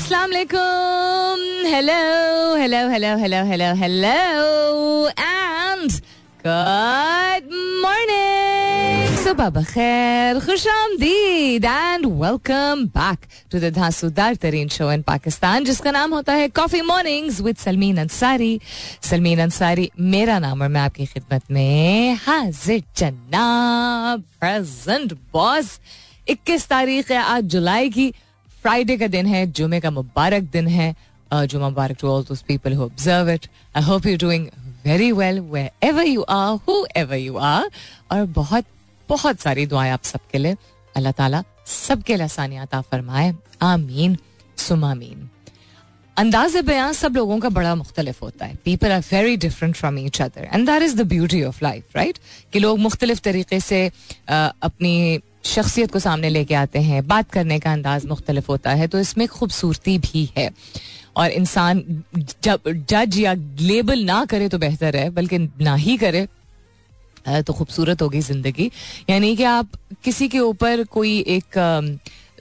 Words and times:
अस्सलाम 0.00 0.30
वालेकुम 0.32 1.40
hello 1.70 1.94
hello 2.56 2.78
hello 2.90 3.08
hello 3.22 3.42
hello 3.46 3.72
hello 3.80 5.08
and 5.08 5.90
good 6.46 7.50
morning 7.82 9.16
सुबह 9.24 9.50
बखैर 9.56 10.38
खुश 10.44 10.66
आमदीद 10.74 11.64
and 11.64 12.06
welcome 12.22 12.84
back 12.96 13.26
to 13.52 13.58
the 13.66 13.72
धांसूदार 13.78 14.34
तरीन 14.46 14.68
शो 14.78 14.90
इन 14.92 15.02
पाकिस्तान 15.12 15.64
जिसका 15.64 15.90
नाम 15.98 16.14
होता 16.14 16.34
है 16.40 16.48
coffee 16.60 16.80
mornings 16.92 17.40
with 17.48 17.56
Salmeen 17.64 17.98
Ansari 18.06 18.58
Salmeen 19.10 19.40
Ansari 19.42 19.90
मेरा 20.16 20.38
नाम 20.46 20.62
और 20.62 20.68
मैं 20.68 20.80
आपकी 20.80 21.06
खिदमत 21.12 21.50
में 21.58 22.16
हाजिर 22.26 22.82
जन्ना 22.98 23.46
प्रेजेंट 24.40 25.12
बॉस 25.32 25.78
इक्कीस 26.36 26.68
तारीख 26.74 27.10
है 27.12 27.22
आज 27.26 27.44
जुलाई 27.56 27.90
की 27.98 28.12
फ्राइडे 28.62 28.96
का 28.98 29.06
दिन 29.08 29.26
है 29.26 29.46
जुमे 29.58 29.78
का 29.80 29.90
मुबारक 29.90 30.42
दिन 30.52 30.66
है 30.68 30.94
जुमा 31.32 31.68
मुबारक 31.68 31.96
to 32.00 32.08
all 32.12 32.24
those 32.28 32.42
people 32.48 32.72
who 32.76 32.82
observe 32.84 33.30
it 33.30 33.46
I 33.76 33.82
hope 33.82 34.06
you 34.06 34.16
doing 34.20 34.46
very 34.86 35.10
well 35.20 35.38
wherever 35.84 36.06
you 36.06 36.22
are 36.38 36.56
whoever 36.96 37.16
you 37.16 37.36
are 37.50 37.70
और 38.12 38.24
बहुत 38.38 38.64
बहुत 39.08 39.40
सारी 39.40 39.64
दुआएं 39.66 39.90
आप 39.90 40.02
सबके 40.10 40.38
लिए 40.38 40.56
अल्लाह 40.96 41.12
ताला 41.22 41.42
सबके 41.76 42.16
लिए 42.16 42.24
आसानियात 42.24 42.74
फरमाए 42.90 43.32
आमीन 43.70 44.16
सुमामीन 44.66 45.28
अंदाज 46.18 46.56
बयान 46.64 46.92
सब 46.92 47.16
लोगों 47.16 47.38
का 47.40 47.48
बड़ा 47.56 47.74
मुख्तलिफ 47.74 48.22
होता 48.22 48.46
है 48.46 48.54
people 48.64 48.92
are 48.92 49.00
very 49.12 49.36
different 49.46 49.76
from 49.76 49.98
each 49.98 50.20
other 50.22 50.48
and 50.52 50.68
that 50.70 50.82
is 50.82 50.96
the 50.96 51.06
beauty 51.08 51.42
of 51.44 51.62
life 51.62 51.96
right 51.96 52.18
कि 52.52 52.58
लोग 52.60 52.78
मुख्तलिफ 52.78 53.20
तरीके 53.30 53.60
से 53.70 53.84
अपनी 54.30 55.18
शख्सियत 55.46 55.92
को 55.92 55.98
सामने 55.98 56.28
लेके 56.28 56.54
आते 56.54 56.78
हैं 56.88 57.06
बात 57.08 57.30
करने 57.32 57.58
का 57.60 57.72
अंदाज 57.72 58.04
मुख्तलिफ 58.06 58.48
होता 58.48 58.70
है 58.74 58.86
तो 58.88 58.98
इसमें 59.00 59.26
खूबसूरती 59.28 59.96
भी 59.98 60.28
है 60.36 60.50
और 61.16 61.30
इंसान 61.30 61.82
जज 62.46 63.18
या 63.18 63.34
लेबल 63.60 64.04
ना 64.06 64.24
करे 64.30 64.48
तो 64.48 64.58
बेहतर 64.58 64.96
है 64.96 65.08
बल्कि 65.14 65.38
ना 65.38 65.74
ही 65.74 65.96
करे 65.98 66.26
तो 67.46 67.52
खूबसूरत 67.52 68.02
होगी 68.02 68.20
जिंदगी 68.22 68.70
यानी 69.10 69.34
कि 69.36 69.44
आप 69.44 69.70
किसी 70.04 70.28
के 70.28 70.38
ऊपर 70.40 70.84
कोई 70.92 71.18
एक 71.28 71.58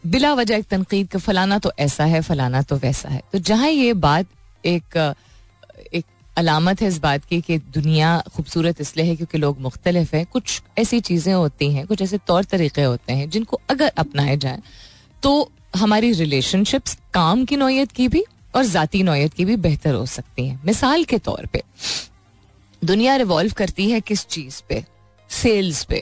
बिला 0.08 0.34
वजह 0.34 0.56
एक 0.56 0.66
तनकीद 0.70 1.08
का 1.14 1.20
फलाना 1.20 1.58
तो 1.60 1.72
ऐसा 1.80 2.06
है 2.14 2.22
फलाना 2.22 2.62
तो 2.70 2.76
वैसा 2.84 3.10
है 3.10 3.22
तो 3.32 3.40
जहां 3.50 3.70
ये 3.70 3.94
बात 4.06 4.26
एक 4.66 5.16
एक 5.94 6.04
अलामत 6.40 6.82
है 6.82 6.88
इस 6.88 6.98
बात 7.02 7.24
की 7.30 7.40
कि 7.46 7.58
दुनिया 7.78 8.10
खूबसूरत 8.36 8.80
इसलिए 8.82 9.06
है 9.06 9.16
क्योंकि 9.16 9.38
लोग 9.38 9.60
मुख्तलिफ 9.62 10.14
हैं 10.14 10.26
कुछ 10.34 10.62
ऐसी 10.80 11.00
चीज़ें 11.08 11.34
होती 11.34 11.72
हैं 11.74 11.86
कुछ 11.88 12.02
ऐसे 12.02 12.18
तौर 12.28 12.44
तरीक़े 12.54 12.84
होते 12.84 13.14
हैं 13.14 13.30
जिनको 13.30 13.60
अगर 13.70 13.92
अपनाए 14.04 14.36
जाए 14.46 14.60
तो 15.24 15.34
हमारी 15.82 16.12
रिलेशनशिप्स 16.22 16.98
काम 17.14 17.44
की 17.46 17.56
नोयत 17.64 17.92
की 18.00 18.08
भी 18.16 18.24
और 18.56 18.64
जतीी 18.76 19.04
नोयत 19.10 19.34
की 19.40 19.46
भी 19.52 19.56
बेहतर 19.68 19.94
हो 19.96 20.06
सकती 20.14 20.48
हैं 20.48 20.60
मिसाल 20.66 21.04
के 21.12 21.18
तौर 21.28 21.46
पर 21.56 22.08
दुनिया 22.94 23.16
रिवॉल्व 23.26 23.54
करती 23.64 23.90
है 23.92 24.00
किस 24.12 24.26
चीज़ 24.38 24.62
पे 24.70 24.84
सेल्स 25.42 25.84
पे 25.92 26.02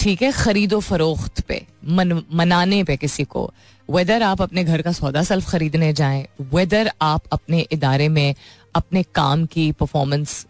ठीक 0.00 0.22
है 0.22 0.32
खरीदो 0.32 0.78
फरोख्त 0.88 1.40
पे 1.46 1.62
मन 2.00 2.22
मनाने 2.40 2.82
पे 2.90 2.96
किसी 3.04 3.24
को 3.36 3.50
वेदर 3.90 4.22
आप 4.22 4.42
अपने 4.42 4.62
घर 4.64 4.82
का 4.86 4.92
सौदा 4.92 5.22
सेल्फ 5.28 5.48
खरीदने 5.50 5.92
जाएं 6.00 6.22
वेदर 6.54 6.90
आप 7.08 7.22
अपने 7.32 7.60
इदारे 7.72 8.08
में 8.16 8.34
अपने 8.76 9.02
काम 9.14 9.44
की 9.52 9.70
परफॉर्मेंस 9.80 10.44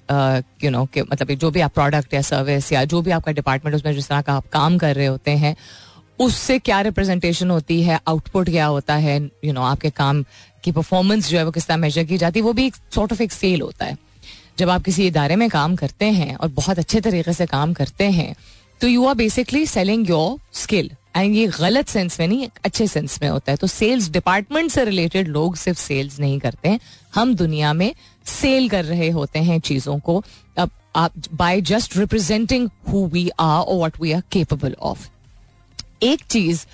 यू 0.65 0.71
नो 0.71 0.85
के 0.95 1.03
मतलब 1.03 1.31
जो 1.39 1.51
भी 1.51 1.61
आप 1.61 1.75
प्रोडक्ट 1.75 2.15
या 2.15 2.21
सर्विस 2.29 2.73
या 2.73 2.85
जो 2.95 3.03
भी 3.03 3.11
आपका 3.17 3.33
डिपार्टमेंट 3.33 3.75
उसमें 3.77 3.93
जिस 3.95 4.09
तरह 4.09 4.21
का 4.23 4.33
आप 4.37 4.47
काम 4.53 4.79
कर 4.79 4.95
रहे 4.97 5.07
होते 5.07 5.31
हैं 5.45 5.55
उससे 6.27 6.59
क्या 6.59 6.81
रिप्रेजेंटेशन 6.81 7.51
होती 7.51 7.83
है 7.83 8.01
आउटपुट 8.09 8.49
क्या 8.51 8.67
होता 8.67 8.95
है 8.95 9.15
यू 9.21 9.29
you 9.45 9.53
नो 9.55 9.61
know, 9.61 9.69
आपके 9.71 9.91
काम 9.97 10.23
की 10.65 10.73
परफॉर्मेंस 10.73 11.29
जो 11.31 11.39
है 11.39 11.45
वो 11.45 11.51
किस 11.59 11.67
तरह 11.67 11.77
मेजर 11.79 12.05
की 12.05 12.19
जाती 12.19 12.39
है 12.41 12.45
वो 12.45 12.53
भी 12.53 12.67
एक 12.67 12.77
सॉर्ट 12.95 13.13
ऑफ 13.13 13.21
एक 13.21 13.33
सेल 13.33 13.61
होता 13.61 13.85
है 13.85 13.97
जब 14.59 14.71
आप 14.71 14.83
किसी 14.85 15.07
इदारे 15.07 15.37
में 15.37 15.49
काम 15.51 15.77
करते 15.77 16.05
हैं 16.13 16.35
और 16.37 16.49
बहुत 16.55 16.79
अच्छे 16.79 17.01
तरीके 17.01 17.33
से 17.33 17.47
काम 17.47 17.73
करते 17.75 18.11
हैं 18.19 18.35
तो 18.81 18.87
you 18.89 19.07
are 19.09 19.15
basically 19.15 19.65
selling 19.67 20.09
your 20.09 20.39
skill 20.61 20.91
and 21.19 21.35
ये 21.35 21.47
गलत 21.59 21.89
सेंस 21.89 22.19
में 22.21 22.27
नहीं 22.27 22.49
अच्छे 22.65 22.87
सेंस 22.89 23.19
में 23.23 23.29
होता 23.29 23.53
है 23.53 23.57
तो 23.61 23.67
सेल्स 23.67 24.09
डिपार्टमेंट 24.13 24.71
से 24.71 24.85
रिलेटेड 24.85 25.29
लोग 25.37 25.57
सिर्फ 25.57 25.79
सेल्स 25.79 26.19
नहीं 26.21 26.39
करते 26.41 26.69
हैं 26.69 26.79
हम 27.15 27.35
दुनिया 27.37 27.73
में 27.75 27.93
सेल 28.41 28.69
कर 28.71 28.85
रहे 28.85 29.09
होते 29.17 29.39
हैं 29.49 29.59
चीज़ों 29.69 29.99
को 30.09 30.23
अब 30.59 30.71
आप 30.97 31.13
by 31.41 31.61
just 31.71 31.97
representing 31.97 32.69
who 32.89 33.05
we 33.13 33.29
are 33.41 33.63
और 33.65 33.77
what 33.79 34.01
we 34.03 34.13
are 34.13 34.23
capable 34.33 34.75
of 34.93 35.09
एक 36.03 36.21
चीज 36.31 36.67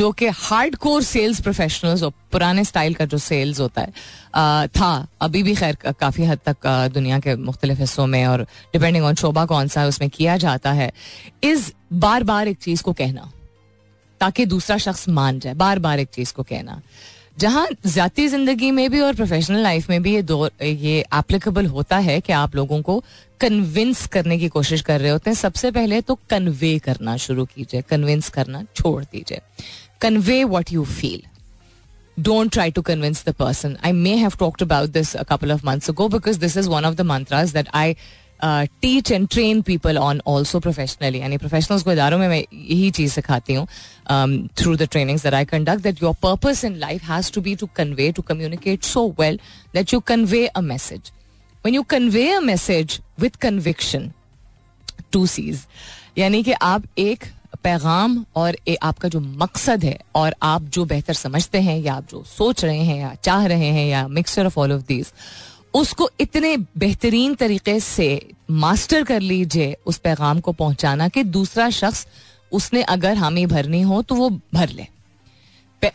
जो 0.00 0.10
कि 0.20 0.28
हार्ड 0.36 0.76
कोर 0.84 1.02
सेल्स 1.04 1.40
प्रोफेशनल्स 1.40 2.02
और 2.02 2.10
पुराने 2.32 2.64
स्टाइल 2.70 2.94
का 2.94 3.04
जो 3.14 3.18
सेल्स 3.26 3.60
होता 3.60 3.80
है 3.82 3.92
आ, 4.34 4.66
था 4.66 5.06
अभी 5.26 5.42
भी 5.42 5.54
खैर 5.56 5.76
काफ़ी 6.00 6.24
हद 6.30 6.38
तक 6.48 6.66
दुनिया 6.94 7.18
के 7.26 7.36
मुख्तलिफ 7.50 7.78
हिस्सों 7.80 8.06
में 8.16 8.24
और 8.26 8.42
डिपेंडिंग 8.72 9.04
ऑन 9.04 9.14
शोभा 9.22 9.44
कौन 9.54 9.68
सा 9.76 9.80
है 9.82 9.88
उसमें 9.88 10.08
किया 10.18 10.36
जाता 10.46 10.72
है 10.82 10.90
इस 11.52 11.72
बार 12.06 12.24
बार 12.34 12.48
एक 12.48 12.58
चीज़ 12.64 12.82
को 12.82 12.92
कहना 13.02 13.30
ताकि 14.22 14.44
दूसरा 14.46 14.76
शख्स 14.78 15.08
मान 15.18 15.38
जाए 15.40 15.54
बार 15.60 15.78
बार 15.84 16.00
एक 16.00 16.08
चीज 16.14 16.30
को 16.32 16.42
कहना 16.50 16.80
जहां 17.40 17.64
जाती 17.94 18.26
जिंदगी 18.28 18.70
में 18.76 18.84
भी 18.90 19.00
और 19.00 19.14
प्रोफेशनल 19.16 19.62
लाइफ 19.62 19.88
में 19.90 20.02
भी 20.02 20.12
ये 20.14 20.20
दो 20.30 20.36
ये 20.62 20.98
एप्लीकेबल 21.18 21.66
होता 21.76 21.98
है 22.08 22.20
कि 22.26 22.32
आप 22.40 22.54
लोगों 22.56 22.80
को 22.90 23.02
कन्विंस 23.40 24.06
करने 24.16 24.38
की 24.38 24.48
कोशिश 24.56 24.80
कर 24.90 25.00
रहे 25.00 25.10
होते 25.10 25.30
हैं 25.30 25.34
सबसे 25.36 25.70
पहले 25.78 26.00
तो 26.10 26.14
कन्वे 26.30 26.78
करना 26.84 27.16
शुरू 27.26 27.44
कीजिए 27.54 27.82
कन्विंस 27.90 28.28
करना 28.38 28.62
छोड़ 28.76 29.02
दीजिए 29.04 29.40
convey 30.06 30.42
what 30.56 30.72
you 30.78 30.84
feel 31.02 31.20
don't 32.28 32.52
try 32.54 32.64
to 32.76 32.80
convince 32.86 33.20
the 33.26 33.32
person. 33.36 33.70
I 33.88 33.90
may 34.06 34.10
have 34.22 34.34
talked 34.40 34.62
about 34.64 34.90
this 34.96 35.10
a 35.20 35.22
couple 35.28 35.52
of 35.52 35.62
months 35.68 35.90
ago 35.92 36.06
because 36.14 36.38
this 36.42 36.56
is 36.62 36.66
one 36.72 36.86
of 36.88 36.96
the 36.98 37.06
mantras 37.10 37.54
that 37.58 37.70
I 37.78 37.84
teach 38.82 39.10
and 39.12 39.28
train 39.32 39.60
people 39.62 39.98
on 39.98 40.20
also 40.28 40.60
professionally 40.60 41.20
यानी 41.20 41.36
professionals 41.38 41.82
को 41.82 41.92
इधारों 41.92 42.18
में 42.18 42.26
मैं 42.28 42.38
यही 42.52 42.90
चीज़ 42.98 43.12
सिखाती 43.12 43.54
हूँ 43.54 43.66
through 44.58 44.74
the 44.76 44.88
training 44.92 45.34
I 45.34 45.44
conduct 45.52 45.82
that 45.82 46.02
your 46.02 46.14
purpose 46.22 46.64
in 46.64 46.74
life 46.78 47.04
has 47.10 47.30
to 47.32 47.40
be 47.40 47.54
to 47.56 47.66
convey 47.76 48.10
to 48.16 48.22
communicate 48.28 48.82
so 48.84 49.06
well 49.20 49.38
that 49.74 49.94
you 49.94 50.00
convey 50.06 50.46
a 50.46 50.60
message 50.70 51.10
when 51.64 51.74
you 51.74 51.82
convey 51.94 52.30
a 52.32 52.40
message 52.40 52.98
with 53.20 53.36
conviction 53.42 54.10
to 55.12 55.24
seize 55.36 55.64
यानी 56.18 56.42
कि 56.42 56.52
आप 56.62 56.84
एक 56.98 57.24
पैगाम 57.64 58.24
और 58.36 58.56
ए, 58.68 58.74
आपका 58.82 59.08
जो 59.08 59.20
मकसद 59.20 59.84
है 59.84 59.98
और 60.16 60.34
आप 60.42 60.62
जो 60.74 60.84
बेहतर 60.84 61.14
समझते 61.14 61.60
हैं 61.62 61.78
या 61.80 61.94
आप 61.94 62.06
जो 62.10 62.22
सोच 62.36 62.64
रहे 62.64 62.78
हैं 62.84 62.98
या 63.00 63.14
चाह 63.24 63.46
रहे 63.46 63.66
हैं 63.72 63.86
या 63.88 64.06
mixture 64.08 64.46
of 64.46 64.58
all 64.58 64.72
of 64.72 64.80
these 64.88 65.12
उसको 65.78 66.08
इतने 66.20 66.56
बेहतरीन 66.78 67.34
तरीके 67.34 67.78
से 67.80 68.08
मास्टर 68.50 69.02
कर 69.10 69.20
लीजिए 69.20 69.76
उस 69.86 69.98
पैगाम 70.04 70.40
को 70.48 70.52
पहुंचाना 70.52 71.08
कि 71.08 71.22
दूसरा 71.36 71.68
शख्स 71.76 72.06
उसने 72.58 72.82
अगर 72.94 73.16
हामी 73.18 73.44
भरनी 73.52 73.80
हो 73.92 74.00
तो 74.02 74.14
वो 74.14 74.28
भर 74.54 74.68
ले 74.76 74.86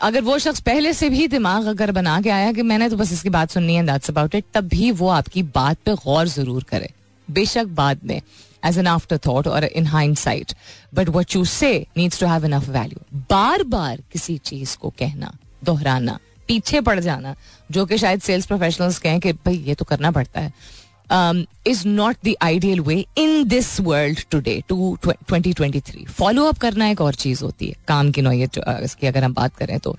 अगर 0.04 0.22
वो 0.22 0.38
शख्स 0.40 0.60
पहले 0.62 0.92
से 0.94 1.10
भी 1.10 1.28
दिमाग 1.28 1.66
अगर 1.68 1.92
बना 1.92 2.20
के 2.22 2.30
आया 2.30 2.52
कि 2.54 2.62
मैंने 2.72 2.90
तो 2.90 2.98
बस 2.98 3.12
इसकी 3.14 3.30
बात 3.36 3.52
सुननी 3.52 3.76
है 3.76 3.86
दैट्स 3.86 4.10
अबाउट 4.10 4.36
इट 4.36 4.46
तब 4.54 4.68
भी 4.68 4.92
वो 5.02 5.08
आपकी 5.20 5.44
बात 5.58 5.78
पे 5.86 5.94
गौर 6.06 6.28
जरूर 6.28 6.64
करे 6.72 6.90
बेशक 7.38 7.66
बाद 7.80 8.04
में 8.12 8.20
एज 8.66 8.78
एन 8.80 8.88
आफ्टर 8.88 9.18
थॉट 9.28 9.48
और 9.48 9.66
in 9.66 9.86
hindsight 10.18 10.54
but 10.96 11.10
what 11.16 11.36
you 11.36 11.44
say 11.56 11.74
needs 11.98 12.20
to 12.20 12.28
have 12.28 12.46
enough 12.46 12.70
value 12.70 13.20
बार 13.32 13.64
बार 13.78 14.02
किसी 14.14 14.38
चीज 14.52 14.76
को 14.82 14.90
कहना 15.00 15.34
दोहराना 15.66 16.20
पीछे 16.48 16.82
पड़ 16.82 17.00
जाना 17.00 17.36
जो 17.72 17.86
कि 17.86 17.98
शायद 17.98 18.22
सेल्स 18.28 18.46
प्रोफेशनल्स 18.46 18.98
कहें 19.06 19.20
कि 19.20 19.34
भाई 19.48 19.56
ये 19.68 19.76
तो 19.76 19.86
करना 19.86 20.12
पड़ता 20.18 20.42
है 20.42 21.46
is 21.72 21.84
not 21.88 22.16
the 22.26 22.34
ideal 22.44 22.80
way 22.88 22.96
in 23.18 23.44
this 23.48 23.80
world 23.82 24.20
today 24.32 24.62
two 24.70 24.96
twenty 25.08 25.54
twenty 25.54 25.80
three 25.90 26.06
follow 26.18 26.46
up 26.50 26.58
करना 26.64 26.88
एक 26.90 27.02
और 27.02 27.16
चीज़ 27.26 27.44
होती 27.44 27.68
है 27.68 27.74
काम 27.88 28.12
की 28.12 28.22
नोयत 28.22 28.58
uh, 28.60 28.96
की 29.00 29.08
अगर 29.08 29.24
हम 29.24 29.34
बात 29.34 29.56
करें 29.58 29.78
तो 29.80 29.96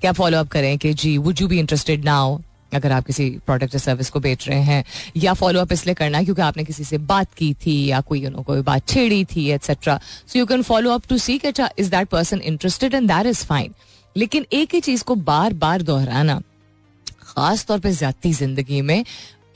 क्या 0.00 0.12
फॉलो 0.20 0.38
अप 0.38 0.48
करें 0.50 0.76
कि 0.84 0.92
जी 1.04 1.16
would 1.26 1.40
you 1.40 1.48
be 1.48 1.58
interested 1.58 2.04
now 2.04 2.40
अगर 2.74 2.92
आप 2.92 3.04
किसी 3.06 3.28
प्रोडक्ट 3.46 3.74
या 3.74 3.78
सर्विस 3.78 4.10
को 4.10 4.20
बेच 4.26 4.46
रहे 4.48 4.60
हैं 4.68 4.84
या 5.24 5.32
फॉलो 5.40 5.60
अप 5.60 5.72
इसलिए 5.72 5.94
करना 5.94 6.22
क्योंकि 6.24 6.42
आपने 6.42 6.64
किसी 6.64 6.84
से 6.84 6.98
बात 7.10 7.34
की 7.38 7.52
थी 7.66 7.74
या 7.86 8.00
कोई 8.12 8.20
उन्होंने 8.26 8.44
कोई 8.44 8.60
बात 8.68 8.86
छेड़ी 8.88 9.24
थी 9.34 9.48
etcetera 9.52 9.96
so 10.32 10.38
you 10.38 10.46
can 10.52 10.62
follow 10.70 10.92
up 10.92 11.02
to 11.08 11.18
see 11.26 11.38
cat 11.38 11.60
is 11.78 11.88
that 11.94 12.08
person 12.08 12.40
interested 12.52 12.94
and 12.94 13.10
that 13.12 13.26
is 13.34 13.44
fine 13.46 13.74
लेकिन 14.16 14.46
एक 14.52 14.74
ही 14.74 14.80
चीज 14.80 15.02
को 15.10 15.14
बार 15.32 15.52
बार 15.64 15.82
दोहराना 15.82 16.40
खास 17.20 17.64
तौर 17.66 17.78
पर 17.80 17.90
ज्यादा 17.90 18.30
जिंदगी 18.38 18.80
में 18.88 19.04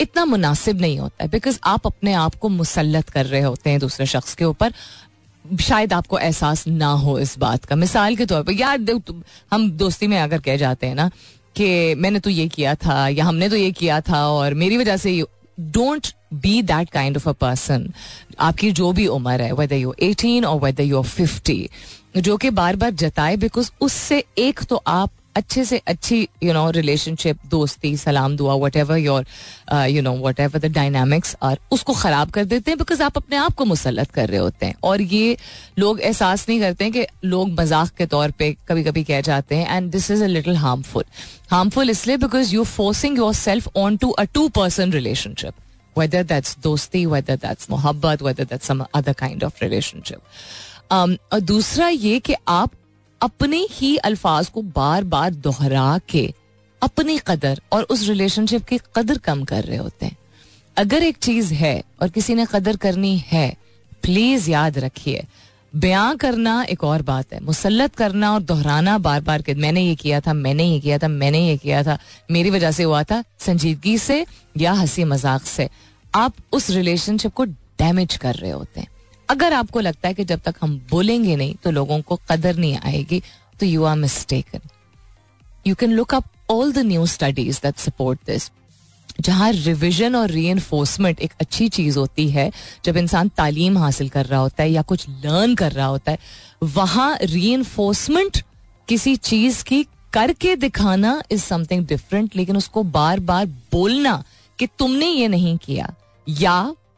इतना 0.00 0.25
मुनासिब 0.25 0.81
नहीं 0.81 0.99
होता 0.99 1.23
है 1.25 1.29
बिकॉज 1.31 1.58
आप 1.67 1.87
अपने 1.87 2.12
आप 2.14 2.35
को 2.41 2.49
मुसलत 2.49 3.08
कर 3.11 3.26
रहे 3.26 3.41
होते 3.43 3.70
हैं 3.70 3.79
दूसरे 3.81 4.06
शख्स 4.06 4.35
के 4.37 4.44
ऊपर 4.44 4.73
शायद 5.61 5.93
आपको 5.93 6.19
एहसास 6.19 6.67
ना 6.69 6.87
हो 7.03 7.19
इस 7.19 7.37
बात 7.38 7.64
का 7.64 7.76
मिसाल 7.76 8.17
के 8.17 8.26
तौर 8.26 8.43
पर 8.44 8.53
यार 8.53 8.87
हम 9.53 9.70
दोस्ती 9.82 10.06
में 10.12 10.19
अगर 10.20 10.41
कह 10.49 10.56
जाते 10.56 10.87
हैं 10.87 10.94
ना 10.94 11.08
कि 11.61 11.94
मैंने 11.99 12.19
तो 12.20 12.31
ये 12.31 12.47
किया 12.56 12.75
था 12.87 13.06
या 13.08 13.25
हमने 13.25 13.49
तो 13.49 13.56
ये 13.56 13.70
किया 13.81 14.00
था 14.08 14.26
और 14.29 14.55
मेरी 14.62 14.76
वजह 14.76 14.97
से 15.05 15.23
don't 15.76 16.06
be 16.43 16.61
that 16.70 16.91
kind 16.93 17.17
of 17.17 17.29
a 17.29 17.32
person 17.43 17.88
आपकी 18.49 18.70
जो 18.81 18.93
भी 18.93 19.06
उम्र 19.17 19.41
है 19.43 19.53
वेदर 19.61 19.76
यू 19.76 19.94
एटीन 20.03 20.44
और 20.44 20.61
वेदर 20.64 20.82
यू 20.85 21.03
फिफ्टी 21.03 21.69
जो 22.18 22.36
कि 22.42 22.50
बार 22.50 22.76
बार 22.76 22.90
जताए 22.90 23.36
बिकॉज 23.36 23.70
उससे 23.82 24.22
एक 24.38 24.60
तो 24.68 24.76
आप 24.86 25.10
अच्छे 25.36 25.64
से 25.64 25.80
अच्छी 25.88 26.20
यू 26.42 26.52
नो 26.54 26.70
रिलेशनशिप 26.70 27.38
दोस्ती 27.50 27.96
सलाम 27.96 28.36
दुआ 28.36 28.54
whatever 28.76 28.96
your 28.98 29.24
you 29.88 30.02
know 30.02 30.12
whatever 30.40 30.58
the 30.58 30.70
dynamics 30.74 31.36
और 31.42 31.58
उसको 31.72 31.92
ख़राब 31.94 32.30
कर 32.36 32.44
देते 32.52 32.70
हैं 32.70 32.78
बिकॉज 32.78 33.02
आप 33.02 33.16
अपने 33.16 33.36
आप 33.36 33.54
को 33.54 33.64
मुसलत 33.64 34.10
कर 34.10 34.28
रहे 34.28 34.38
होते 34.40 34.66
हैं 34.66 34.74
और 34.90 35.00
ये 35.00 35.36
लोग 35.78 36.00
एहसास 36.00 36.48
नहीं 36.48 36.58
करते 36.60 36.84
हैं 36.84 36.92
कि 36.92 37.06
लोग 37.24 37.50
मजाक 37.60 37.90
के 37.98 38.06
तौर 38.14 38.30
पर 38.40 38.54
कभी 38.69 38.84
कभी 38.84 39.04
कह 39.04 39.20
जाते 39.28 39.56
हैं 39.56 39.76
and 39.76 39.90
this 39.92 40.10
is 40.10 40.24
a 40.24 40.26
little 40.26 40.56
harmful 40.64 41.04
harmful 41.50 41.90
इसलिए 41.90 42.16
because 42.26 42.54
you 42.54 42.64
forcing 42.78 43.19
yourself 43.44 43.69
on 43.76 43.96
to 44.06 44.10
a 44.10 44.24
to 44.34 44.48
person 44.60 44.92
relationship 44.92 45.98
whether 45.98 46.22
that's 46.32 46.56
दोस्ती 46.62 47.04
वेदर 47.06 47.36
दैट्स 47.46 47.70
मोहब्बत 47.70 48.22
whether 48.22 48.44
that's 48.44 48.66
some 48.66 48.84
other 48.94 49.12
kind 49.19 49.44
of 49.44 49.62
relationship 49.62 50.20
और 50.92 51.40
दूसरा 51.40 51.88
ये 51.88 52.18
कि 52.26 52.34
आप 52.48 52.70
अपने 53.22 53.66
ही 53.70 53.96
अल्फाज 53.96 54.48
को 54.54 54.62
बार 54.76 55.04
बार 55.14 55.34
दोहरा 55.34 55.96
के 56.10 56.26
अपनी 56.82 57.18
कदर 57.26 57.60
और 57.72 57.82
उस 57.90 58.06
रिलेशनशिप 58.08 58.64
की 58.68 58.78
कदर 58.96 59.18
कम 59.24 59.44
कर 59.44 59.64
रहे 59.64 59.76
होते 59.76 60.06
हैं 60.06 60.16
अगर 60.78 61.02
एक 61.02 61.16
चीज 61.22 61.52
है 61.62 61.80
और 62.02 62.08
किसी 62.16 62.34
ने 62.34 62.46
कदर 62.52 62.76
करनी 62.80 63.16
है 63.26 63.48
प्लीज 64.02 64.48
याद 64.50 64.78
रखिए 64.78 65.26
बयां 65.76 66.16
करना 66.16 66.62
एक 66.70 66.84
और 66.84 67.02
बात 67.02 67.32
है 67.32 67.38
मुसलत 67.44 67.94
करना 67.96 68.32
और 68.34 68.42
दोहराना 68.50 68.96
बार 69.06 69.20
बार 69.22 69.42
के 69.42 69.54
मैंने 69.54 69.80
ये 69.86 69.94
किया 70.02 70.20
था 70.26 70.32
मैंने 70.34 70.64
ये 70.70 70.78
किया 70.80 70.98
था 70.98 71.08
मैंने 71.08 71.46
ये 71.46 71.56
किया 71.56 71.82
था 71.84 71.98
मेरी 72.30 72.50
वजह 72.50 72.70
से 72.78 72.82
हुआ 72.82 73.02
था 73.10 73.22
संजीदगी 73.46 73.96
से 73.98 74.24
या 74.58 74.72
हंसी 74.80 75.04
मजाक 75.12 75.42
से 75.56 75.68
आप 76.24 76.34
उस 76.56 76.70
रिलेशनशिप 76.70 77.32
को 77.40 77.44
डैमेज 77.44 78.16
कर 78.16 78.34
रहे 78.34 78.50
होते 78.50 78.80
हैं 78.80 78.86
अगर 79.31 79.52
आपको 79.52 79.81
लगता 79.81 80.08
है 80.08 80.14
कि 80.14 80.25
जब 80.25 80.40
तक 80.44 80.55
हम 80.62 80.78
बोलेंगे 80.90 81.37
नहीं 81.37 81.55
तो 81.64 81.70
लोगों 81.70 82.00
को 82.08 82.19
कदर 82.31 82.56
नहीं 82.56 82.76
आएगी 82.87 83.23
तो 83.61 83.67
you 83.67 83.84
are 83.84 83.96
mistaken 83.99 84.61
you 85.67 85.75
can 85.81 85.93
look 85.93 86.14
up 86.14 86.25
all 86.50 86.73
the 86.73 86.78
new 86.93 87.06
studies 87.14 87.61
that 87.62 87.78
support 87.78 88.19
this 88.26 88.50
जहाँ 89.20 89.50
रिविजन 89.52 90.17
और 90.17 90.31
री 90.31 90.46
एक 90.50 91.32
अच्छी 91.40 91.69
चीज़ 91.69 91.99
होती 91.99 92.28
है 92.31 92.50
जब 92.84 92.96
इंसान 92.96 93.28
तालीम 93.37 93.78
हासिल 93.78 94.08
कर 94.17 94.26
रहा 94.26 94.40
होता 94.40 94.62
है 94.62 94.70
या 94.70 94.82
कुछ 94.93 95.06
लर्न 95.25 95.55
कर 95.62 95.72
रहा 95.72 95.87
होता 95.87 96.12
है 96.12 96.19
वहाँ 96.75 97.17
री 97.22 97.56
किसी 98.88 99.14
चीज़ 99.17 99.62
की 99.64 99.82
करके 100.12 100.55
दिखाना 100.56 101.20
इज 101.32 101.43
समथिंग 101.44 101.87
डिफरेंट 101.87 102.37
लेकिन 102.37 102.56
उसको 102.56 102.82
बार 102.99 103.20
बार 103.31 103.46
बोलना 103.72 104.22
कि 104.58 104.67
तुमने 104.79 105.06
ये 105.06 105.29
नहीं 105.29 105.56
किया 105.64 105.93
या 106.40 106.55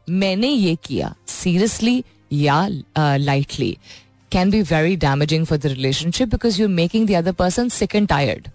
मैंने 0.09 0.47
ये 0.47 0.75
किया 0.85 1.13
seriously 1.27 2.01
Ya 2.29 2.69
uh, 2.95 3.17
lightly 3.19 3.79
can 4.29 4.51
be 4.51 4.61
very 4.61 4.95
damaging 4.95 5.45
for 5.45 5.57
the 5.57 5.69
relationship 5.69 6.29
because 6.29 6.59
you're 6.59 6.69
making 6.69 7.07
the 7.07 7.15
other 7.15 7.33
person 7.33 7.69
sick 7.71 7.95
and 7.95 8.07
tired 8.07 8.51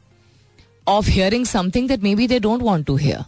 of 0.87 1.07
hearing 1.07 1.45
something 1.45 1.89
that 1.89 2.01
maybe 2.01 2.29
they 2.29 2.39
don't 2.39 2.63
want 2.63 2.87
to 2.87 2.97
hear. 2.97 3.23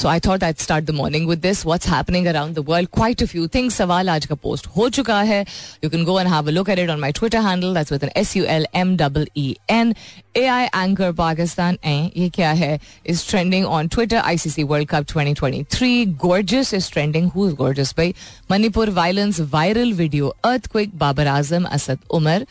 So 0.00 0.08
I 0.08 0.20
thought 0.26 0.44
I 0.44 0.52
start 0.60 0.84
the 0.84 0.90
morning 0.90 1.26
with 1.28 1.38
this 1.40 1.64
what's 1.66 1.88
happening 1.88 2.26
around 2.26 2.54
the 2.56 2.64
world 2.68 2.88
quite 2.94 3.22
a 3.22 3.26
few 3.26 3.46
things 3.54 3.74
सवाल 3.76 4.08
आज 4.10 4.26
का 4.26 4.34
post 4.44 4.66
हो 4.76 4.88
चुका 4.96 5.20
है 5.22 5.40
you 5.84 5.90
can 5.90 6.04
go 6.04 6.18
and 6.20 6.28
have 6.32 6.46
a 6.48 6.52
look 6.52 6.70
at 6.70 6.78
it 6.78 6.90
on 6.90 7.00
my 7.00 7.12
Twitter 7.18 7.40
handle 7.46 7.74
that's 7.74 7.92
with 7.92 8.04
N 8.04 8.10
S 8.20 8.36
U 8.36 8.44
L 8.54 8.66
M 8.76 8.96
double 8.96 9.26
E 9.38 9.54
N 9.70 9.94
A 10.36 10.44
I 10.54 10.64
anchor 10.84 11.12
Pakistan 11.22 11.78
ए 11.86 11.96
ये 12.16 12.28
क्या 12.34 12.50
है 12.62 12.78
is 13.10 13.28
trending 13.30 13.66
on 13.66 13.88
Twitter 13.94 14.16
ICC 14.16 14.62
World 14.72 14.88
Cup 14.94 15.06
2023 15.16 16.16
gorgeous 16.26 16.74
is 16.74 16.90
trending 16.92 17.30
who 17.34 17.48
is 17.48 17.54
gorgeous 17.56 17.94
भाई 17.96 18.14
Manipur 18.50 18.90
violence 19.00 19.40
viral 19.52 19.92
video 20.02 20.34
earth 20.44 20.66
quick 20.72 20.96
Babar 20.98 21.26
Azam 21.36 21.64
Asad 21.78 21.98
Umar 22.20 22.46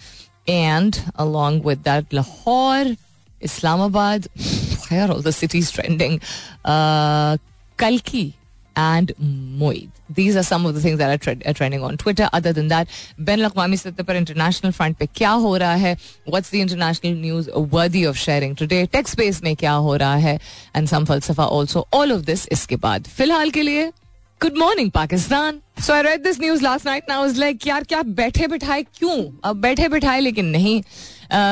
and 0.49 0.95
along 1.19 1.65
with 1.65 1.77
that 1.87 2.13
Lahore 2.13 2.95
Islamabad 3.45 4.27
why 4.88 4.98
are 5.00 5.10
all 5.10 5.22
the 5.22 5.32
cities 5.32 5.70
trending? 5.70 6.20
Uh, 6.64 7.36
Kalki 7.76 8.34
and 8.76 9.12
Moid. 9.60 9.90
These 10.08 10.36
are 10.36 10.42
some 10.42 10.64
of 10.64 10.74
the 10.74 10.80
things 10.80 10.98
that 10.98 11.10
are, 11.10 11.18
tre- 11.18 11.42
are 11.44 11.52
trending 11.52 11.82
on 11.82 11.96
Twitter. 11.96 12.28
Other 12.32 12.52
than 12.52 12.68
that, 12.68 12.88
Ben 13.18 13.40
Lakwami 13.40 13.78
सतह 13.78 14.02
पर 14.02 14.16
international 14.16 14.72
front 14.72 14.98
पे 14.98 15.06
क्या 15.06 15.30
हो 15.30 15.56
रहा 15.56 15.74
है? 15.74 15.96
What's 16.26 16.50
the 16.50 16.60
international 16.60 17.14
news 17.14 17.48
worthy 17.76 18.04
of 18.04 18.16
sharing 18.16 18.54
today? 18.54 18.86
Tech 18.86 19.06
space 19.06 19.42
में 19.42 19.56
क्या 19.56 19.72
हो 19.72 19.96
रहा 19.96 20.16
है? 20.16 20.38
And 20.74 20.88
some 20.88 21.06
falsafa 21.06 21.48
also. 21.50 21.84
All 21.92 22.18
of 22.18 22.26
this 22.26 22.48
इसके 22.52 22.76
बाद. 22.76 23.06
फिलहाल 23.06 23.50
के 23.50 23.62
लिए 23.62 23.92
good 24.42 24.56
morning 24.56 24.90
Pakistan 24.90 25.60
so 25.80 25.92
I 25.92 26.02
read 26.02 26.22
this 26.22 26.40
news 26.40 26.62
last 26.62 26.86
night 26.86 27.04
now 27.08 27.26
is 27.26 27.38
like 27.38 27.66
यार 27.66 27.84
क्या 27.84 28.02
बैठे 28.02 28.46
बिठाए 28.46 28.82
क्यों 28.82 29.40
अब 29.44 29.56
बैठे 29.56 29.88
बिठाए 29.88 30.20
लेकिन 30.20 30.46
नहीं 30.46 30.82
uh, 30.82 30.88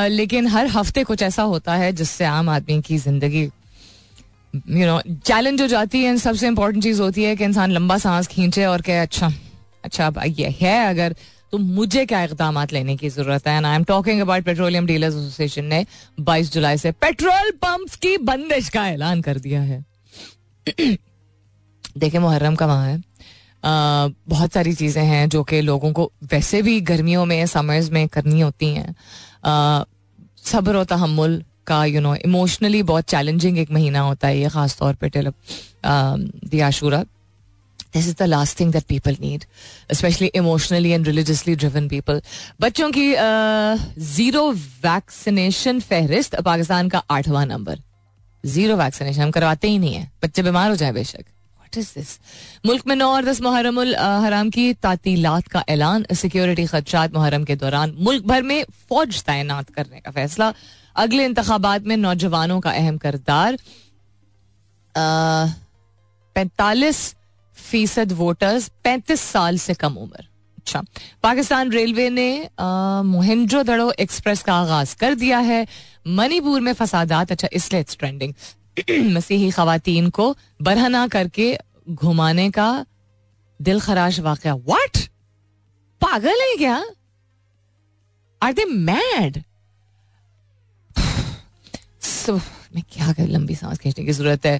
लेकिन 0.09 0.47
हर 0.47 0.67
हफ्ते 0.75 1.03
कुछ 1.03 1.21
ऐसा 1.23 1.43
होता 1.43 1.75
है 1.75 1.91
जिससे 1.93 2.25
आम 2.25 2.49
आदमी 2.49 2.81
की 2.87 2.97
जिंदगी 2.99 3.43
यू 3.43 4.85
नो 4.85 5.01
चैलेंज 5.25 5.61
हो 5.61 5.67
जाती 5.67 6.03
है 6.03 6.15
सबसे 6.17 6.47
इंपॉर्टेंट 6.47 6.83
चीज 6.83 6.99
होती 6.99 7.23
है 7.23 7.35
कि 7.35 7.43
इंसान 7.43 7.71
लंबा 7.71 7.97
सांस 7.97 8.27
खींचे 8.27 8.65
और 8.65 8.81
कहे 8.81 8.97
अच्छा 8.99 9.31
अच्छा 9.85 10.07
अब 10.07 10.21
ये 10.39 10.49
है 10.61 10.77
अगर 10.89 11.15
तो 11.51 11.57
मुझे 11.57 12.05
क्या 12.05 12.23
इकदाम 12.23 12.57
लेने 12.73 12.95
की 12.97 13.09
जरूरत 13.09 13.47
है 13.47 13.63
I 13.65 13.75
am 13.75 13.83
talking 13.83 14.19
about 14.21 14.43
petroleum 14.45 14.85
dealers 14.87 15.15
association 15.15 15.65
ने 15.65 15.85
22 16.19 16.51
जुलाई 16.53 16.77
से 16.77 16.91
पेट्रोल 17.05 17.49
पंप्स 17.61 17.95
की 18.05 18.15
बंदिश 18.29 18.69
का 18.75 18.87
ऐलान 18.89 19.21
कर 19.21 19.39
दिया 19.45 19.61
है 19.61 19.83
देखे 21.97 22.19
मुहर्रम 22.19 22.55
का 22.55 22.65
वहां 22.65 22.87
है 22.89 22.95
आ, 22.97 23.01
बहुत 24.27 24.53
सारी 24.53 24.73
चीज़ें 24.73 25.03
हैं 25.05 25.27
जो 25.29 25.43
कि 25.51 25.61
लोगों 25.61 25.91
को 25.93 26.11
वैसे 26.31 26.61
भी 26.61 26.79
गर्मियों 26.91 27.25
में 27.33 27.45
समर्स 27.45 27.89
में 27.91 28.07
करनी 28.09 28.39
होती 28.41 28.73
हैं 28.75 28.93
सब्र 29.45 30.75
और 30.77 30.85
तहमुल 30.85 31.43
का 31.67 31.83
यू 31.85 32.01
नो 32.01 32.13
इमोशनली 32.15 32.81
बहुत 32.83 33.05
चैलेंजिंग 33.09 33.57
एक 33.59 33.71
महीना 33.71 33.99
होता 34.01 34.27
है 34.27 34.39
ये 34.39 34.49
खास 34.49 34.77
तौर 34.77 34.93
पे 35.01 35.09
टेल 35.09 35.31
दियाशूरा 35.85 37.01
this 37.93 38.07
is 38.07 38.15
the 38.19 38.23
last 38.23 38.59
thing 38.59 38.71
that 38.73 38.83
people 38.89 39.17
need 39.21 39.43
specially 39.97 40.27
emotionally 40.41 40.91
and 40.91 41.05
religiously 41.07 41.55
driven 41.55 41.87
people 41.89 42.21
बच्चों 42.61 42.89
की 42.97 43.07
जीरो 44.13 44.49
वैक्सीनेशन 44.85 45.79
फहरिस्त 45.89 46.41
पाकिस्तान 46.45 46.89
का 46.89 47.03
आठवां 47.11 47.45
नंबर 47.47 47.79
जीरो 48.55 48.75
वैक्सीनेशन 48.77 49.21
हम 49.21 49.31
करवाते 49.31 49.69
ही 49.69 49.77
नहीं 49.79 49.93
है 49.93 50.09
बच्चे 50.23 50.43
बीमार 50.43 50.69
हो 50.69 50.75
जाए 50.75 50.91
बेशक 50.91 51.23
इज 51.77 51.91
दिस 51.97 52.17
मुल्क 52.65 52.87
में 52.87 52.95
नौ 52.95 53.07
और 53.15 53.25
दस 53.25 53.41
मुहरम 53.41 53.79
हराम 54.23 54.49
की 54.55 54.71
तातीलात 54.85 55.47
का 55.51 55.63
ऐलान 55.69 56.05
सिक्योरिटी 56.21 56.65
खदशात 56.67 57.13
मुहरम 57.13 57.43
के 57.43 57.55
दौरान 57.63 57.95
मुल्क 58.07 58.23
भर 58.27 58.41
में 58.51 58.63
फौज 58.89 59.21
तैनात 59.23 59.69
करने 59.75 59.99
का 60.05 60.11
फैसला 60.11 60.53
अगले 61.03 61.25
इंतबात 61.25 61.83
में 61.91 61.95
नौजवानों 61.97 62.59
का 62.61 62.71
अहम 62.71 62.97
करदार 63.05 63.57
पैंतालीस 66.35 67.05
फीसद 67.69 68.11
वोटर्स 68.17 68.71
पैंतीस 68.83 69.21
साल 69.21 69.57
से 69.65 69.73
कम 69.79 69.97
उम्र 69.97 70.27
अच्छा 70.59 70.81
पाकिस्तान 71.23 71.71
रेलवे 71.71 72.09
ने 72.09 72.27
दड़ो 73.63 73.91
एक्सप्रेस 73.99 74.41
का 74.49 74.53
आगाज 74.55 74.93
कर 74.99 75.15
दिया 75.23 75.37
है 75.51 75.65
मणिपुर 76.19 76.59
में 76.67 76.73
फसादात 76.73 77.31
अच्छा 77.31 77.47
इसलिए 77.53 77.81
इट्स 77.81 77.97
ट्रेंडिंग 77.99 78.33
मसीही 79.13 79.49
खातन 79.51 80.09
को 80.15 80.35
बरहना 80.63 81.07
करके 81.13 81.55
घुमाने 81.89 82.49
का 82.57 82.67
दिल 83.61 83.79
खराश 83.81 84.19
वाक़ 84.25 84.47
वाट 84.47 84.97
पागल 86.01 86.41
है 86.41 86.55
क्या 86.57 86.83
आर 88.45 88.53
दे 88.53 88.65
मैड 88.89 89.41
मैं 92.75 92.83
क्या 92.91 93.11
कर 93.13 93.27
लंबी 93.27 93.55
सांस 93.55 93.79
खींचने 93.79 94.03
की 94.05 94.11
जरूरत 94.13 94.45
है 94.45 94.55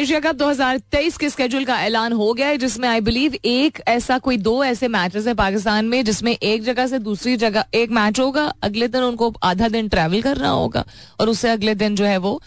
एशिया 0.00 0.18
कप 0.20 0.36
2023 0.38 1.16
के 1.20 1.30
स्केड्यूल 1.30 1.64
का 1.64 1.80
ऐलान 1.82 2.12
हो 2.12 2.32
गया 2.32 2.48
है 2.48 2.56
जिसमें 2.64 2.88
आई 2.88 3.00
बिलीव 3.08 3.34
एक 3.44 3.80
ऐसा 3.88 4.18
कोई 4.26 4.36
दो 4.48 4.62
ऐसे 4.64 4.88
मैचेस 4.96 5.26
है 5.26 5.34
पाकिस्तान 5.34 5.84
में 5.94 6.04
जिसमें 6.04 6.32
एक 6.32 6.62
जगह 6.64 6.86
से 6.86 6.98
दूसरी 7.08 7.36
जगह 7.44 7.64
एक 7.80 7.90
मैच 8.00 8.20
होगा 8.20 8.44
अगले 8.70 8.88
दिन 8.88 9.02
उनको 9.02 9.32
आधा 9.50 9.68
दिन 9.76 9.88
ट्रैवल 9.94 10.22
करना 10.22 10.48
होगा 10.48 10.84
और 11.20 11.28
उससे 11.28 11.50
अगले 11.50 11.74
दिन 11.84 11.96
जो 11.96 12.04
है 12.04 12.16
वो 12.28 12.38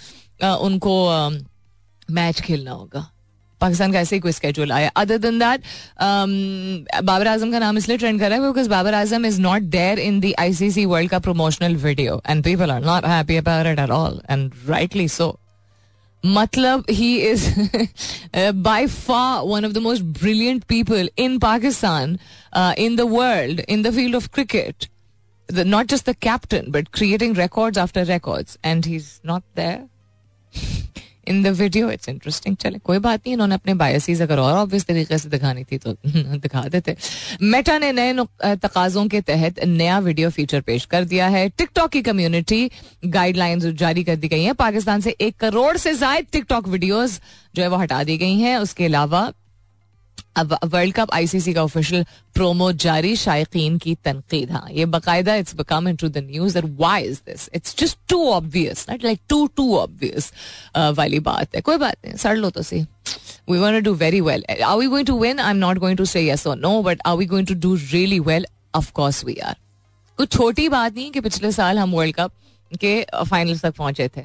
उनको 0.43 0.93
मैच 2.15 2.41
खेलना 2.41 2.71
होगा 2.71 3.09
पाकिस्तान 3.61 3.91
का 3.93 3.99
ऐसे 3.99 4.15
ही 4.15 4.19
कोई 4.21 4.31
स्केड्यूल 4.31 4.71
आया 4.71 4.89
other 4.97 5.17
than 5.25 5.39
that 5.39 5.63
Babar 7.05 7.27
Azam 7.27 7.51
का 7.51 7.59
नाम 7.59 7.77
इसलिए 7.77 7.97
ट्रेंड 7.97 8.19
कर 8.19 8.29
रहा 8.29 8.39
है 8.39 8.47
because 8.51 8.67
Babar 8.67 8.93
Azam 8.93 9.25
is 9.25 9.39
not 9.39 9.61
there 9.75 9.99
in 9.99 10.19
the 10.21 10.33
ICC 10.39 10.85
World 10.93 11.09
का 11.11 11.19
promotional 11.27 11.75
video 11.85 12.21
and 12.29 12.43
people 12.43 12.71
are 12.71 12.85
not 12.85 13.05
happy 13.05 13.35
about 13.37 13.67
it 13.73 13.79
at 13.79 13.89
all 13.91 14.21
and 14.29 14.51
rightly 14.69 15.07
so 15.17 15.35
मतलब 16.25 16.85
he 16.91 17.15
is 17.29 17.43
by 18.53 18.87
far 18.87 19.41
one 19.47 19.65
of 19.65 19.71
the 19.71 19.77
most 19.87 20.03
brilliant 20.23 20.63
people 20.69 21.09
in 21.23 21.37
Pakistan 21.39 22.17
in 22.77 22.95
the 22.95 23.01
world 23.17 23.61
in 23.69 23.83
the 23.83 23.93
field 23.95 24.15
of 24.15 24.27
cricket 24.33 24.85
not 25.65 25.87
just 25.91 26.09
the 26.09 26.15
captain 26.21 26.71
but 26.71 26.87
creating 26.93 27.37
records 27.37 27.77
after 27.79 28.05
records 28.13 28.57
and 28.65 28.85
he 28.85 28.95
is 28.95 29.19
not 29.27 29.43
there 29.55 29.85
in 31.29 31.41
the 31.43 31.47
video 31.59 31.89
it's 31.91 32.09
interesting 32.09 32.55
चले 32.61 32.77
कोई 32.89 32.99
बात 33.07 33.19
नहीं 33.25 33.33
इन्होंने 33.33 33.55
अपने 33.55 33.73
biases 33.81 34.21
अगर 34.21 34.39
और 34.39 34.53
obvious 34.57 34.85
तरीके 34.85 35.17
से 35.17 35.29
दिखानी 35.29 35.63
थी 35.71 35.77
तो 35.83 35.93
दिखा 36.05 36.61
देते 36.75 36.95
मेटा 37.41 37.77
ने 37.83 37.91
नए 37.99 38.13
तकाजों 38.63 39.07
के 39.15 39.21
तहत 39.29 39.63
नया 39.65 39.99
वीडियो 40.09 40.29
फीचर 40.39 40.61
पेश 40.71 40.85
कर 40.93 41.05
दिया 41.13 41.27
है 41.37 41.47
टिकटॉक 41.57 41.89
की 41.97 42.01
कम्युनिटी 42.09 42.69
गाइडलाइंस 43.19 43.65
जारी 43.83 44.03
कर 44.03 44.15
दी 44.15 44.27
गई 44.35 44.43
है 44.43 44.53
पाकिस्तान 44.63 45.01
से 45.07 45.15
एक 45.27 45.35
करोड़ 45.39 45.75
से 45.85 45.93
जायद 46.03 46.25
टिकटॉक 46.31 46.67
वीडियोज 46.75 47.19
जो 47.55 47.63
है 47.63 47.69
वो 47.69 47.77
हटा 47.85 48.03
दी 48.09 48.17
गई 48.25 48.37
हैं 48.39 48.57
उसके 48.57 48.85
अलावा 48.85 49.31
अब 50.37 50.57
वर्ल्ड 50.63 50.95
कप 50.95 51.09
आईसीसी 51.13 51.53
का 51.53 51.63
ऑफिशियल 51.63 52.03
प्रोमो 52.35 52.71
जारी 52.85 53.15
शायकीन 53.15 53.77
की 53.85 53.95
तनकीद 54.05 54.51
हाँ 54.51 54.65
ये 54.71 54.85
बाकायदा 54.95 55.35
it's 55.35 55.55
become 55.55 55.87
into 56.03 56.07
the 56.09 56.17
news 56.31 56.57
why 56.79 57.03
is 57.03 57.21
this 57.29 57.49
it's 57.55 57.75
just 57.79 57.97
too 58.09 58.23
obvious 58.31 58.85
not 58.89 59.03
like 59.05 59.19
too 59.29 59.45
too 59.57 59.75
obvious 59.77 60.31
वाली 60.97 61.19
बात 61.29 61.55
है 61.55 61.61
कोई 61.69 61.77
बात 61.85 61.97
नहीं 62.05 62.17
सड़ 62.25 62.37
लो 62.37 62.49
तो 62.49 62.61
सही 62.71 62.85
We 63.51 63.59
want 63.61 63.73
to 63.75 63.81
do 63.85 63.91
very 63.99 64.17
well. 64.25 64.41
Are 64.71 64.75
we 64.79 64.87
going 64.89 65.05
to 65.09 65.13
win? 65.21 65.39
I'm 65.51 65.59
not 65.61 65.79
going 65.83 65.95
to 66.01 66.05
say 66.09 66.21
yes 66.23 66.41
or 66.49 66.51
no, 66.65 66.73
but 66.87 66.99
are 67.11 67.15
we 67.21 67.27
going 67.31 67.47
to 67.51 67.55
do 67.63 67.71
really 67.93 68.19
well? 68.27 68.43
Of 68.79 68.91
course 68.99 69.21
we 69.29 69.35
are. 69.45 69.53
आर 69.53 69.55
कुछ 70.17 70.31
छोटी 70.35 70.67
बात 70.73 70.95
नहीं 70.95 71.09
कि 71.11 71.19
पिछले 71.27 71.51
साल 71.51 71.79
हम 71.79 71.93
world 72.01 72.15
cup 72.15 72.31
के 72.81 72.93
फाइनल 73.31 73.59
तक 73.59 73.75
पहुंचे 73.77 74.07
थे 74.17 74.23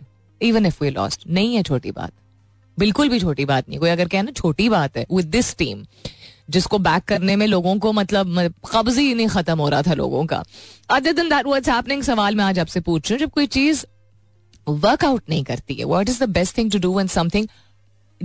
इवन 0.48 0.66
इफ 0.66 0.82
वी 0.82 0.90
लॉस्ट 1.00 1.24
नहीं 1.28 1.54
है 1.54 1.62
छोटी 1.70 1.90
बात 2.00 2.12
बिल्कुल 2.78 3.08
भी 3.08 3.18
छोटी 3.20 3.44
बात 3.44 3.68
नहीं 3.68 3.78
कोई 3.80 3.88
अगर 3.90 4.08
कहे 4.12 4.22
ना 4.22 4.30
छोटी 4.36 4.68
बात 4.68 4.96
है 4.96 5.04
विद 5.12 5.26
दिस 5.30 5.56
टीम 5.56 5.84
जिसको 6.54 6.78
बैक 6.86 7.04
करने 7.08 7.36
में 7.36 7.46
लोगों 7.46 7.78
को 7.80 7.92
मतलब 7.98 8.38
कब्ज 8.72 8.96
ही 8.98 9.14
नहीं 9.14 9.26
खत्म 9.34 9.58
हो 9.58 9.68
रहा 9.74 9.82
था 9.82 9.94
लोगों 10.02 10.24
का 10.32 10.42
अदर 10.96 11.12
दिन 11.20 11.28
दैट 11.30 11.46
व्हाट्स 11.46 11.68
हैपनिंग 11.68 12.02
सवाल 12.08 12.36
मैं 12.36 12.44
आज 12.44 12.58
आपसे 12.58 12.80
पूछ 12.88 13.10
रही 13.10 13.16
हूँ 13.18 13.26
जब 13.26 13.32
कोई 13.34 13.46
चीज 13.56 13.86
वर्कआउट 14.68 15.22
नहीं 15.30 15.44
करती 15.44 15.74
है 15.74 15.84
what 15.94 16.08
is 16.08 16.22
the 16.22 16.28
best 16.38 16.58
thing 16.58 16.70
to 16.72 16.78
do 16.88 16.98
an 17.00 17.06
something 17.16 17.46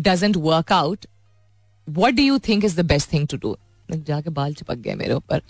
doesn't 0.03 0.37
work 0.47 0.71
out 0.73 1.05
what 1.99 2.13
do 2.15 2.23
you 2.23 2.37
think 2.47 2.65
is 2.65 2.75
the 2.79 2.85
best 2.85 3.13
thing 3.13 3.27
to 3.27 3.37
do 3.47 3.55
जाके 3.95 4.29
बाल 4.29 4.53
चिपक 4.53 4.77
गए 4.77 4.95
मेरे 4.95 5.13
ऊपर 5.13 5.41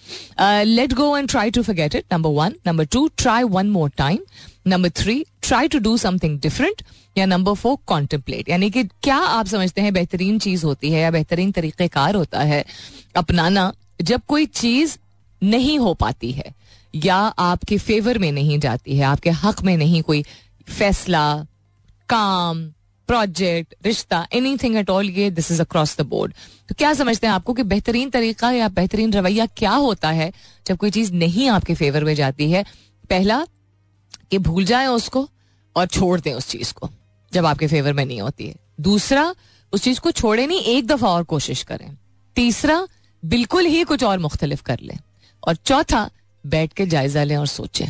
let 0.65 0.93
go 0.93 1.15
and 1.17 1.29
try 1.29 1.51
to 1.51 1.61
forget 1.63 1.95
it 1.95 2.05
number 2.13 2.29
one 2.41 2.55
number 2.67 2.85
two 2.91 3.07
try 3.17 3.43
one 3.43 3.69
more 3.71 3.89
time 3.97 4.19
number 4.67 4.89
three 4.99 5.23
try 5.47 5.67
to 5.67 5.79
do 5.79 5.95
something 5.97 6.39
different 6.41 6.81
या 7.17 7.25
number 7.25 7.53
four 7.63 7.77
contemplate 7.87 8.49
यानी 8.49 8.69
कि 8.71 8.83
क्या 9.03 9.17
आप 9.17 9.47
समझते 9.47 9.81
हैं 9.81 9.93
बेहतरीन 9.93 10.39
चीज 10.39 10.63
होती 10.63 10.91
है 10.91 11.01
या 11.01 11.11
बेहतरीन 11.11 11.51
तरीक़ेकार 11.51 12.15
होता 12.15 12.41
है 12.53 12.63
अपनाना 13.17 13.71
जब 14.09 14.21
कोई 14.27 14.45
चीज 14.61 14.97
नहीं 15.43 15.77
हो 15.79 15.93
पाती 15.99 16.31
है 16.31 16.53
या 17.05 17.15
आपके 17.15 17.77
फेवर 17.77 18.17
में 18.19 18.31
नहीं 18.31 18.59
जाती 18.59 18.97
है 18.97 19.03
आपके 19.05 19.29
हक 19.43 19.61
में 19.63 19.75
नहीं 19.77 20.01
कोई 20.03 20.23
फैसला 20.77 21.23
काम 22.09 22.67
प्रोजेक्ट 23.09 23.73
रिश्ता 23.85 24.17
एनी 24.37 24.55
थिंग 24.63 24.75
एट 24.77 24.89
ऑल 24.89 25.09
ये 25.09 25.29
this 25.37 25.49
is 25.51 25.59
across 25.61 25.95
the 25.99 26.01
board 26.09 26.33
तो 26.69 26.75
क्या 26.77 26.91
समझते 26.99 27.27
हैं 27.27 27.33
आपको 27.33 27.53
कि 27.59 27.63
बेहतरीन 27.71 28.09
तरीका 28.15 28.51
या 28.51 28.67
बेहतरीन 28.75 29.13
रवैया 29.13 29.45
क्या 29.61 29.71
होता 29.85 30.09
है 30.17 30.31
जब 30.67 30.77
कोई 30.77 30.89
चीज 30.97 31.11
नहीं 31.13 31.47
आपके 31.49 31.75
फेवर 31.75 32.03
में 32.03 32.13
जाती 32.15 32.49
है 32.51 32.63
पहला 33.09 33.39
कि 34.31 34.37
भूल 34.49 34.63
जाए 34.71 34.85
उसको 34.99 35.27
और 35.77 35.87
छोड़ 35.97 36.19
दें 36.19 36.33
उस 36.33 36.47
चीज 36.49 36.71
को 36.81 36.89
जब 37.33 37.45
आपके 37.45 37.67
फेवर 37.67 37.93
में 37.93 38.03
नहीं 38.05 38.19
होती 38.21 38.47
है 38.47 38.55
दूसरा 38.89 39.33
उस 39.73 39.83
चीज 39.83 39.99
को 40.05 40.11
छोड़े 40.21 40.45
नहीं 40.47 40.61
एक 40.77 40.87
दफा 40.87 41.09
और 41.13 41.23
कोशिश 41.33 41.63
करें 41.71 41.89
तीसरा 42.35 42.81
बिल्कुल 43.35 43.65
ही 43.75 43.83
कुछ 43.93 44.03
और 44.11 44.19
मुख्तलिफ 44.27 44.61
कर 44.69 44.79
लें 44.91 44.97
और 45.47 45.55
चौथा 45.71 46.09
बैठ 46.55 46.73
के 46.81 46.85
जायजा 46.95 47.23
लें 47.23 47.35
और 47.37 47.47
सोचें 47.57 47.87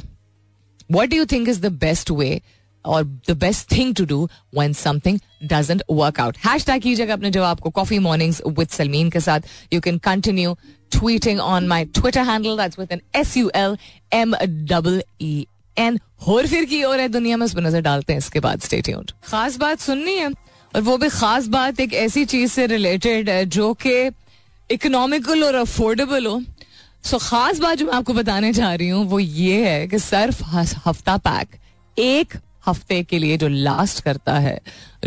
what 0.92 1.10
do 1.16 1.26
think 1.32 1.50
is 1.50 1.62
the 1.62 1.72
best 1.86 2.12
way 2.22 2.40
और 2.86 3.04
the 3.30 3.38
best 3.40 3.72
thing 3.72 3.94
to 3.96 4.06
do 4.06 4.30
when 4.56 4.74
something 4.74 5.20
doesn't 5.52 5.82
work 5.92 6.20
out 6.22 6.38
hashtag 6.66 6.82
कीजिएगा 6.82 7.14
अपने 7.14 7.32
जवाब 7.32 7.60
को 7.60 7.70
कॉफी 7.80 8.00
मॉर्निंग्स 8.08 8.42
विद 8.48 8.68
सलमीन 8.78 9.10
के 9.12 9.20
साथ 9.20 9.48
you 9.74 9.82
can 9.82 9.98
continue 10.08 10.56
tweeting 11.00 11.40
on 11.40 11.68
my 11.68 11.86
Twitter 12.00 12.24
handle 12.30 12.58
that's 12.58 12.80
with 12.80 12.92
N 12.92 13.02
S 13.20 13.36
U 13.38 13.52
L 13.56 13.78
M 14.20 14.36
double 14.44 15.02
E 15.22 15.46
N 15.78 16.00
होर 16.28 16.48
फिर 16.48 16.66
की 16.70 16.82
और 16.84 17.00
है 17.00 17.08
दुनिया 17.10 17.38
में 17.38 17.46
उस 17.46 17.54
पर 17.56 17.62
नजर 17.68 17.82
डालते 17.82 18.14
हैं 18.14 18.18
इसके 18.18 18.40
बाद 18.46 18.62
स्टेट 18.62 18.92
खास 19.26 19.58
बात 19.58 19.80
सुननी 19.80 20.16
है 20.18 20.32
और 20.76 20.82
वो 20.84 20.98
भी 20.98 21.10
खास 21.10 21.48
बात 21.58 21.80
एक 21.80 21.94
ऐसी 22.06 22.26
चीज 22.34 22.52
से 22.52 22.66
रिलेटेड 22.68 23.30
है 23.30 23.46
जो 23.58 23.74
कि 23.86 23.94
इकोनॉमिकल 24.72 25.44
और 25.44 25.56
अफोर्डेबल 25.56 26.26
हो 26.28 26.42
सो 27.04 27.18
so, 27.18 27.24
खास 27.28 27.60
बात 27.60 27.78
जो 27.78 27.86
मैं 27.86 27.94
आपको 27.94 28.14
बताने 28.14 28.52
जा 28.54 28.74
रही 28.74 28.90
हूँ 28.90 29.06
वो 29.10 29.20
ये 29.20 29.70
है 29.70 29.88
कि 29.88 30.00
सर्फ 30.00 30.42
हफ्ता 30.88 31.18
पैक 31.28 31.56
एक 32.00 32.34
हफ्ते 32.70 33.02
के 33.10 33.18
लिए 33.20 33.38
जो 33.42 33.48
लास्ट 33.48 34.02
करता 34.04 34.38
है 34.40 34.60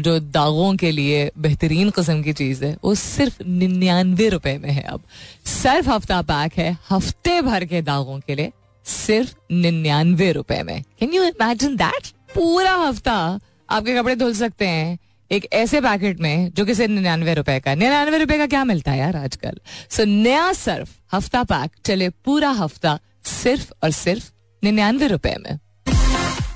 जो 0.07 0.19
दागों 0.37 0.73
के 0.83 0.91
लिए 0.93 1.19
बेहतरीन 1.47 1.91
कस्म 1.99 2.23
की 2.23 2.33
चीज़ 2.41 2.65
है 2.65 2.77
वो 2.85 2.95
सिर्फ 3.03 3.37
निन्यानवे 3.47 4.29
रुपए 4.37 4.57
में 4.63 4.71
है 4.71 4.83
अब 4.95 5.03
सिर्फ 5.53 5.89
हफ्ता 5.89 6.21
पैक 6.33 6.59
है 6.59 6.77
हफ्ते 6.91 7.41
भर 7.51 7.65
के 7.75 7.83
दागों 7.93 8.19
के 8.27 8.35
लिए 8.41 8.53
सिर्फ 8.95 9.35
निन्यानवे 9.67 10.31
रुपए 10.41 10.63
में 10.71 10.81
कैन 11.01 11.15
यू 11.15 11.25
इमेजिन 11.25 11.77
दैट 11.85 12.09
पूरा 12.35 12.75
हफ्ता 12.87 13.17
आपके 13.77 13.95
कपड़े 13.97 14.15
धुल 14.23 14.35
सकते 14.43 14.67
हैं 14.69 14.99
एक 15.35 15.47
ऐसे 15.59 15.81
पैकेट 15.81 16.21
में 16.21 16.37
जो 16.57 16.65
कि 16.67 16.75
सिर्फ 16.75 16.91
निन्यानवे 16.93 17.35
रुपए 17.35 17.59
का 17.67 17.75
निन्यानवे 17.75 18.19
रुपए 18.19 18.39
का 18.39 18.47
क्या 18.55 18.65
मिलता 18.71 18.91
है 18.93 18.99
यार 18.99 19.17
आजकल 19.17 19.59
सो 19.91 20.03
so, 20.03 20.09
नया 20.09 20.53
सर्फ 20.63 20.91
हफ्ता 21.15 21.43
पैक 21.55 21.71
चले 21.85 22.09
पूरा 22.29 22.51
हफ्ता 22.63 22.99
सिर्फ 23.41 23.73
और 23.85 23.91
सिर्फ 24.03 24.31
निन्यानवे 24.65 25.07
रुपए 25.17 25.35
में 25.47 25.59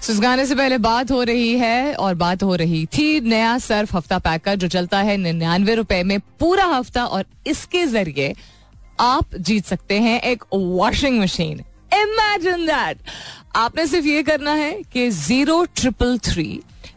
सो 0.06 0.12
तो 0.12 0.14
इस 0.14 0.20
गाने 0.22 0.44
से 0.46 0.54
पहले 0.54 0.76
बात 0.78 1.10
हो 1.12 1.22
रही 1.28 1.56
है 1.58 1.92
और 1.94 2.14
बात 2.14 2.42
हो 2.42 2.54
रही 2.60 2.84
थी 2.96 3.06
नया 3.28 3.56
सर्फ 3.58 3.94
हफ्ता 3.94 4.18
पैक 4.26 4.42
का 4.42 4.54
जो 4.54 4.68
चलता 4.74 4.98
है 5.06 5.16
निन्यानवे 5.18 5.74
रुपए 5.74 6.02
में 6.10 6.18
पूरा 6.40 6.64
हफ्ता 6.72 7.04
और 7.14 7.24
इसके 7.52 7.84
जरिए 7.94 8.34
आप 9.00 9.34
जीत 9.48 9.64
सकते 9.72 9.98
हैं 10.00 10.20
एक 10.28 10.44
वॉशिंग 10.54 11.18
मशीन 11.20 11.58
इमेजिन 12.00 12.64
दैट 12.66 12.98
आपने 13.62 13.86
सिर्फ 13.92 14.06
ये 14.06 14.22
करना 14.28 14.52
है 14.60 14.70
कि 14.92 15.08
zero 15.16 15.64
triple 15.76 16.16
three 16.28 16.48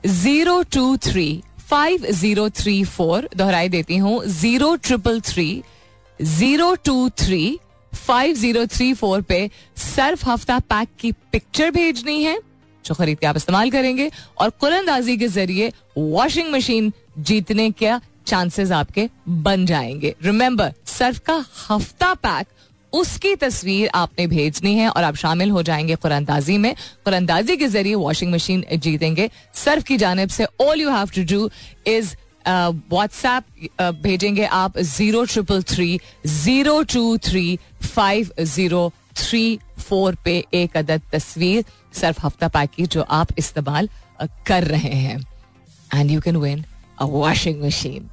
zero 0.05 0.61
two 0.73 0.83
three 1.07 1.29
five 1.69 2.05
zero 2.19 2.49
three 2.61 2.83
four 2.97 3.27
दोहराई 3.37 3.69
देती 3.77 3.97
हूँ 4.05 4.23
zero 4.43 4.75
triple 4.83 5.19
three 5.29 5.47
zero 6.37 6.73
two 6.85 7.09
three 7.23 7.43
five 7.95 8.35
zero 8.45 8.65
three 8.75 8.93
four 9.01 9.21
पे 9.33 9.41
सर्फ 9.95 10.27
हफ्ता 10.27 10.59
पैक 10.73 10.89
की 11.01 11.11
पिक्चर 11.31 11.71
भेजनी 11.81 12.21
है 12.23 12.37
जो 12.89 12.95
खरीद 12.95 13.19
के 13.19 13.27
आप 13.27 13.35
इस्तेमाल 13.37 13.71
करेंगे 13.71 14.09
और 14.41 14.49
कुलंदाजी 14.61 15.17
के 15.17 15.27
जरिए 15.39 15.71
वॉशिंग 15.97 16.51
मशीन 16.53 16.91
जीतने 17.31 17.69
का 17.81 17.99
चांसेस 18.27 18.71
आपके 18.77 19.09
बन 19.49 19.65
जाएंगे 19.65 20.15
रिमेंबर 20.23 20.71
सर्फ 20.97 21.19
का 21.29 21.43
हफ्ता 21.69 22.13
पैक 22.27 22.47
उसकी 22.99 23.33
तस्वीर 23.41 23.89
आपने 23.95 24.25
भेजनी 24.27 24.73
है 24.75 24.87
और 24.89 25.03
आप 25.09 25.15
शामिल 25.23 25.49
हो 25.55 25.61
जाएंगे 25.63 25.95
कुरंदाजी 26.05 26.57
में 26.63 26.73
कुरंदाजी 27.05 27.57
के 27.61 27.67
जरिए 27.75 27.95
वॉशिंग 28.03 28.31
मशीन 28.33 28.63
जीतेंगे 28.85 29.29
सर्फ 29.65 29.83
की 29.89 29.97
जानब 30.03 30.29
से 30.37 30.47
all 30.61 30.81
you 30.81 30.89
have 30.91 31.09
to 31.17 31.23
do 31.33 31.49
is 31.93 32.15
WhatsApp 32.47 33.71
भेजेंगे 34.03 34.45
आप 34.63 34.77
zero 34.95 35.23
triple 35.33 35.61
three 35.73 35.89
zero 36.43 36.81
two 36.93 37.03
three 37.29 37.45
five 37.83 38.31
zero 38.55 38.91
three 39.23 39.43
four 39.89 40.15
पे 40.25 40.43
एक 40.63 40.77
अदद 40.77 41.01
तस्वीर 41.11 41.63
सिर्फ 41.97 42.23
हफ्ता 42.25 42.47
पैकेज 42.57 42.89
जो 42.89 43.01
आप 43.19 43.27
इस्तेमाल 43.39 43.89
कर 44.47 44.63
रहे 44.67 44.93
हैं 45.03 45.19
and 45.95 46.11
you 46.11 46.21
can 46.21 46.37
win 46.37 46.63
a 47.01 47.05
washing 47.17 47.63
machine 47.65 48.09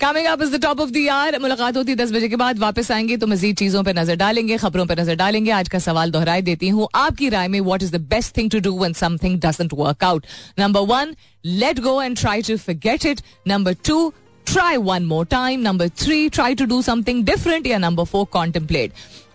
coming 0.00 0.26
up 0.26 0.40
is 0.42 0.48
the 0.54 0.60
top 0.62 0.80
of 0.80 0.88
the 0.90 1.08
hour 1.12 1.38
मुलाकात 1.40 1.76
होती 1.76 1.90
है 1.92 1.96
दस 1.96 2.10
बजे 2.12 2.28
के 2.28 2.36
बाद 2.36 2.58
वापस 2.58 2.90
आएंगे 2.92 3.16
तो 3.16 3.26
मजीद 3.26 3.56
चीजों 3.56 3.82
पर 3.84 3.94
नजर 3.98 4.16
डालेंगे 4.22 4.56
खबरों 4.58 4.86
पर 4.86 5.00
नजर 5.00 5.14
डालेंगे 5.16 5.50
आज 5.58 5.68
का 5.74 5.78
सवाल 5.84 6.10
दोहराई 6.10 6.42
देती 6.42 6.68
हूँ 6.76 6.88
आपकी 6.94 7.28
राय 7.36 7.48
में 7.48 7.58
what 7.68 7.82
is 7.82 7.92
the 7.94 8.00
best 8.14 8.36
thing 8.36 8.50
to 8.50 8.58
do 8.60 8.70
when 8.78 8.92
something 9.02 9.38
doesn't 9.44 9.72
work 9.78 10.04
out 10.04 10.26
number 10.60 10.80
one 10.94 11.14
let 11.44 11.80
go 11.80 12.00
and 12.02 12.18
try 12.20 12.42
to 12.48 12.56
forget 12.56 13.06
it 13.06 13.20
number 13.48 13.74
two 13.86 14.08
try 14.52 14.76
one 14.90 15.04
more 15.06 15.24
time 15.30 15.60
number 15.68 15.88
three 16.04 16.28
try 16.28 16.54
to 16.54 16.64
do 16.74 16.82
something 16.82 17.24
different 17.26 17.66
या 17.66 17.78
number 17.78 18.04
four 18.14 18.24
contemplate 18.32 18.92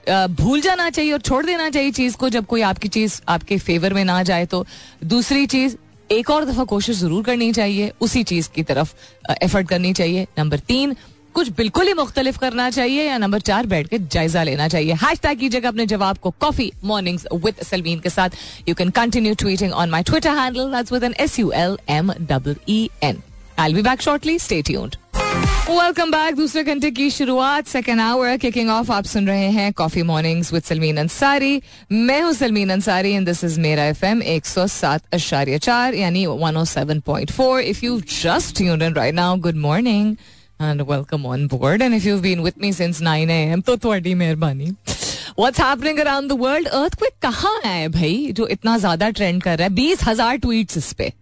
भूल 0.10 0.62
जाना 0.62 0.90
चाहिए 0.90 1.12
और 1.14 1.20
छोड़ 1.22 1.46
देना 1.46 1.70
चाहिए 1.70 1.92
चीज 1.92 2.16
को 2.20 2.30
जब 2.30 2.46
कोई 2.48 2.62
आपकी 2.62 2.88
चीज 2.96 3.22
आपके 3.30 3.58
फेवर 3.58 3.94
में 3.94 4.04
ना 4.06 4.22
जाए 4.30 4.46
तो 4.54 4.66
दूसरी 5.04 5.46
चीज 5.54 5.78
एक 6.12 6.30
और 6.30 6.46
दफा 6.46 6.64
कोशिश 6.66 6.98
जरूर 7.00 7.24
करनी 7.24 7.52
चाहिए 7.54 7.92
उसी 8.02 8.24
चीज 8.32 8.48
की 8.56 8.64
तरफ 8.70 8.94
एफर्ट 9.44 9.68
करनी 9.70 9.92
चाहिए 9.94 10.28
नंबर 10.40 10.60
तीन 10.68 10.96
कुछ 11.34 11.50
बिल्कुल 11.58 11.88
ही 11.88 11.94
मुख्तलिफ 11.94 12.38
करना 12.40 12.70
चाहिए 12.70 13.04
या 13.08 13.18
नंबर 13.18 13.40
चार 13.50 13.66
बैठ 13.74 13.88
के 13.88 14.00
जायजा 14.16 14.44
लेना 14.44 14.68
चाहिए 14.74 14.94
हैश 15.04 15.20
टैग 15.24 15.40
कीजिएगा 15.40 15.70
अपने 15.70 15.86
जवाब 15.94 16.18
को 16.24 16.30
कॉफी 16.42 16.72
मॉर्निंग्स 16.92 17.26
विद 17.34 17.62
सलमीन 17.70 18.00
के 18.00 18.10
साथ 18.10 18.38
you 18.70 18.76
can 18.76 18.90
continue 19.02 19.34
tweeting 19.40 19.74
on 19.74 19.90
my 19.90 20.04
Twitter 20.10 20.38
handle 20.40 20.84
with 20.92 21.04
N 21.04 21.14
S 21.26 21.40
U 21.40 21.52
L 21.56 21.78
M 21.98 22.14
double 22.32 22.56
N 22.80 23.22
I 23.60 23.74
be 23.74 23.82
back 23.82 24.02
shortly 24.02 24.38
stay 24.40 24.62
tuned 24.68 24.96
welcome 25.70 26.12
back 26.12 26.36
दूसरे 26.36 26.64
घंटे 26.72 26.90
की 26.98 27.10
शुरुआत 27.12 27.68
सेकेंड 27.68 28.00
आवर 28.02 28.36
किकिंग 28.42 28.70
ऑफ 28.72 28.92
आप 28.92 29.06
सुन 29.06 29.26
रहे 29.28 29.50
हैं 29.52 29.72
coffee 29.80 30.04
mornings 30.12 30.52
with 30.54 30.64
Salmeen 30.64 30.98
Ansari 30.98 31.62
मैं 31.92 32.22
हूं 32.22 32.32
Salmeen 32.34 32.70
Ansari 32.74 33.12
and 33.14 33.26
this 33.28 33.44
is 33.44 33.58
मेरा 33.66 33.86
एफ 33.86 34.04
एम 34.04 34.22
एक 34.36 34.46
सौ 34.46 34.66
सात 34.76 35.02
अशार्य 35.14 35.58
चार 35.66 35.96
यानी 35.96 36.26
one 36.26 36.58
O 36.58 36.64
seven 36.76 37.00
point 37.12 37.32
four 37.38 37.60
if 37.62 37.84
you 37.84 38.00
just 38.22 38.62
यून 38.62 38.82
and 38.82 38.98
right 38.98 39.16
now 39.16 39.36
good 39.48 39.58
morning 39.66 40.16
and 40.62 40.82
welcome 40.92 41.26
on 41.34 41.46
board 41.54 41.82
and 41.82 41.94
if 41.96 42.06
you 42.06 42.18
been 42.28 42.40
with 42.44 42.62
me 42.62 42.72
since 42.80 43.02
nine 43.12 43.30
A 43.30 43.42
M 43.52 43.62
तो 43.70 43.78
थोड़ी 43.90 44.14
मेहरबानी 44.24 44.72
what's 45.40 45.60
happening 45.62 46.00
around 46.08 46.30
the 46.32 46.38
world 46.46 46.68
earthquake 46.68 47.14
कहाँ 47.30 47.60
है 47.66 47.88
भाई 48.00 48.32
जो 48.38 48.48
इतना 48.58 48.78
ज्यादा 48.88 49.10
ट्रेंड 49.20 49.44
कर 49.44 49.58
रहा 49.58 49.68
है 49.68 49.74
बीस 49.84 50.04
हजार 50.08 50.38
ट्वीट 50.48 50.78
इस 50.78 50.92
पे 50.98 51.14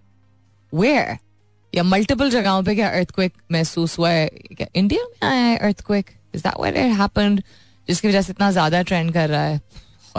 वेयर 0.73 1.17
या 1.75 1.83
मल्टीपल 1.83 2.29
जगहों 2.31 2.61
पे 2.63 2.73
क्या 2.75 2.87
अर्थक्वेक 2.97 3.33
महसूस 3.51 3.97
हुआ 3.99 4.09
है 4.09 4.27
क्या 4.57 4.67
इंडिया 4.81 5.03
में 5.03 5.29
आया 5.29 5.45
है 5.45 5.57
earthquake 5.57 6.09
is 6.35 6.41
that 6.41 6.53
what 6.59 6.75
it 6.75 6.93
happened 6.99 7.41
जिसकी 7.87 8.07
वजह 8.07 8.21
से 8.21 8.31
इतना 8.31 8.51
ज्यादा 8.51 8.81
ट्रेंड 8.91 9.13
कर 9.13 9.29
रहा 9.29 9.45
है 9.45 9.57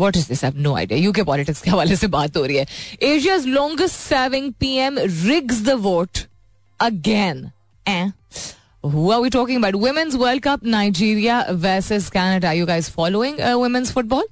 what 0.00 0.16
is 0.16 0.26
this 0.28 0.44
no 0.56 0.74
idea 0.76 0.98
UK 0.98 1.22
politics 1.30 1.62
के 1.62 1.70
हवाले 1.70 1.96
से 2.02 2.06
बात 2.18 2.36
हो 2.36 2.44
रही 2.44 2.56
है 2.56 2.66
Asia's 3.14 3.46
longest 3.46 3.96
serving 4.08 4.52
M 4.72 4.98
rigs 5.28 5.62
the 5.68 5.78
vote 5.88 6.18
again 6.90 7.50
Eh? 8.83 8.87
Who 8.87 9.11
are 9.11 9.21
we 9.21 9.29
talking 9.29 9.57
about? 9.57 9.75
Women's 9.75 10.17
World 10.17 10.41
Cup, 10.41 10.63
Nigeria 10.63 11.45
versus 11.51 12.09
Canada. 12.09 12.47
Are 12.47 12.55
you 12.55 12.65
guys 12.65 12.89
following 12.89 13.41
uh, 13.41 13.57
women's 13.57 13.91
football? 13.91 14.23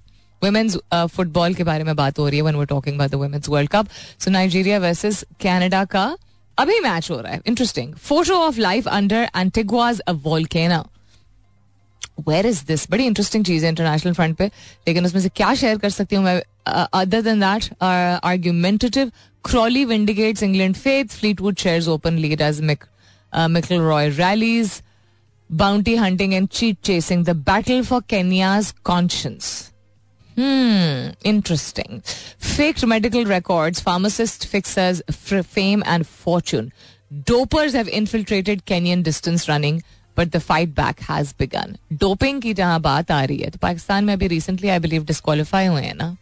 Women's 0.41 0.77
uh, 0.91 1.07
football 1.07 1.55
के 1.55 1.63
बारे 1.63 1.83
में 1.83 1.95
बात 1.95 2.19
हो 2.19 2.27
रही 2.29 2.39
है 2.39 2.43
when 2.43 2.57
we're 2.57 2.71
talking 2.73 2.95
about 2.95 3.11
the 3.11 3.19
women's 3.19 3.49
World 3.49 3.69
Cup. 3.69 3.89
So 4.17 4.31
Nigeria 4.31 4.79
versus 4.79 5.23
Canada 5.39 5.85
का 5.85 6.17
अभी 6.59 6.79
match 6.79 7.09
हो 7.11 7.19
रहा 7.21 7.33
है 7.33 7.41
interesting 7.47 7.93
photo 7.93 8.33
of 8.33 8.57
life 8.57 8.87
under 8.87 9.29
Antigua's 9.35 9.99
a 9.99 10.11
volcano 10.11 10.85
where 12.27 12.45
is 12.45 12.63
this 12.67 12.89
बड़ी 12.91 13.05
इंटरेस्टिंग 13.05 13.45
चीज 13.45 13.63
है 13.63 13.69
इंटरनेशनल 13.69 14.13
फ्रंट 14.13 14.37
पे 14.37 14.45
लेकिन 14.87 15.05
उसमें 15.05 15.21
से 15.21 15.29
क्या 15.29 15.53
शेयर 15.55 15.77
कर 15.77 15.89
सकती 15.89 16.15
हूँ 16.15 16.25
मैं 16.25 16.41
other 17.01 17.21
than 17.21 17.39
that 17.39 17.69
argumentative 17.83 19.11
Crawley 19.45 19.85
vindicates 19.85 20.43
England 20.43 20.75
faith 20.75 21.05
Fleetwood 21.05 21.57
shares 21.57 21.87
open 21.87 22.17
lead 22.17 22.41
as 22.41 22.61
Mick 22.61 22.83
uh, 22.83 22.89
McElroy 23.33 24.17
rallies, 24.17 24.81
bounty 25.49 25.95
hunting, 25.95 26.33
and 26.33 26.49
cheat 26.49 26.81
chasing. 26.81 27.23
The 27.23 27.35
battle 27.35 27.83
for 27.83 28.01
Kenya's 28.01 28.73
conscience. 28.83 29.71
Hmm, 30.35 31.09
interesting. 31.23 32.01
Faked 32.37 32.85
medical 32.85 33.25
records, 33.25 33.79
pharmacist 33.79 34.47
fixers 34.47 35.01
fame 35.09 35.83
and 35.85 36.05
fortune. 36.05 36.71
Dopers 37.13 37.73
have 37.73 37.87
infiltrated 37.87 38.65
Kenyan 38.65 39.01
distance 39.01 39.47
running, 39.49 39.81
but 40.13 40.31
the 40.31 40.39
fight 40.39 40.75
back 40.75 40.99
has 40.99 41.33
begun. 41.33 41.77
Doping 41.91 42.41
की 42.41 42.53
जहां 42.53 42.81
बात 42.81 43.11
आ 43.11 43.23
रही 43.23 43.37
है 43.37 43.49
तो 43.49 43.59
पाकिस्तान 43.61 44.05
में 44.05 44.13
अभी 44.13 44.27
recently 44.27 44.69
I 44.69 44.79
believe 44.79 45.05
disqualify 45.05 45.65
हुए 45.65 45.81
हैं 45.81 45.95
ना 45.95 46.15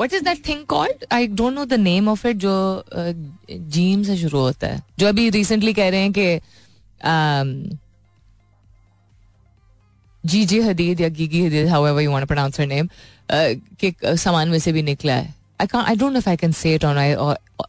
what 0.00 0.12
is 0.14 0.22
that 0.24 0.44
thing 0.48 0.64
called 0.68 1.04
I 1.12 1.26
don't 1.28 1.54
know 1.54 1.64
the 1.66 1.72
name 1.80 2.08
of 2.08 2.24
it 2.26 2.36
जो 2.46 2.52
जीम 2.94 4.02
से 4.02 4.16
शुरू 4.16 4.38
होता 4.38 4.66
है 4.66 4.82
जो 4.98 5.08
अभी 5.08 5.28
रिसेंटली 5.38 5.72
कह 5.74 5.88
रहे 5.90 6.00
हैं 6.00 6.12
कि 6.18 7.76
जी 10.28 10.44
जी 10.46 10.60
हदीद 10.60 11.00
या 11.00 11.08
Gigi 11.18 11.44
Hadid 11.46 11.68
however 11.86 12.02
you 12.02 12.10
want 12.10 12.26
pronounce 12.28 12.60
her 12.60 12.66
name 12.66 12.88
के 13.84 14.16
सामान 14.16 14.48
में 14.50 14.58
से 14.58 14.72
भी 14.72 14.82
निकला 14.82 15.12
है 15.14 15.34
I 15.60 15.66
I 15.82 15.96
don't 15.96 16.12
know 16.12 16.18
if 16.18 16.28
I 16.28 16.36
can 16.36 16.52
say 16.62 16.74
it 16.74 16.84
on 16.84 16.96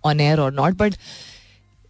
on 0.06 0.20
air 0.22 0.40
और 0.40 0.54
नॉट 0.54 0.78
बट 0.78 0.96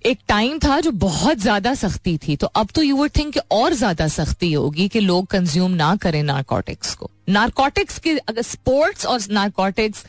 एक 0.05 0.19
टाइम 0.27 0.59
था 0.63 0.79
जो 0.81 0.91
बहुत 1.03 1.39
ज्यादा 1.41 1.73
सख्ती 1.75 2.17
थी 2.27 2.35
तो 2.41 2.47
अब 2.57 2.69
तो 2.75 2.81
यू 2.81 2.95
वुड 2.97 3.09
थिंक 3.17 3.37
और 3.51 3.73
ज्यादा 3.75 4.07
सख्ती 4.07 4.51
होगी 4.51 4.87
कि 4.89 4.99
लोग 4.99 5.25
कंज्यूम 5.31 5.71
ना 5.81 5.95
करें 6.05 6.21
नारकोटिक्स 6.23 6.93
को 6.95 7.09
नारकोटिक्स 7.29 7.97
के 8.05 8.15
अगर 8.17 8.41
स्पोर्ट्स 8.51 9.05
और 9.05 9.19
नारकोटिक्स 9.31 10.05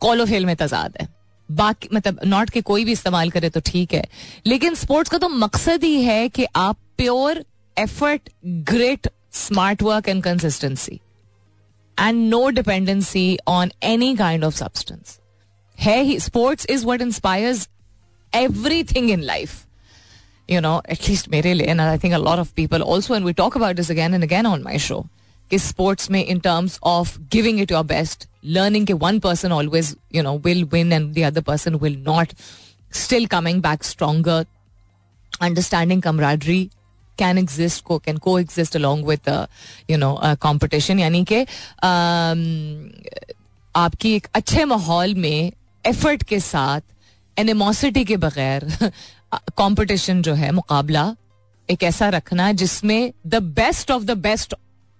कॉलोफेल 0.00 0.46
में 0.46 0.54
तजाद 0.56 0.92
तो 0.96 1.04
है 1.04 1.08
बाकी 1.56 1.88
मतलब 1.94 2.20
नॉट 2.26 2.50
के 2.50 2.60
कोई 2.70 2.84
भी 2.84 2.92
इस्तेमाल 2.92 3.30
करे 3.30 3.48
तो 3.50 3.60
ठीक 3.66 3.92
है 3.94 4.04
लेकिन 4.46 4.74
स्पोर्ट्स 4.74 5.10
का 5.10 5.18
तो 5.18 5.28
मकसद 5.28 5.84
ही 5.84 6.00
है 6.04 6.28
कि 6.38 6.46
आप 6.56 6.76
pure 6.98 7.44
effort 7.78 8.30
great 8.72 9.08
smart 9.44 9.82
work 9.82 10.08
and 10.08 10.22
consistency 10.22 11.00
and 12.00 12.28
no 12.30 12.48
dependency 12.60 13.26
on 13.48 13.70
any 13.92 14.14
kind 14.16 14.44
of 14.44 14.54
substance 14.56 15.18
है 15.80 16.02
ही 16.04 16.18
sports 16.20 16.66
is 16.70 16.84
what 16.86 17.02
inspires 17.02 17.68
everything 18.94 19.10
in 19.10 19.22
life 19.22 19.62
you 20.50 20.60
know 20.60 20.80
at least 20.90 21.28
मेरे 21.30 21.52
लिए 21.54 21.66
and 21.66 21.80
I 21.80 21.98
think 22.04 22.14
a 22.14 22.18
lot 22.18 22.38
of 22.38 22.50
people 22.56 22.82
also 22.82 23.14
and 23.16 23.24
we 23.24 23.32
talk 23.42 23.56
about 23.56 23.76
this 23.76 23.90
again 23.90 24.14
and 24.14 24.24
again 24.24 24.46
on 24.46 24.62
my 24.62 24.78
show 24.88 25.04
कि 25.50 25.58
sports 25.58 26.10
में 26.10 26.24
in 26.24 26.38
terms 26.44 26.78
of 26.94 27.18
giving 27.32 27.60
it 27.60 27.72
your 27.72 27.84
best 27.86 28.26
learning 28.58 28.86
के 28.86 28.92
one 29.02 29.18
person 29.20 29.52
always 29.52 29.94
you 30.14 30.22
know 30.22 30.36
will 30.44 30.64
win 30.72 30.92
and 30.92 31.12
the 31.14 31.22
other 31.26 31.40
person 31.52 31.74
will 31.84 31.96
not 32.06 32.32
still 33.04 33.26
coming 33.26 33.62
back 33.62 33.82
stronger 33.84 34.44
understanding 35.42 36.02
camaraderie 36.02 36.64
can 37.18 37.38
exist 37.38 37.84
co 37.84 37.98
can 37.98 38.16
coexist 38.38 38.76
along 38.76 39.06
with 39.08 39.28
you 39.90 39.96
know 39.98 40.18
competition 40.40 40.98
यानी 41.00 41.24
कि 41.32 41.40
आपकी 43.76 44.14
एक 44.16 44.26
अच्छे 44.34 44.64
माहौल 44.64 45.14
में 45.24 45.52
effort 45.86 46.22
के 46.28 46.40
साथ 46.40 46.80
एनिमोसिटी 47.38 48.04
के 48.04 48.16
बगैर 48.16 48.64
कंपटीशन 49.58 50.22
जो 50.28 50.34
है 50.34 50.50
मुकाबला 50.52 51.12
एक 51.70 51.82
ऐसा 51.82 52.08
रखना 52.08 52.50
जिसमें 52.62 53.12
the 53.26 53.42
best 53.58 53.90
of 53.90 54.02
the 54.02 54.16
best 54.26 54.54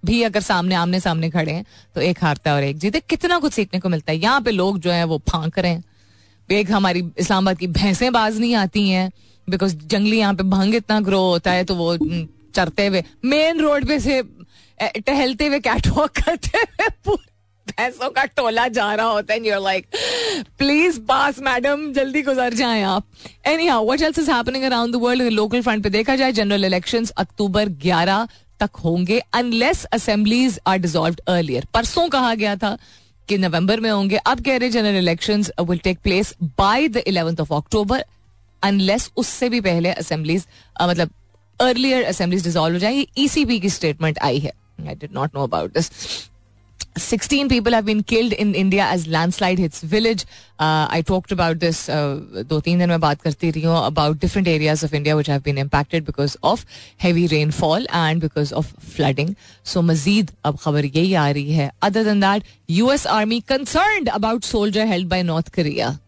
भी 0.07 0.22
अगर 0.22 0.40
सामने 0.40 0.75
आमने 0.75 1.01
सामने 1.01 1.29
खड़े 1.31 1.53
हैं 1.53 1.64
तो 1.94 2.01
एक 2.01 2.22
हारता 2.25 2.51
है 2.51 2.57
और 2.57 2.64
एक 2.64 2.79
जीते 2.79 3.01
कितना 3.11 3.38
कुछ 3.38 3.53
सीखने 3.53 3.81
को 3.81 3.88
मिलता 3.88 4.12
है 4.12 4.18
यहाँ 4.18 4.40
पे 4.40 4.51
लोग 4.51 4.79
जो 4.87 4.90
है 4.90 5.05
वो 5.12 5.18
फांक 5.29 5.59
रहे 5.59 5.72
हैं 5.72 5.85
एक 6.59 6.70
हमारी 6.70 7.03
इस्लामाबाद 7.18 7.59
की 7.59 7.66
भैंसें 7.79 8.12
बाज 8.12 8.38
नहीं 8.40 8.55
आती 8.55 8.88
हैं 8.88 9.11
बिकॉज 9.51 9.75
जंगली 9.94 10.18
यहाँ 10.18 10.35
पे 10.35 10.42
भंग 10.55 10.75
इतना 10.75 11.01
ग्रो 11.09 11.20
होता 11.29 11.53
है 11.53 11.64
तो 11.64 11.75
वो 11.77 11.96
चरते 12.07 12.87
हुए 12.87 13.03
मेन 13.33 13.61
रोड 13.61 13.87
पे 13.88 13.99
से 14.01 14.22
टहलते 14.83 15.46
हुए 15.46 15.61
कैटवॉक 15.61 16.18
करते 16.18 16.59
हुए 17.09 17.16
पैसों 17.71 18.09
का 18.17 18.25
टोला 18.37 18.67
जा 18.79 18.93
रहा 18.95 19.07
होता 19.07 19.35
है 19.35 19.47
you're 19.47 19.63
like 19.63 19.87
please 20.59 20.99
pass 21.09 21.39
madam 21.49 21.93
जल्दी 21.93 22.23
गुजर 22.23 22.55
जाए 22.63 22.83
आप 22.95 23.05
anyhow 23.67 23.87
what 23.91 24.03
else 24.09 24.19
is 24.19 24.31
happening 24.31 24.65
around 24.65 24.95
the 24.97 25.01
world 25.03 25.33
local 25.33 25.63
front 25.63 25.83
पे 25.85 25.91
देखा 25.97 26.17
जाए 26.23 26.33
जनरल 26.41 26.65
इलेक्शन 26.65 27.07
अक्टूबर 27.25 27.69
ग्यारह 27.87 28.27
तक 28.61 28.77
होंगे 28.85 29.21
unless 29.39 29.85
assemblies 29.93 30.59
are 30.69 30.79
dissolve 30.85 31.17
earlier 31.33 31.67
परसों 31.75 32.09
कहा 32.09 32.35
गया 32.43 32.57
था 32.63 32.77
कि 33.29 33.39
नवंबर 33.39 33.81
में 33.81 33.91
होंगे 33.91 34.17
अब 34.33 34.41
कह 34.45 34.57
रहे 34.57 34.71
general 34.71 34.97
election 34.99 35.45
will 35.69 35.79
take 35.85 35.99
place 36.05 36.35
by 36.59 36.89
the 36.97 37.03
eleventh 37.13 37.41
of 37.41 37.53
October 37.53 38.05
unless 38.65 39.11
उससे 39.23 39.49
भी 39.49 39.61
पहले 39.61 39.89
असेंबलीज 40.03 40.47
मतलब 40.83 41.11
अर्लियर 41.61 42.05
असेंबलीज 42.05 42.45
डिजोल्व 42.45 42.75
हो 42.75 42.79
जाएंगे 42.81 43.07
ईसीबी 43.19 43.57
e 43.57 43.61
की 43.63 43.71
स्टेटमेंट 43.71 44.19
आई 44.29 44.39
है 44.47 44.53
I 44.89 44.95
did 44.95 45.11
not 45.15 45.35
know 45.35 45.43
about 45.45 45.73
this 45.75 45.91
16 46.98 47.48
people 47.48 47.72
have 47.72 47.86
been 47.86 48.04
killed 48.04 48.34
in 48.34 48.54
India 48.54 48.84
as 48.84 49.08
landslide 49.08 49.58
hits 49.60 49.82
village. 49.82 50.26
Uh, 50.60 50.88
I 50.90 51.02
talked 51.02 51.32
about 51.32 51.60
this 51.60 51.88
दो 51.90 52.60
तीन 52.62 52.80
दिन 52.80 52.90
में 52.90 53.00
बात 53.00 53.22
करती 53.22 53.52
रही 53.52 53.64
हूँ 53.64 53.86
about 53.86 54.20
different 54.20 54.48
areas 54.48 54.84
of 54.84 54.94
India 54.94 55.16
which 55.16 55.28
have 55.28 55.42
been 55.44 55.58
impacted 55.58 56.04
because 56.06 56.36
of 56.44 56.66
heavy 56.98 57.28
rainfall 57.28 57.86
and 57.90 58.20
because 58.20 58.52
of 58.52 58.74
flooding. 58.96 59.36
So 59.64 59.82
मजीद 59.82 60.32
अब 60.46 60.58
खबर 60.64 60.86
यही 60.86 61.14
आ 61.14 61.30
रही 61.32 61.54
है. 61.54 61.70
Other 61.82 62.04
than 62.04 62.20
that, 62.20 62.44
U.S. 62.82 63.06
Army 63.06 63.40
concerned 63.54 64.10
about 64.14 64.44
soldier 64.44 64.86
held 64.86 65.08
by 65.08 65.22
North 65.22 65.54
Korea. 65.54 66.02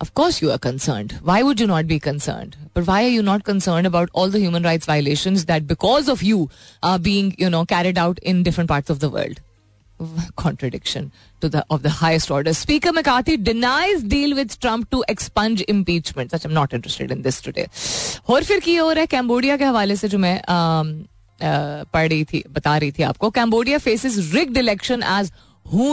Of 0.00 0.12
course 0.14 0.42
you 0.42 0.50
are 0.50 0.58
concerned. 0.58 1.16
Why 1.22 1.44
would 1.44 1.60
you 1.60 1.68
not 1.68 1.86
be 1.86 2.00
concerned? 2.00 2.56
But 2.74 2.88
why 2.88 3.04
are 3.04 3.14
you 3.14 3.22
not 3.22 3.44
concerned 3.44 3.86
about 3.86 4.10
all 4.12 4.28
the 4.28 4.40
human 4.40 4.64
rights 4.64 4.84
violations 4.84 5.44
that 5.44 5.68
because 5.68 6.08
of 6.08 6.24
you 6.24 6.50
are 6.82 6.98
being, 6.98 7.32
you 7.38 7.48
know, 7.48 7.64
carried 7.64 7.96
out 7.96 8.18
in 8.18 8.42
different 8.42 8.68
parts 8.68 8.90
of 8.90 8.98
the 8.98 9.08
world? 9.08 9.40
contradiction 10.36 11.10
to 11.40 11.48
the 11.48 11.64
of 11.70 11.82
the 11.82 11.90
highest 11.90 12.30
order. 12.30 12.52
Speaker 12.52 12.92
McCarthy 12.92 13.36
denies 13.36 14.02
deal 14.14 14.34
with 14.36 14.58
Trump 14.58 14.90
to 14.90 15.04
expunge 15.08 15.62
impeachment. 15.74 16.32
Such 16.32 16.44
I'm 16.44 16.54
not 16.54 16.74
interested 16.78 17.12
in 17.16 17.22
this 17.22 17.40
today. 17.40 17.66
और 18.28 18.44
फिर 18.44 18.60
की 18.60 18.76
हो 18.76 18.90
रहा 18.90 19.00
है 19.00 19.06
Cambodia 19.06 19.56
के 19.56 19.64
हवाले 19.64 19.96
से 19.96 20.08
जो 20.08 20.18
मैं 20.18 20.40
पढ़ 21.94 22.08
रही 22.08 22.24
थी 22.32 22.42
बता 22.56 22.76
रही 22.78 22.92
थी 22.98 23.02
आपको 23.02 23.30
Cambodia 23.38 23.78
faces 23.78 24.18
rigged 24.34 24.56
election 24.58 25.02
as 25.02 25.32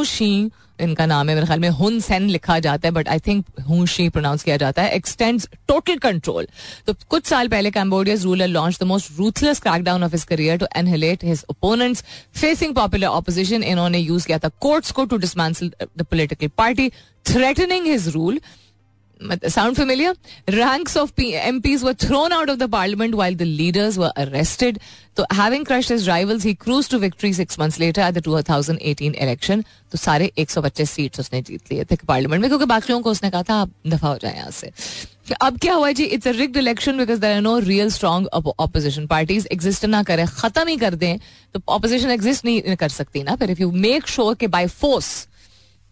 she 0.07 0.51
इनका 0.81 1.05
नाम 1.07 1.29
है 1.29 1.35
मेरे 1.35 1.47
ख्याल 1.47 1.61
में 1.61 1.69
हुन 1.71 1.99
सेन 2.01 2.29
लिखा 2.29 2.59
जाता 2.61 2.89
है 2.89 2.93
but 2.95 3.09
I 3.09 3.19
think 3.27 3.87
she 3.89 4.09
pronounce 4.09 4.43
किया 4.43 4.57
जाता 4.63 4.83
है 4.83 4.95
एक्सटेंड्स 4.97 5.49
टोटल 5.69 5.97
कंट्रोल 6.07 6.47
तो 6.87 6.95
कुछ 7.11 7.27
साल 7.27 7.49
पहले 7.49 7.71
Cambodia's 7.71 8.25
ruler 8.25 8.47
launch 8.49 8.79
the 8.81 8.87
most 8.87 9.11
ruthless 9.19 9.61
crackdown 9.63 10.05
of 10.05 10.13
his 10.13 10.25
career 10.33 10.57
to 10.59 10.67
annihilate 10.77 11.25
his 11.25 11.45
opponents 11.51 12.05
facing 12.41 12.75
popular 12.75 13.07
opposition 13.07 13.63
इन्होंने 13.63 13.99
यूज 13.99 14.27
किया 14.27 14.39
था 14.45 14.49
कोर्ट्स 14.69 14.91
को 15.01 15.05
to 15.05 15.17
dismantle 15.27 15.71
the 15.83 16.03
political 16.03 16.51
party 16.59 16.89
threatening 17.33 17.87
his 17.87 18.09
rule 18.15 18.41
sound 19.23 19.77
familiar 19.77 20.17
ranks 20.51 20.97
of 20.97 21.21
MPs 21.61 21.85
thrown 22.03 22.33
out 22.33 22.51
of 22.51 22.57
the 22.59 22.69
parliament 22.71 23.15
while 23.15 23.37
the 23.37 23.43
leaders 23.43 23.97
were 23.99 24.11
arrested 24.25 24.79
तो 25.17 25.25
having 25.41 25.65
crush 25.67 25.91
his 25.93 26.07
rivals 26.09 26.45
he 26.45 26.55
cruise 26.63 26.89
to 26.91 26.99
victory 26.99 27.33
six 27.35 27.59
months 27.61 27.79
later 27.81 28.03
at 28.03 28.15
the 28.15 28.23
two 28.25 28.41
thousand 28.51 28.79
eighteen 28.83 29.15
election 29.23 29.63
तो 29.93 29.99
सारे 29.99 30.31
एक 30.39 30.51
सौ 30.51 30.63
पच्चीस 30.63 30.91
seats 30.91 31.21
उसने 31.21 31.43
जीत 31.43 31.73
लिए 31.73 31.85
थे 31.91 31.97
parliament 32.09 32.41
में 32.43 32.49
क्योंकि 32.51 32.65
बाकी 32.75 33.01
को 33.03 33.11
उसने 33.11 33.31
कहा 33.31 33.43
था 33.51 33.55
आप 33.63 33.71
दफा 33.87 34.09
हो 34.09 34.19
जाए 34.23 34.35
यहां 34.37 34.51
से 34.61 34.71
तो 35.29 35.35
अब 35.47 35.59
क्या 35.59 35.75
हुआ 35.75 35.91
जी 35.99 36.05
it's 36.15 36.27
a 36.29 36.31
rigged 36.37 36.57
election 36.57 36.99
because 36.99 37.19
there 37.19 37.35
are 37.35 37.41
no 37.43 37.59
real 37.69 37.91
strong 37.91 38.27
opposition 38.61 39.07
parties 39.13 39.47
exist 39.53 39.85
ना 39.97 40.03
करें 40.11 40.27
खत्म 40.39 40.67
ही 40.69 40.77
कर 40.79 40.95
दें 41.05 41.19
तो 41.55 41.61
ऑपोजिशन 41.77 42.11
एग्जिस्ट 42.11 42.45
नहीं 42.45 42.77
कर 42.83 42.89
सकती 42.99 43.23
ना 43.23 43.37
फिर 43.37 43.51
इफ 43.51 43.61
यू 43.61 43.71
मेक 43.87 44.07
श्योर 44.09 44.35
के 44.41 44.47
बाई 44.57 44.67
फोर्स 44.83 45.15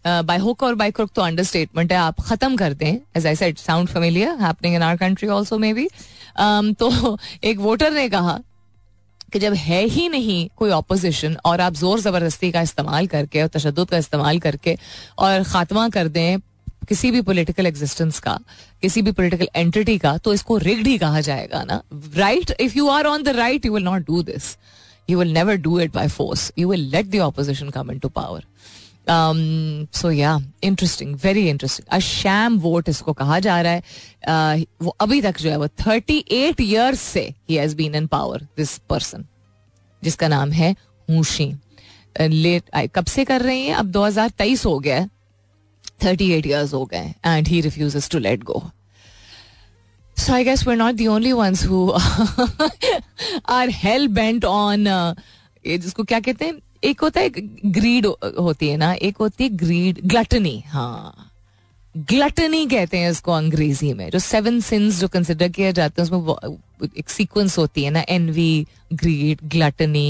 बाय 0.07 0.37
हुक 0.37 0.63
और 0.63 0.75
बाय 0.75 0.91
क्रुक 0.91 1.11
तो 1.15 1.21
अंडरस्टेटमेंट 1.21 1.91
है 1.91 1.97
आप 1.97 2.19
खत्म 2.27 2.55
कर 2.57 2.73
दें 2.79 2.97
as 3.17 3.27
I 3.27 3.35
said 3.35 3.57
sound 3.57 3.89
familiar 3.89 4.29
happening 4.41 4.75
in 4.75 4.81
our 4.83 4.97
country 4.97 5.27
also 5.35 5.57
maybe 5.73 5.87
तो 6.79 7.17
एक 7.49 7.59
वोटर 7.59 7.91
ने 7.93 8.07
कहा 8.09 8.39
कि 9.33 9.39
जब 9.39 9.53
है 9.67 9.81
ही 9.89 10.07
नहीं 10.09 10.47
कोई 10.57 10.69
ऑपोजिशन 10.71 11.37
और 11.45 11.61
आप 11.61 11.73
जोर 11.75 11.99
ज़बरदस्ती 11.99 12.51
का 12.51 12.61
इस्तेमाल 12.61 13.07
करके 13.13 13.41
और 13.41 13.47
तशद 13.53 13.85
का 13.91 13.97
इस्तेमाल 13.97 14.39
करके 14.39 14.77
और 15.19 15.43
ख़ात्मा 15.43 15.87
कर 15.95 16.07
दें 16.17 16.39
किसी 16.89 17.11
भी 17.11 17.21
पॉलिटिकल 17.31 17.67
एग्जिस्टेंस 17.67 18.19
का 18.19 18.37
किसी 18.81 19.01
भी 19.01 19.11
पॉलिटिकल 19.17 19.47
एंटिटी 19.55 19.97
का 20.05 20.17
तो 20.23 20.33
इसको 20.33 20.57
रिग्ड 20.69 20.87
ही 20.87 20.97
कहा 20.97 21.21
जाएगा 21.29 21.63
ना 21.67 21.81
right 22.17 22.51
if 22.59 22.75
you 22.77 22.89
are 22.89 23.05
on 23.07 23.23
the 23.23 23.29
right 23.37 23.65
you 23.65 23.73
will 23.73 23.83
not 23.83 24.05
do 24.07 24.21
this 24.23 24.55
you 25.09 25.19
will 25.19 25.33
never 25.33 25.55
do 25.67 25.79
it 25.79 25.93
by 25.95 26.07
force 26.17 26.51
you 26.59 26.69
will 26.69 26.89
let 26.95 27.09
the 27.15 27.19
opposition 27.29 27.69
come 27.69 27.91
in 27.91 27.99
to 27.99 28.09
power 28.19 28.43
so 29.09 30.11
या 30.11 30.37
interesting 30.63 31.15
very 31.23 31.47
interesting 31.49 31.93
a 31.95 31.99
sham 32.07 32.57
vote 32.59 32.89
इसको 32.89 33.13
कहा 33.13 33.39
जा 33.45 33.59
रहा 33.61 33.71
है 33.73 33.81
uh, 34.61 34.65
वो 34.81 34.95
अभी 35.01 35.21
तक 35.21 35.39
जो 35.41 35.49
है 35.49 35.57
वो 35.57 35.67
थर्टी 35.85 36.23
एट 36.31 36.61
ईयर्स 36.61 37.01
से 37.01 37.25
he 37.49 37.55
has 37.55 37.73
been 37.75 37.95
in 37.95 38.07
power 38.07 38.47
this 38.57 38.77
person 38.89 39.25
जिसका 40.03 40.27
नाम 40.27 40.51
है 40.51 40.71
हुशी 41.09 41.45
लेट 42.21 42.69
uh, 42.77 42.87
कब 42.95 43.05
से 43.09 43.25
कर 43.25 43.41
रही 43.41 43.65
हैं 43.67 43.75
अब 43.75 43.91
2023 43.93 44.65
हो 44.65 44.77
गया 44.79 45.05
थर्टी 46.05 46.31
एट 46.33 46.47
ईयर्स 46.47 46.73
हो 46.73 46.85
गए 46.93 47.13
and 47.25 47.47
he 47.47 47.61
refuse 47.61 48.09
to 48.11 48.19
let 48.19 48.43
go 48.43 48.63
so 50.25 50.33
I 50.33 50.43
guess 50.43 50.67
we're 50.67 50.77
not 50.77 50.93
the 50.95 51.07
only 51.07 51.31
ones 51.33 51.65
who 51.65 51.89
are 53.53 53.69
hell 53.73 54.11
bent 54.11 54.45
on 54.45 54.85
जिसको 55.67 56.03
क्या 56.03 56.19
कहते 56.19 56.45
हैं 56.45 56.59
एक 56.85 57.01
होता 57.01 57.21
है 57.21 57.29
ग्रीड 57.71 58.05
होती 58.23 58.67
है 58.69 58.77
ना 58.77 58.91
एक 59.07 59.17
होती 59.19 59.43
है 59.43 59.49
ग्रीड 59.57 59.99
ग्लटनी 60.13 60.59
हाँ 60.71 61.29
ग्लटनी 62.09 62.65
कहते 62.67 62.97
हैं 62.97 63.09
इसको 63.11 63.31
अंग्रेजी 63.31 63.93
में 63.93 64.09
जो 64.11 64.19
सेवन 64.19 64.59
सिंस 64.69 64.99
जो 64.99 65.07
कंसिडर 65.13 65.49
किया 65.57 65.71
जाता 65.79 66.01
है 66.03 66.07
उसमें 66.09 66.87
एक 66.99 67.09
सीक्वेंस 67.09 67.57
होती 67.57 67.83
है 67.83 67.89
ना 67.97 68.03
envy 68.15 68.49
greed 69.03 69.41
gluttony 69.55 70.07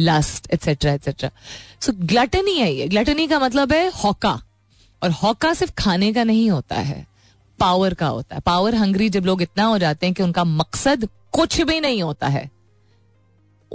lust 0.00 0.48
etcetera 0.54 0.92
etcetera 0.92 1.30
so 1.86 1.92
gluttony 2.12 2.56
है 2.58 2.72
ये 2.74 2.86
ग्लटनी 2.88 3.26
का 3.28 3.38
मतलब 3.40 3.72
है 3.72 3.88
हॉका 4.04 4.38
और 5.02 5.10
हॉका 5.22 5.52
सिर्फ 5.54 5.72
खाने 5.78 6.12
का 6.12 6.24
नहीं 6.24 6.48
होता 6.50 6.76
है 6.90 7.04
पावर 7.60 7.94
का 7.94 8.06
होता 8.06 8.34
है 8.34 8.40
पावर 8.46 8.74
हंग्री 8.74 9.08
जब 9.16 9.24
लोग 9.26 9.42
इतना 9.42 9.64
हो 9.64 9.78
जाते 9.78 10.06
हैं 10.06 10.14
कि 10.14 10.22
उनका 10.22 10.44
मकसद 10.44 11.08
कुछ 11.32 11.60
भी 11.72 11.78
नहीं 11.80 12.02
होता 12.02 12.28
है 12.36 12.48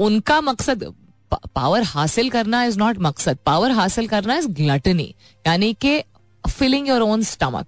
उनका 0.07 0.39
मकसद 0.41 0.83
पावर 1.33 1.81
हासिल 1.85 2.29
करना 2.29 2.63
इज 2.65 2.77
नॉट 2.77 2.97
मकसद 3.01 3.37
पावर 3.45 3.71
हासिल 3.71 4.07
करना 4.07 4.35
इज 4.37 4.45
ग्लटनी 4.59 5.13
यानी 5.47 5.73
कि 5.81 5.99
filling 6.49 6.87
your 6.87 7.01
own 7.01 7.23
stomach 7.23 7.67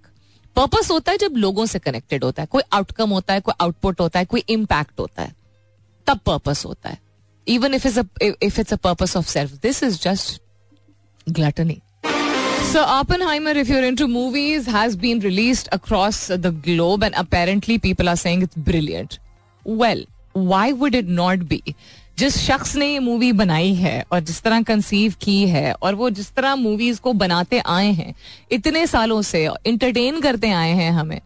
purpose 0.56 0.90
होता 0.92 1.12
है 1.12 1.18
जब 1.18 1.34
लोगों 1.38 1.66
से 1.66 1.80
कनेक्टेड 1.80 2.24
होता 2.24 2.42
है 2.44 2.48
कोई 2.52 2.64
आउटकम 2.74 3.10
होता 3.10 3.34
है 3.34 3.42
कोई 3.42 3.54
आउटपुट 3.62 4.00
होता 4.02 4.20
है 4.20 4.26
कोई 4.34 4.44
इम्पैक्ट 4.50 5.00
होता 5.00 5.22
है 5.24 5.34
तब 6.08 6.20
पर्पस 6.26 6.66
होता 6.66 6.90
है 6.90 6.98
even 7.50 7.74
if 7.74 7.86
is 7.86 8.00
if 8.24 8.60
it's 8.60 8.74
a 8.74 8.78
purpose 8.84 9.16
of 9.18 9.28
self 9.30 9.52
this 9.62 9.84
is 9.84 10.02
just 10.04 10.42
gluttony 11.34 11.80
So, 12.72 12.82
Oppenheimer, 12.98 13.52
if 13.62 13.70
you're 13.72 13.86
into 13.86 14.06
movies, 14.12 14.68
has 14.74 14.94
been 15.00 15.22
released 15.24 15.70
across 15.78 16.20
the 16.44 16.52
globe, 16.68 17.02
and 17.08 17.18
apparently 17.22 17.76
people 17.86 18.12
are 18.12 18.20
saying 18.22 18.44
it's 18.46 18.60
brilliant. 18.70 19.18
Well, 19.82 20.04
why 20.52 20.62
would 20.84 20.96
it 21.00 21.10
not 21.18 21.44
be? 21.50 21.60
जिस 22.20 22.38
शख्स 22.38 22.76
ने 22.76 22.88
ये 22.92 23.00
movie 23.00 23.32
बनाई 23.34 23.74
है 23.76 24.04
और 24.12 24.20
जिस 24.24 24.42
तरह 24.44 24.62
conceive 24.64 25.14
की 25.22 25.40
है 25.48 25.72
और 25.82 25.96
वो 25.96 26.10
जिस 26.20 26.32
तरह 26.36 26.56
मूवीज 26.56 27.00
को 27.00 27.14
बनाते 27.24 27.60
आए 27.66 27.92
हैं 28.00 28.14
इतने 28.52 28.86
सालों 28.88 29.22
से 29.32 29.48
इंटरटेन 29.72 30.20
करते 30.22 30.52
आए 30.52 30.72
हैं 30.82 30.92
हमें 31.00 31.20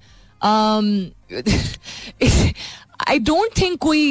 आई 3.07 3.19
डोंट 3.19 3.57
थिंक 3.61 3.77
कोई 3.81 4.07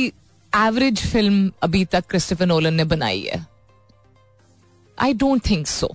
एवरेज 0.66 1.00
फिल्म 1.12 1.50
अभी 1.62 1.84
तक 1.92 2.06
क्रिस्टोफर 2.10 2.46
नोलन 2.46 2.74
ने 2.74 2.84
बनाई 2.94 3.22
है 3.32 3.44
I 5.02 5.12
don't 5.24 5.48
think 5.50 5.66
so 5.66 5.94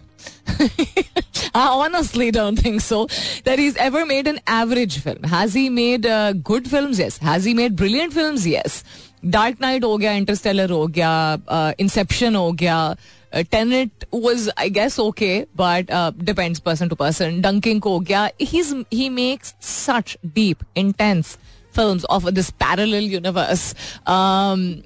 I 0.61 1.61
honestly 1.81 2.25
don't 2.35 2.61
think 2.63 2.81
so 2.85 2.97
that 3.43 3.59
he's 3.63 3.77
ever 3.83 4.01
made 4.09 4.27
an 4.31 4.39
average 4.55 4.97
film. 5.05 5.27
Has 5.33 5.53
he 5.59 5.63
made 5.77 6.07
uh, 6.15 6.33
good 6.49 6.67
films? 6.73 6.99
Yes. 7.03 7.17
Has 7.29 7.47
he 7.49 7.53
made 7.59 7.77
brilliant 7.81 8.15
films? 8.17 8.47
Yes. 8.53 8.75
Dark 9.25 9.57
Knight 9.61 9.83
हो 9.83 9.97
गया 9.97 10.11
Interstellar 10.13 10.69
हो 10.71 10.85
गया 10.87 11.69
Inception 11.79 12.29
uh, 12.31 12.35
हो 12.35 12.51
गया 12.59 12.95
Tenet 13.51 14.05
was 14.13 14.49
I 14.57 14.69
guess 14.77 14.99
okay 14.99 15.39
but 15.57 15.87
depends 16.25 16.59
person 16.65 16.87
to 16.89 16.95
person 16.95 17.39
Dunkirk 17.41 17.81
हो 17.85 17.99
गया 17.99 18.29
he 18.41 19.09
makes 19.17 19.53
such 19.67 20.15
deep 20.35 20.59
intense 20.77 21.37
film 21.75 21.99
of 22.09 22.27
this 22.33 22.49
parallel 22.63 22.93
universe 22.95 23.71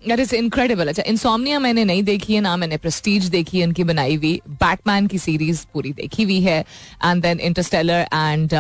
that 0.08 0.20
is 0.20 0.34
incredible 0.34 0.88
अच्छा 0.88 1.04
Insomnia 1.08 1.60
मैंने 1.60 1.84
नहीं 1.86 2.04
देखी 2.04 2.34
है 2.36 2.42
ना 2.42 2.56
मैंने 2.58 2.78
प्रस्टीज 2.78 3.26
देखी 3.36 3.58
है 3.58 3.64
इनकी 3.64 3.84
बनाई 3.94 4.16
हुई 4.16 4.40
बैटमैन 4.64 5.08
की 5.08 5.18
सीरीज 5.28 5.66
पूरी 5.74 5.92
देखी 6.02 6.24
हुई 6.24 6.40
है 6.42 6.60
and 7.06 7.22
then 7.24 7.40
Interstellar 7.40 8.06
and 8.14 8.54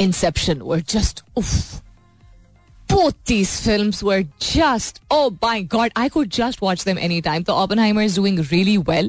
Inception 0.00 0.60
were 0.64 0.82
just 0.92 1.22
उफ 1.36 1.80
both 2.92 3.14
these 3.30 3.50
films 3.64 4.02
were 4.08 4.22
just 4.46 5.00
oh 5.18 5.34
my 5.44 5.54
god 5.74 5.90
i 6.04 6.08
could 6.14 6.30
just 6.38 6.60
watch 6.66 6.82
them 6.88 6.98
any 7.08 7.18
time 7.28 7.44
तो 7.50 7.54
oppenheimer 7.64 8.02
is 8.08 8.14
doing 8.20 8.38
really 8.50 8.76
well 8.92 9.08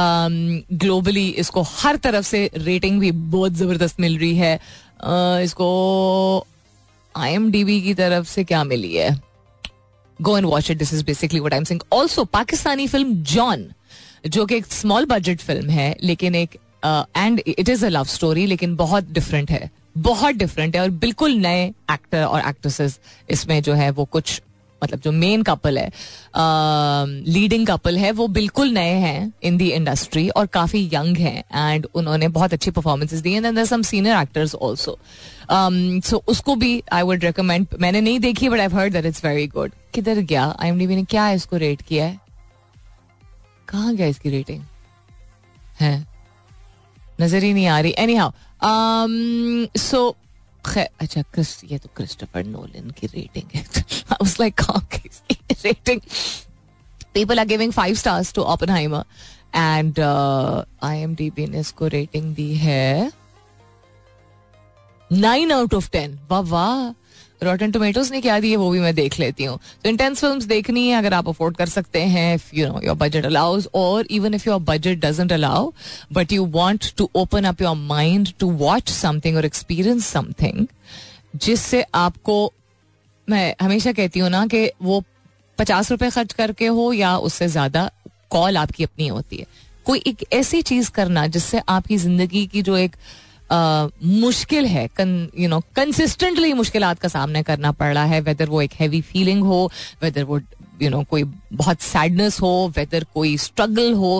um, 0.00 0.36
globally 0.84 1.26
इसको 1.44 1.62
हर 1.72 1.96
तरफ 2.08 2.24
से 2.32 2.42
रेटिंग 2.68 3.00
भी 3.00 3.10
बहुत 3.36 3.52
जबरदस्त 3.62 4.00
मिल 4.00 4.18
रही 4.18 4.34
है 4.38 4.54
uh, 4.58 5.40
इसको 5.48 5.68
आईएमडीबी 7.26 7.80
की 7.82 7.94
तरफ 8.02 8.26
से 8.34 8.44
क्या 8.52 8.62
मिली 8.74 8.94
है 8.94 9.10
go 10.28 10.36
and 10.36 10.46
watch 10.46 10.70
it 10.70 10.78
this 10.78 10.92
is 10.94 11.02
basically 11.04 11.40
what 11.40 11.52
I 11.52 11.58
am 11.58 11.64
saying 11.72 11.80
also 12.00 12.24
Pakistani 12.38 12.86
film 12.94 13.22
John 13.34 13.66
जो 14.26 14.44
कि 14.46 14.56
एक 14.56 14.66
स्मॉल 14.72 15.06
बजट 15.14 15.40
फिल्म 15.50 15.70
है 15.78 15.94
लेकिन 16.10 16.34
एक 16.44 16.56
and 17.16 17.40
it 17.58 17.68
is 17.68 17.84
a 17.84 17.88
love 17.98 18.04
story 18.16 18.46
लेकिन 18.54 18.76
बहुत 18.84 19.10
डिफरेंट 19.20 19.50
है 19.50 19.70
बहुत 19.98 20.34
डिफरेंट 20.36 20.76
है 20.76 20.82
और 20.82 20.90
बिल्कुल 21.04 21.34
नए 21.40 21.64
एक्टर 21.92 22.24
और 22.24 22.42
एक्ट्रेसेस 22.48 22.98
इसमें 23.30 23.62
जो 23.62 23.74
है 23.74 23.90
वो 23.90 24.04
कुछ 24.12 24.40
मतलब 24.82 25.00
जो 25.04 25.10
मेन 25.12 25.42
कपल 25.42 25.78
है 25.78 25.88
लीडिंग 27.32 27.66
कपल 27.66 27.98
है 27.98 28.10
वो 28.20 28.26
बिल्कुल 28.38 28.70
नए 28.72 28.92
हैं 29.00 29.32
इन 29.44 29.56
दी 29.56 29.68
इंडस्ट्री 29.70 30.28
और 30.28 30.46
काफ़ी 30.54 30.84
यंग 30.92 31.16
हैं 31.16 31.42
एंड 31.54 31.86
उन्होंने 31.94 32.28
बहुत 32.36 32.52
अच्छी 32.52 32.70
performances 32.78 33.20
the 33.22 33.34
and 33.34 33.62
some 33.64 33.82
senior 33.90 34.16
actors 34.22 34.54
also 34.54 34.96
so 36.04 36.22
उसको 36.32 36.54
भी 36.62 36.82
आई 36.92 37.02
वुड 37.10 37.24
रिकमेंड 37.24 37.66
मैंने 37.80 38.00
नहीं 38.00 38.20
देखी 38.20 38.48
but 38.48 38.60
I 38.60 38.68
heard 38.74 38.92
that 38.92 39.06
it's 39.06 39.24
very 39.24 39.46
good 39.56 39.72
किधर 39.94 40.20
गया 40.20 40.44
आई 40.60 40.68
एम 40.68 40.78
डी 40.78 40.86
ने 40.86 41.04
क्या 41.10 41.28
इसको 41.40 41.56
रेट 41.66 41.82
किया 41.88 42.06
है 42.06 42.18
कहाँ 43.68 43.94
गया 43.96 44.06
इसकी 44.06 44.30
रेटिंग 44.30 44.62
है 45.80 45.96
नजर 47.20 47.42
ही 47.42 47.52
नहीं 47.54 47.66
आ 47.68 47.78
रही 47.80 47.94
एनी 47.98 48.14
हाउ 48.14 48.30
सो 48.64 50.08
अच्छा 51.00 51.22
क्रिस 51.34 51.60
ये 51.70 51.78
तो 51.78 51.88
क्रिस्टोफर 51.96 52.44
नोलन 52.46 52.90
की 52.98 53.06
रेटिंग 53.14 53.50
है 53.54 53.64
I 53.68 54.02
was 54.22 54.36
like 54.40 54.60
rating 55.64 56.00
people 57.14 57.38
are 57.40 57.46
giving 57.46 57.72
five 57.72 57.94
stars 58.02 58.32
to 58.34 58.42
Oppenheimer 58.54 59.04
and 59.56 59.98
IMDb 60.88 61.46
ने 61.46 61.60
इसको 61.60 61.86
रेटिंग 61.96 62.34
दी 62.34 62.54
है 62.56 63.10
नाइन 65.12 65.52
आउट 65.52 65.74
ऑफ 65.74 65.88
टेन 65.90 66.18
वाह 66.30 66.40
वाह 66.50 66.90
रॉटन 67.44 67.70
टोमेटोज 67.72 68.10
ने 68.12 68.20
क्या 68.20 68.38
दिए 68.40 68.56
वो 68.56 68.70
भी 68.70 68.80
मैं 68.80 68.94
देख 68.94 69.18
लेती 69.18 69.44
हूँ 69.44 69.58
तो 69.84 69.88
इंटेंस 69.90 70.20
फिल्म 70.20 70.40
देखनी 70.46 70.88
है 70.88 70.96
अगर 70.98 71.14
आप 71.14 71.28
अफोर्ड 71.28 71.56
कर 71.56 71.68
सकते 71.68 72.00
हैं 72.14 72.34
if 72.34 72.50
you 72.54 72.66
know 72.72 72.80
your 72.84 72.96
budget 73.00 73.26
allows 73.26 73.68
और 73.82 74.06
even 74.18 74.34
if 74.34 74.46
your 74.46 74.60
budget 74.70 74.98
doesn't 75.04 75.32
allow 75.32 75.72
but 76.12 76.32
you 76.32 76.44
want 76.58 76.92
to 76.96 77.08
open 77.16 77.44
up 77.52 77.62
your 77.62 77.76
mind 77.76 78.28
to 78.40 78.50
watch 78.64 78.90
something 78.92 79.36
और 79.36 79.44
एक्सपीरियंस 79.46 80.06
समथिंग 80.06 80.66
जिससे 81.44 81.84
आपको 81.94 82.42
मैं 83.30 83.54
हमेशा 83.62 83.92
कहती 83.92 84.20
हूँ 84.20 84.28
ना 84.30 84.46
कि 84.54 84.68
वो 84.82 85.02
पचास 85.58 85.90
रुपए 85.90 86.10
खर्च 86.10 86.32
करके 86.32 86.66
हो 86.66 86.92
या 86.92 87.16
उससे 87.18 87.48
ज्यादा 87.48 87.90
कॉल 88.30 88.56
आपकी 88.56 88.84
अपनी 88.84 89.06
होती 89.08 89.36
है 89.36 89.46
कोई 89.84 90.02
एक 90.06 90.24
ऐसी 90.32 90.62
चीज 90.62 90.88
करना 90.94 91.26
जिससे 91.36 91.60
आपकी 91.68 91.96
जिंदगी 91.98 92.46
की 92.52 92.62
जो 92.62 92.76
एक 92.76 92.96
मुश्किल 93.52 94.66
है 94.66 94.88
यू 95.40 95.48
नो 95.48 95.60
कंसिस्टेंटली 95.76 96.52
मुश्किल 96.54 96.92
का 97.00 97.08
सामना 97.08 97.42
करना 97.42 97.72
पड़ 97.80 97.92
रहा 97.94 98.04
है 98.12 98.20
वेदर 98.30 98.48
वो 98.48 98.62
एक 98.62 98.72
हैवी 98.80 99.00
फीलिंग 99.10 99.42
हो 99.44 99.70
वेदर 100.02 100.24
वो 100.24 100.38
यू 100.82 100.88
नो 100.90 101.02
कोई 101.10 101.22
बहुत 101.52 101.80
सैडनेस 101.82 102.40
हो 102.42 102.50
वेदर 102.76 103.04
कोई 103.14 103.36
स्ट्रगल 103.38 103.92
हो 103.94 104.12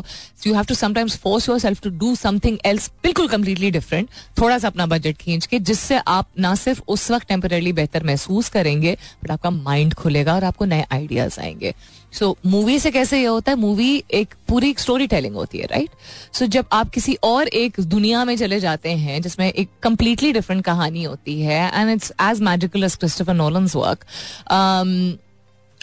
so 0.42 0.49
you 0.49 0.55
have 0.57 0.64
to 0.68 0.75
sometimes 0.75 1.16
force 1.20 1.49
yourself 1.59 1.81
to 1.83 1.90
do 2.03 2.14
something 2.16 2.59
else 2.66 2.90
बिल्कुल 3.03 3.29
कम्प्लीटली 3.29 3.70
डिफरेंट 3.70 4.09
थोड़ा 4.40 4.59
सा 4.59 4.68
अपना 4.68 4.87
बजट 4.87 5.16
खींच 5.20 5.46
के 5.46 5.59
जिससे 5.70 6.01
आप 6.16 6.29
ना 6.46 6.55
सिर्फ 6.64 6.83
उस 6.96 7.11
वक्त 7.11 7.29
टेम्परेली 7.29 7.73
बेहतर 7.81 8.05
महसूस 8.07 8.49
करेंगे 8.59 8.96
बट 9.25 9.31
आपका 9.31 9.51
माइंड 9.51 9.94
खुलेगा 10.03 10.35
और 10.35 10.44
आपको 10.44 10.64
नए 10.73 10.85
आइडियाज 10.92 11.38
आएंगे 11.40 11.75
सो 12.18 12.27
so, 12.27 12.37
मूवी 12.51 12.79
से 12.81 12.90
कैसे 12.90 13.18
ये 13.20 13.27
होता 13.27 13.53
है 13.53 13.59
मूवी 13.59 14.03
एक 14.20 14.35
पूरी 14.49 14.75
स्टोरी 14.79 15.07
टेलिंग 15.07 15.35
होती 15.35 15.59
है 15.59 15.66
राइट 15.70 15.88
right? 15.88 16.37
सो 16.38 16.44
so, 16.44 16.51
जब 16.51 16.66
आप 16.73 16.88
किसी 16.94 17.14
और 17.25 17.49
एक 17.62 17.81
दुनिया 17.81 18.25
में 18.25 18.37
चले 18.37 18.61
जाते 18.61 18.92
हैं 19.05 19.20
जिसमें 19.23 19.46
एक 19.53 19.68
कम्प्लीटली 19.83 20.33
डिफरेंट 20.33 20.64
कहानी 20.64 21.03
होती 21.05 21.40
है 21.40 21.66
and 21.81 21.90
it's 21.90 22.12
as 22.31 22.40
magical 22.51 22.85
as 22.85 22.96
Christopher 22.96 23.35
Nolan's 23.35 23.77
work 23.77 24.05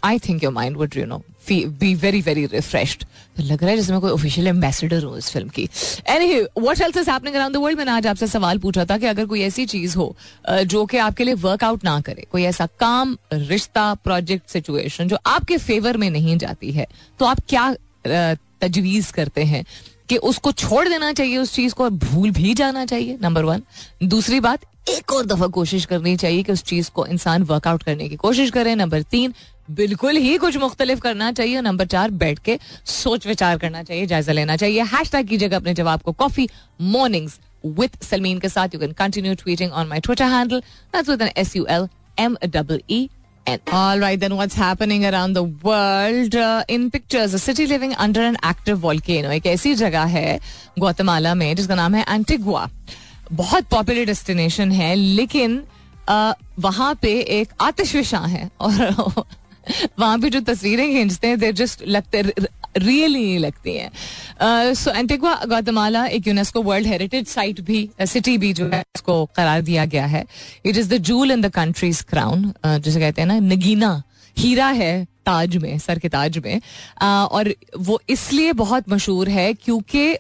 I 0.06 0.20
think 0.28 0.44
your 0.44 0.54
mind 0.54 0.78
would 0.78 0.96
you 0.98 1.06
know 1.06 1.18
be 1.52 1.94
very 1.96 2.20
very 2.22 2.46
refreshed 2.46 3.04
लग 3.40 3.62
रहा 3.64 3.70
है 3.72 3.78
जैसे 3.78 3.92
मैं 3.92 4.02
कोई 4.02 4.12
ऑफिशियल 4.12 4.48
एम्बेसडर 4.48 5.04
हूँ 5.04 5.18
इस 5.18 5.30
फिल्म 5.32 5.50
की 5.58 5.68
any 6.16 6.40
what 6.68 6.82
else 6.82 6.98
is 6.98 7.10
happening 7.10 7.36
around 7.36 7.56
the 7.56 7.60
world 7.62 7.78
मैंने 7.78 7.92
आज 7.92 8.08
आपसे 8.08 8.28
सवाल 8.28 8.58
पूछा 8.66 8.86
था 8.90 8.98
कि 8.98 9.06
अगर 9.06 9.26
कोई 9.26 9.42
ऐसी 9.42 9.66
चीज 9.74 9.96
हो 9.98 10.16
जो 10.74 10.86
कि 10.94 10.98
आपके 11.08 11.24
लिए 11.24 11.34
वर्कआउट 11.48 11.84
ना 11.86 12.00
करे 12.06 12.26
कोई 12.32 12.44
ऐसा 12.44 12.68
काम 12.80 13.18
रिश्ता 13.34 13.94
प्रोजेक्ट 14.04 14.50
सिचुएशन 14.50 15.08
जो 15.08 15.18
आपके 15.36 15.58
फेवर 15.68 15.98
में 16.04 16.10
नहीं 16.12 16.38
जाती 16.46 16.72
है 16.72 16.88
तो 17.20 17.26
आप 17.26 17.40
क्या 17.54 17.74
तजवीज 18.64 19.12
करते 19.16 19.44
हैं 19.46 19.66
कि 20.10 20.18
उसको 20.28 20.52
छोड़ 20.52 20.88
देना 20.88 21.12
चाहिए 21.14 21.38
उस 21.38 21.54
चीज 21.54 21.74
को 21.74 21.84
और 21.84 21.90
भूल 21.90 22.30
भी 22.32 22.54
जाना 22.56 22.86
चाहिए 22.86 23.18
नंबर 23.22 23.44
वन 23.46 23.62
दूसरी 24.04 24.40
बात 24.40 24.62
एक 24.90 25.12
और 25.14 25.26
दफा 25.26 25.48
कोशिश 25.56 25.86
करनी 25.86 26.16
चाहिए 26.18 26.44
कि 26.44 26.52
उस 26.52 26.64
चीज 26.66 26.90
को 26.96 27.06
इंसान 27.06 27.44
वर्कआउट 27.50 27.84
करने 27.84 28.08
की 28.10 28.16
कोशिश 28.16 28.52
करे 28.52 28.76
नंबर 28.76 29.02
तीन 29.12 29.34
बिल्कुल 29.76 30.16
ही 30.18 30.38
कुछ 30.38 30.58
मुख्तलिफ 30.58 31.00
करना 31.02 31.32
चाहिए 31.38 31.62
नंबर 31.62 31.86
चार 31.88 32.12
बैठ 32.22 32.38
के 32.46 32.58
सोच 32.86 33.26
विचार 33.28 33.58
करना 33.60 33.82
चाहिए 33.84 34.06
जायजा 34.08 34.34
लेना 34.34 34.56
चाहिए 34.58 34.84
हैश 34.94 35.12
टैग 35.12 35.28
कीजिएगा 35.28 35.58
अपने 35.58 35.74
जवाब 35.80 36.02
को 36.02 36.12
कॉफी 36.22 36.48
मॉर्निंग्स 36.82 37.40
विथ 37.80 38.04
सलमीन 38.04 38.40
के 38.40 38.50
साथ 38.50 38.74
you 38.74 38.80
can 38.80 38.92
continue 39.02 39.34
tweeting 39.44 39.72
on 39.72 39.88
my 39.88 40.00
Twitter 40.08 40.26
handle 40.34 41.30
S 41.38 41.56
U 41.56 41.66
L 41.70 41.88
M 42.20 42.38
double 42.56 42.82
E 42.92 43.08
And 43.50 43.70
all 43.80 44.02
right, 44.04 44.16
then 44.22 44.34
what's 44.38 44.56
happening 44.62 45.04
around 45.10 45.38
the 45.40 45.44
world 45.68 46.34
uh, 46.46 46.74
in 46.78 46.82
pictures? 46.96 47.36
A 47.38 47.40
city 47.44 47.68
living 47.72 47.94
under 48.06 48.24
an 48.32 48.36
active 48.50 48.82
volcano. 48.86 49.30
एक 49.36 49.46
ऐसी 49.54 49.74
जगह 49.82 50.10
hai 50.16 50.34
Guatemala 50.84 51.32
mein, 51.44 51.54
jiska 51.60 51.78
naam 51.82 51.96
hai 52.00 52.04
Antigua. 52.18 52.66
बहुत 53.44 53.70
popular 53.76 54.04
destination 54.10 54.74
है 54.82 54.94
लेकिन 54.96 55.58
uh, 56.18 56.34
वहाँ 56.68 56.94
पे 57.02 57.18
एक 57.40 57.54
आतिशविशा 57.70 58.20
है 58.36 58.50
और 58.60 59.26
वहां 60.00 60.20
पे 60.22 60.30
जो 60.30 60.40
तस्वीरें 60.50 60.86
खींचते 60.94 61.28
हैं 61.28 61.38
देर 61.40 61.54
जस्ट 61.56 61.84
लगते 61.88 62.22
रियली 62.78 63.38
लगती 63.38 63.76
हैं 63.76 64.74
सो 64.80 64.92
एंटिगवा 64.98 65.34
गौतमाला 65.50 66.06
एक 66.18 66.28
यूनेस्को 66.28 66.62
वर्ल्ड 66.64 66.88
हेरिटेज 66.88 67.28
साइट 67.28 67.62
भी 67.70 67.88
सिटी 68.14 68.38
भी 68.44 68.52
जो 68.60 68.68
है 68.74 68.82
उसको 68.96 69.24
करार 69.36 69.62
दिया 69.72 69.86
गया 69.96 70.06
है 70.16 70.26
it 70.66 70.78
is 70.78 70.90
the 70.94 70.98
jewel 71.12 71.32
in 71.32 71.42
the 71.42 71.52
country's 71.54 72.02
crown 72.10 72.54
जिसे 72.66 73.00
कहते 73.00 73.22
हैं 73.22 73.28
ना 73.28 73.40
नगीना 73.54 74.02
हीरा 74.38 74.68
है 74.82 74.94
ताज 75.26 75.56
में 75.62 75.78
सर 75.88 76.00
के 76.00 76.10
ताज 76.10 76.38
में 76.46 76.60
और 77.04 77.54
वो 77.88 78.00
इसलिए 78.10 78.52
बहुत 78.64 78.90
मशहूर 78.90 79.30
है 79.30 79.54
क्योंकि 79.54 80.16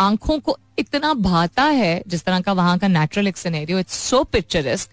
आंखों 0.00 0.38
को 0.48 0.56
इतना 0.78 1.12
भाता 1.14 1.62
है 1.80 2.02
जिस 2.08 2.24
तरह 2.24 2.40
का 2.40 2.52
वहां 2.58 2.76
का 2.78 2.88
नेचुरल 2.88 3.28
एक 3.28 3.36
scenario 3.36 3.78
it's 3.78 3.96
so 4.08 4.22
picturesque 4.32 4.90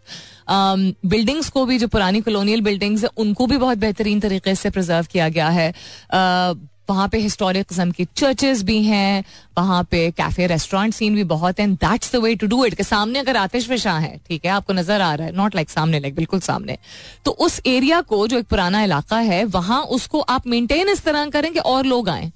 buildings 1.09 1.49
को 1.57 1.65
भी 1.65 1.77
जो 1.79 1.87
पुरानी 1.93 2.21
कॉलोनियल 2.21 2.61
बिल्डिंग्स 2.61 3.03
है 3.03 3.09
उनको 3.23 3.47
भी 3.47 3.57
बहुत 3.57 3.77
बेहतरीन 3.77 4.19
तरीके 4.19 4.55
से 4.55 4.69
प्रिजर्व 4.69 5.07
किया 5.11 5.29
गया 5.37 5.49
है 5.59 5.71
uh, 5.73 6.57
वहाँ 6.89 7.07
पे 7.09 7.17
हिस्टोरिक 7.21 7.67
किस्म 7.67 7.91
की 7.97 8.05
चर्चेस 8.17 8.61
भी 8.65 8.81
हैं 8.83 9.23
वहाँ 9.57 9.83
पे 9.91 9.99
कैफे 10.17 10.45
रेस्टोरेंट 10.47 10.93
सीन 10.93 11.15
भी 11.15 11.23
बहुत 11.33 11.59
है 11.59 11.67
that's 11.73 12.11
the 12.11 12.19
way 12.23 12.33
to 12.43 12.47
do 12.47 12.63
it 12.65 12.75
के 12.75 12.83
सामने 12.83 13.19
अगर 13.19 13.37
आतिश 13.37 13.67
फिशा 13.69 13.93
है 13.97 14.17
ठीक 14.29 14.45
है 14.45 14.51
आपको 14.51 14.73
नजर 14.73 15.01
आ 15.01 15.13
रहा 15.13 15.27
है 15.27 15.35
नॉट 15.37 15.55
लाइक 15.55 15.69
सामने 15.69 15.99
लाइक 15.99 16.15
बिल्कुल 16.15 16.39
सामने 16.47 16.77
तो 17.25 17.31
उस 17.47 17.59
एरिया 17.65 18.01
को 18.13 18.25
जो 18.27 18.39
एक 18.39 18.47
पुराना 18.53 18.81
इलाका 18.83 19.17
है 19.31 19.43
वहां 19.57 19.79
उसको 19.99 20.19
आप 20.37 20.47
मेंटेन 20.55 20.89
इस 20.93 21.03
तरह 21.03 21.29
करें 21.37 21.51
कि 21.53 21.59
और 21.73 21.85
लोग 21.85 22.09
आए 22.09 22.31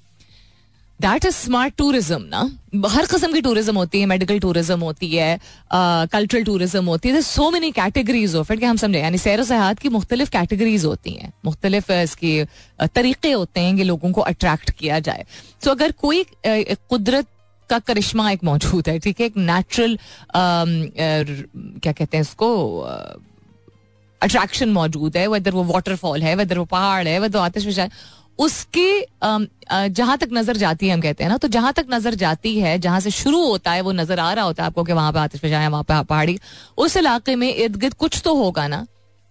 दैट 1.02 1.24
इज 1.24 1.34
स्मार्ट 1.34 1.74
टूरिज्म 1.78 2.22
ना 2.34 2.38
हर 2.94 3.06
किस्म 3.10 3.32
की 3.32 3.40
टूरिज्म 3.42 3.76
होती 3.76 4.00
है 4.00 4.06
मेडिकल 4.06 4.38
टूरिज्म 4.40 4.80
होती 4.80 5.08
है 5.10 5.38
कल्चरल 6.12 6.40
uh, 6.40 6.46
टूरिज्म 6.46 6.84
होती 6.86 7.08
है 7.08 7.22
so 7.28 7.50
many 7.50 7.70
categories 7.80 8.34
of 8.36 8.50
it 8.52 8.58
कि 8.60 8.66
हम 8.66 8.76
समझे 8.84 9.00
यानी 9.00 9.18
सैर 9.18 9.42
सयाहत 9.44 9.78
की 9.78 9.88
मुख्तलिफ 9.96 10.28
कैटेगरीज 10.38 10.84
होती 10.84 11.14
हैं 11.14 11.32
मुख्तलिफ 11.44 11.90
इसके 11.90 12.46
तरीके 12.94 13.32
होते 13.32 13.60
हैं 13.60 13.76
कि 13.76 13.84
लोगों 13.84 14.12
को 14.12 14.20
अट्रैक्ट 14.20 14.70
किया 14.70 14.98
जाए 15.08 15.26
तो 15.26 15.66
so, 15.70 15.76
अगर 15.76 15.92
कोई 16.00 16.24
कुदरत 16.46 17.26
का 17.70 17.78
करिश्मा 17.78 18.30
एक 18.30 18.42
मौजूद 18.44 18.88
है 18.88 18.98
ठीक 19.00 19.20
है 19.20 19.26
एक 19.26 19.36
नेचुरल 19.36 19.98
क्या 20.36 21.92
कहते 21.92 22.16
हैं 22.16 22.22
इसको 22.22 22.54
अट्रैक्शन 24.22 24.68
मौजूद 24.72 25.16
है 25.16 25.26
वेदर 25.28 25.52
वो 25.52 25.62
वाटरफॉल 25.72 26.22
है 26.22 26.34
वेदर 26.36 26.58
वो 26.58 26.64
पहाड़ 26.64 27.06
है 27.08 27.18
वेदर 27.20 27.38
आतिश 27.38 27.66
उसकी 28.42 29.00
जहां 29.96 30.16
तक 30.18 30.28
नजर 30.32 30.56
जाती 30.56 30.88
है 30.88 30.94
हम 30.94 31.00
कहते 31.00 31.24
हैं 31.24 31.30
ना 31.30 31.36
तो 31.44 31.48
जहां 31.56 31.72
तक 31.72 31.86
नजर 31.90 32.14
जाती 32.22 32.56
है 32.58 32.78
जहां 32.86 33.00
से 33.00 33.10
शुरू 33.10 33.44
होता 33.46 33.72
है 33.72 33.80
वो 33.82 33.92
नजर 33.92 34.20
आ 34.20 34.32
रहा 34.32 34.44
होता 34.44 34.62
है 34.62 34.66
आपको 34.66 34.84
कि 34.84 34.92
वहां 34.92 35.12
पर 35.12 35.18
आतिशबाजा 35.18 35.58
है 35.60 35.68
वहां 35.70 35.84
पर 35.92 36.02
पहाड़ी 36.08 36.38
उस 36.86 36.96
इलाके 36.96 37.36
में 37.42 37.54
इर्द 37.54 37.76
गिर्द 37.84 37.94
कुछ 38.04 38.20
तो 38.24 38.34
होगा 38.42 38.66
ना 38.68 38.86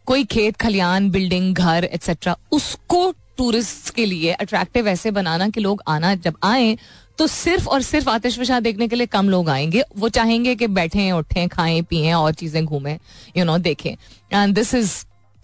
कोई 0.06 0.24
खेत 0.34 0.56
खलियान 0.62 1.10
बिल्डिंग 1.12 1.54
घर 1.56 1.84
एक्सेट्रा 1.84 2.38
उसको 2.54 3.12
टूरिस्ट 3.38 3.94
के 3.96 4.06
लिए 4.06 4.32
अट्रैक्टिव 4.32 4.88
ऐसे 4.88 5.12
बनाना 5.12 5.48
कि 5.50 5.62
लोग 5.62 5.82
आना 5.90 6.14
जब 6.26 6.34
आए 6.46 6.76
तो 7.18 7.28
सिर्फ 7.28 7.68
और 7.68 7.82
सिर्फ 7.84 8.08
आतिशबाजा 8.10 8.60
देखने 8.60 8.88
के 8.88 8.96
लिए 8.96 9.08
कम 9.08 9.30
लोग 9.30 9.50
आएंगे 9.50 9.84
वो 10.00 10.10
चाहेंगे 10.18 10.56
कि 10.56 10.68
बैठें 10.80 11.12
उठें 11.12 11.48
खाएं 11.50 11.84
पिए 11.90 12.14
और 12.14 12.34
चीजें 12.34 12.64
घूमें 12.66 12.98
यू 13.38 13.44
नो 13.46 13.58
देखें 13.70 13.92
and 13.92 14.56
this 14.56 14.74
is 14.76 14.92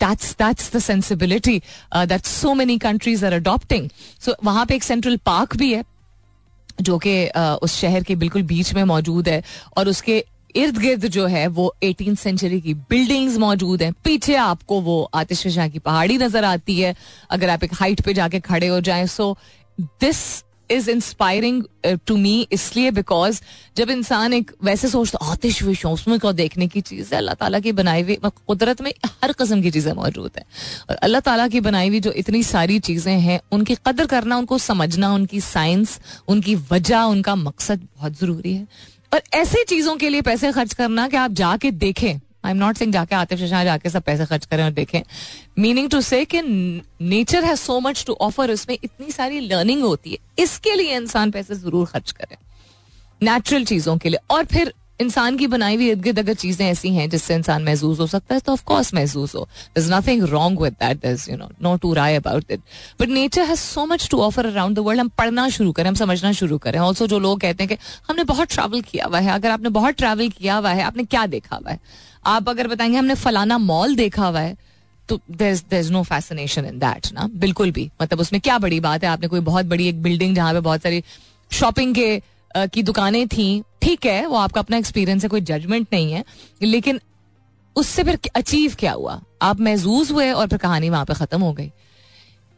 that's 0.03 0.35
that's 0.39 0.71
the 0.75 0.79
sensibility 0.81 1.57
that 2.11 2.25
so 2.25 2.53
many 2.61 2.77
countries 2.87 3.23
are 3.25 3.33
adopting 3.33 3.89
so 4.25 4.35
वहां 4.43 4.65
पे 4.65 4.75
एक 4.75 4.83
सेंट्रल 4.83 5.17
पार्क 5.25 5.55
भी 5.57 5.73
है 5.73 5.83
जो 6.87 6.97
कि 7.05 7.15
uh, 7.27 7.55
उस 7.67 7.77
शहर 7.79 8.03
के 8.09 8.15
बिल्कुल 8.15 8.43
बीच 8.51 8.73
में 8.73 8.83
मौजूद 8.93 9.29
है 9.29 9.41
और 9.77 9.89
उसके 9.89 10.23
इर्द 10.57 10.77
गिर्द 10.81 11.05
जो 11.15 11.25
है 11.33 11.45
वो 11.57 11.73
एटीन 11.83 12.15
सेंचुरी 12.21 12.59
की 12.61 12.73
बिल्डिंग्स 12.89 13.37
मौजूद 13.39 13.81
हैं 13.83 13.91
पीछे 14.03 14.35
आपको 14.43 14.79
वो 14.81 15.01
आतिश 15.21 15.43
की 15.73 15.79
पहाड़ी 15.79 16.17
नजर 16.17 16.43
आती 16.45 16.79
है 16.79 16.95
अगर 17.31 17.49
आप 17.55 17.63
एक 17.63 17.73
हाइट 17.79 18.01
पे 18.05 18.13
जाके 18.19 18.39
खड़े 18.49 18.67
हो 18.67 18.79
जाए 18.89 19.05
so 19.17 19.35
this 19.81 20.23
is 20.71 20.87
inspiring 20.89 21.63
to 22.07 22.15
me 22.17 22.33
इसलिए 22.53 22.89
बिकॉज 22.91 23.41
जब 23.77 23.89
इंसान 23.89 24.33
एक 24.33 24.51
वैसे 24.63 24.87
सोचता 24.89 25.25
आतिश 25.31 25.61
विश 25.63 25.83
हो 25.85 25.91
उसमें 25.93 26.17
क्या 26.19 26.31
देखने 26.41 26.67
की 26.73 26.81
चीज़ 26.89 27.11
है 27.13 27.17
अल्लाह 27.17 27.33
ताला 27.39 27.59
की 27.59 27.71
बनाई 27.79 28.01
हुई 28.01 28.13
मतलब 28.23 28.31
कुदरत 28.47 28.81
में 28.87 28.91
हर 29.23 29.31
कस्म 29.39 29.61
की 29.61 29.71
चीज़ें 29.71 29.91
मौजूद 29.93 30.31
हैं 30.37 30.45
और 30.89 30.95
अल्लाह 30.95 31.21
ताला 31.29 31.47
की 31.55 31.59
बनाई 31.69 31.89
हुई 31.89 31.99
जो 31.99 32.11
इतनी 32.23 32.43
सारी 32.51 32.79
चीज़ें 32.89 33.17
हैं 33.19 33.39
उनकी 33.57 33.75
कदर 33.87 34.05
करना 34.15 34.37
उनको 34.37 34.57
समझना 34.69 35.13
उनकी 35.13 35.39
साइंस 35.49 35.99
उनकी 36.35 36.55
वजह 36.71 36.97
उनका 37.15 37.35
मकसद 37.35 37.87
बहुत 37.97 38.19
ज़रूरी 38.19 38.53
है 38.55 38.65
और 39.13 39.21
ऐसे 39.33 39.63
चीज़ों 39.69 39.95
के 39.97 40.09
लिए 40.09 40.21
पैसे 40.31 40.51
खर्च 40.51 40.73
करना 40.81 41.07
कि 41.09 41.17
आप 41.17 41.31
जाके 41.43 41.71
देखें 41.85 42.17
आई 42.45 42.51
एम 42.51 42.57
नॉट 42.57 42.77
सिंग 42.77 42.91
जाके 42.93 43.15
आतिफ 43.15 43.39
शशा 43.39 43.63
जाके 43.63 43.89
सब 43.89 44.03
पैसे 44.03 44.25
खर्च 44.25 44.45
करें 44.45 44.63
और 44.63 44.71
देखें 44.71 45.01
meaning 45.59 45.89
to 45.89 46.01
say 46.09 46.25
nature 47.11 47.45
has 47.45 47.57
so 47.59 47.79
much 47.87 48.03
to 48.07 48.17
offer 48.27 48.51
उसमें 48.51 48.77
इतनी 48.83 49.11
सारी 49.11 49.39
लर्निंग 49.47 49.81
होती 49.83 50.11
है 50.11 50.43
इसके 50.43 50.75
लिए 50.75 50.95
इंसान 50.97 51.31
पैसे 51.31 51.55
जरूर 51.55 51.85
खर्च 51.93 52.11
करें 52.21 52.37
नेचुरल 53.23 53.65
चीजों 53.65 53.97
के 54.03 54.09
लिए 54.09 54.19
और 54.33 54.43
फिर 54.53 54.73
इंसान 55.01 55.35
की 55.37 55.45
बनाई 55.47 55.75
हुई 55.75 55.89
इर्द 55.89 56.01
गिर्द 56.03 56.19
अगर 56.19 56.33
चीजें 56.39 56.65
ऐसी 56.65 56.89
हैं 56.93 57.07
जिससे 57.09 57.35
इंसान 57.35 57.63
महसूस 57.63 57.99
हो 57.99 58.07
सकता 58.13 58.35
है 58.35 58.41
तो 58.45 58.51
ऑफकोर्स 58.53 58.93
महसूस 58.93 59.35
हो 59.35 59.41
there 59.75 59.81
is 59.81 59.91
nothing 59.91 60.23
wrong 60.29 60.61
with 60.61 60.73
that 60.79 60.97
there 61.05 61.17
you 61.29 61.35
know 61.37 61.47
no 61.63 61.75
two 61.83 61.93
ways 61.93 62.15
about 62.15 62.47
it 62.47 62.61
but 63.01 63.09
nature 63.17 63.45
has 63.49 63.57
so 63.59 63.85
much 63.91 64.07
to 64.11 64.21
offer 64.23 64.45
around 64.47 64.75
the 64.75 64.79
world 64.87 65.01
हम 65.01 65.09
पढ़ना 65.17 65.47
शुरू 65.57 65.71
करें 65.77 65.89
हम 65.89 65.95
समझना 66.01 66.31
शुरू 66.41 66.57
करें 66.67 66.79
ऑल्सो 66.79 67.07
जो 67.13 67.19
लोग 67.27 67.39
कहते 67.41 67.63
हैं 67.63 67.77
कि 67.77 67.77
हमने 68.09 68.23
बहुत 68.33 68.47
ट्रैवल 68.53 68.81
किया 68.91 69.05
हुआ 69.05 69.19
है 69.27 69.31
अगर 69.33 69.51
आपने 69.51 69.69
बहुत 69.79 69.95
ट्रैवल 70.03 70.29
किया 70.29 70.55
हुआ 70.55 70.71
है 70.79 70.83
आपने 70.91 71.03
क्या 71.15 71.25
देखा 71.37 71.55
हुआ 71.55 71.71
है 71.71 71.79
आप 72.35 72.49
अगर 72.49 72.67
बताएंगे 72.67 72.97
हमने 72.97 73.15
फलाना 73.23 73.57
मॉल 73.57 73.95
देखा 73.95 74.25
हुआ 74.27 74.39
है 74.39 74.55
तो 75.09 75.19
there 75.37 75.77
is 75.79 75.91
no 75.91 76.01
fascination 76.09 76.65
in 76.65 76.79
that 76.79 77.11
ना 77.13 77.27
बिल्कुल 77.45 77.71
भी 77.79 77.89
मतलब 78.01 78.19
उसमें 78.21 78.39
क्या 78.41 78.57
बड़ी 78.65 78.79
बात 78.89 79.03
है 79.03 79.09
आपने 79.09 79.27
कोई 79.27 79.39
बहुत 79.51 79.65
बड़ी 79.75 79.87
एक 79.89 80.01
बिल्डिंग 80.01 80.35
जहाँ 80.35 80.53
पे 80.53 80.59
बहुत 80.69 80.83
सारी 80.83 81.01
शॉपिंग 81.59 81.95
के 81.95 82.09
की 82.57 82.83
दुकानें 82.83 83.27
थी 83.27 83.61
ठीक 83.81 84.05
है 84.05 84.25
वो 84.27 84.35
आपका 84.37 84.59
अपना 84.61 84.77
एक्सपीरियंस 84.77 85.23
है 85.23 85.29
कोई 85.29 85.41
जजमेंट 85.49 85.87
नहीं 85.93 86.11
है 86.11 86.23
लेकिन 86.61 86.99
उससे 87.77 88.03
फिर 88.03 88.19
अचीव 88.35 88.73
क्या 88.79 88.91
हुआ 88.91 89.21
आप 89.41 89.59
महजूज 89.61 90.11
हुए 90.11 90.31
और 90.31 90.47
फिर 90.49 90.57
कहानी 90.59 90.89
वहां 90.89 91.05
पर 91.05 91.13
खत्म 91.13 91.41
हो 91.41 91.51
गई 91.53 91.71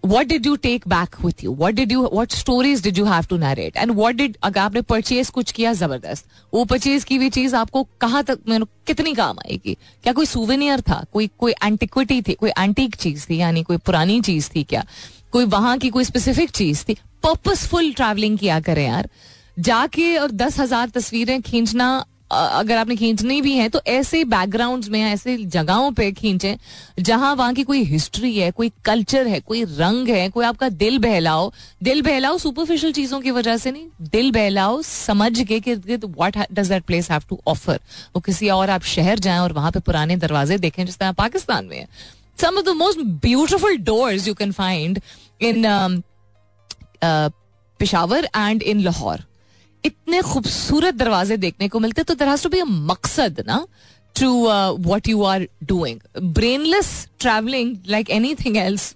what 0.06 0.28
did 0.28 0.46
you 0.46 0.56
take 0.62 0.88
back 0.90 1.16
with 1.26 1.44
you 1.44 1.54
what 1.60 1.74
did 1.76 1.92
you 1.92 2.02
what 2.14 2.32
stories 2.34 2.82
did 2.84 2.98
you 2.98 3.06
have 3.06 3.24
to 3.30 3.38
narrate 3.38 3.76
and 3.78 3.92
what 3.96 4.16
did 4.16 4.38
अगर 4.44 4.60
आपने 4.60 4.82
परचेज 4.94 5.30
कुछ 5.30 5.52
किया 5.52 5.74
जबरदस्त 5.82 6.26
वो 6.54 6.64
परचेज 6.72 7.04
की 7.04 7.16
हुई 7.16 7.30
चीज 7.38 7.54
आपको 7.56 7.84
कहाँ 8.02 8.24
तक 8.28 8.40
मैंने 8.50 8.66
कितनी 8.88 9.14
काम 9.16 9.38
आएगी 9.46 9.76
क्या 10.04 10.14
कोई 10.14 10.26
सुवेनियर 10.26 10.82
था 10.90 11.04
कोई 11.14 11.30
कोई 11.40 11.54
एंटिक्विटी 11.64 12.22
थी 12.28 12.34
कोई 12.40 12.52
एंटीक 12.60 12.96
चीज 13.04 13.30
थी 13.30 13.40
यानी 13.40 13.64
कोई 13.64 13.78
पुरानी 13.86 14.20
चीज 14.32 14.50
थी 14.56 14.64
क्या 14.70 14.86
कोई 15.32 15.46
वहां 15.56 15.78
की 15.80 15.90
कोई 15.90 16.04
स्पेसिफिक 16.04 16.50
चीज 16.62 16.84
थी 16.90 16.94
पर्पसफुल 17.26 17.92
ट्रैवलिंग 17.94 18.38
किया 18.38 18.60
करें 18.60 18.86
यार 18.88 19.10
जाके 19.68 20.16
और 20.18 20.32
दस 20.42 20.60
हजार 20.60 20.90
तस्वीरें 20.96 21.42
खींचना 21.42 21.96
अगर 22.34 22.78
आपने 22.78 22.96
खींचनी 22.96 23.40
भी 23.42 23.54
है 23.56 23.68
तो 23.70 23.80
ऐसे 23.94 24.24
बैकग्राउंड्स 24.34 24.90
में 24.90 25.00
ऐसे 25.02 25.36
जगहों 25.56 25.92
पे 25.94 26.12
खींचे 26.20 26.56
जहां 27.08 27.36
वहां 27.38 27.54
की 27.54 27.64
कोई 27.72 27.84
हिस्ट्री 27.86 28.34
है 28.38 28.50
कोई 28.60 28.72
कल्चर 28.86 29.28
है 29.28 29.40
कोई 29.48 29.64
रंग 29.80 30.08
है 30.10 30.28
कोई 30.38 30.46
आपका 30.46 30.70
दिल 30.84 30.98
बहलाओ 31.06 31.52
दिल 31.84 32.02
बहलाओ 32.02 32.38
सुपरफिशियल 32.46 32.94
चीजों 33.00 33.20
की 33.22 33.32
वजह 33.40 33.58
से 33.66 33.72
नहीं 33.72 33.88
दिल 34.12 34.32
बहलाओ 34.38 34.82
समझ 34.92 35.32
के 35.48 35.60
कि 35.68 35.74
what 35.84 36.38
does 36.52 36.70
that 36.70 36.84
place 36.92 37.12
have 37.12 37.24
to 37.30 37.40
offer 37.56 37.80
वो 38.16 38.20
किसी 38.26 38.50
और 38.60 38.70
आप 38.78 38.84
शहर 38.96 39.20
जाएं 39.28 39.40
और 39.40 39.54
वहां 39.60 39.72
पे 39.72 39.80
पुराने 39.92 40.16
दरवाजे 40.28 40.58
देखें 40.68 40.86
जिस 40.86 40.98
तरह 41.00 41.12
पाकिस्तान 41.24 41.66
में 41.74 41.78
है 41.78 41.88
some 42.42 42.58
of 42.60 42.66
the 42.66 42.76
most 42.86 43.00
beautiful 43.28 43.78
doors 43.94 44.28
you 44.28 44.34
can 44.44 44.52
find 44.62 45.00
in 45.52 46.02
Peshawar 47.80 48.26
and 48.36 48.64
in 48.74 48.80
Lahore 48.84 49.26
इतने 49.86 50.22
खूबसूरत 50.22 50.96
दरवाजे 50.96 51.38
देखने 51.46 51.68
को 51.76 51.80
मिलते 51.80 52.04
तो 52.10 52.16
दरअसल 52.16 52.50
भी 52.50 52.62
मकसद 52.92 53.44
ना 53.48 53.66
to 54.20 54.32
what 54.90 55.08
you 55.10 55.24
are 55.34 55.48
doing 55.74 56.00
brainless 56.40 56.90
travelling 57.20 57.76
like 57.90 58.10
anything 58.46 58.58
else 58.58 58.94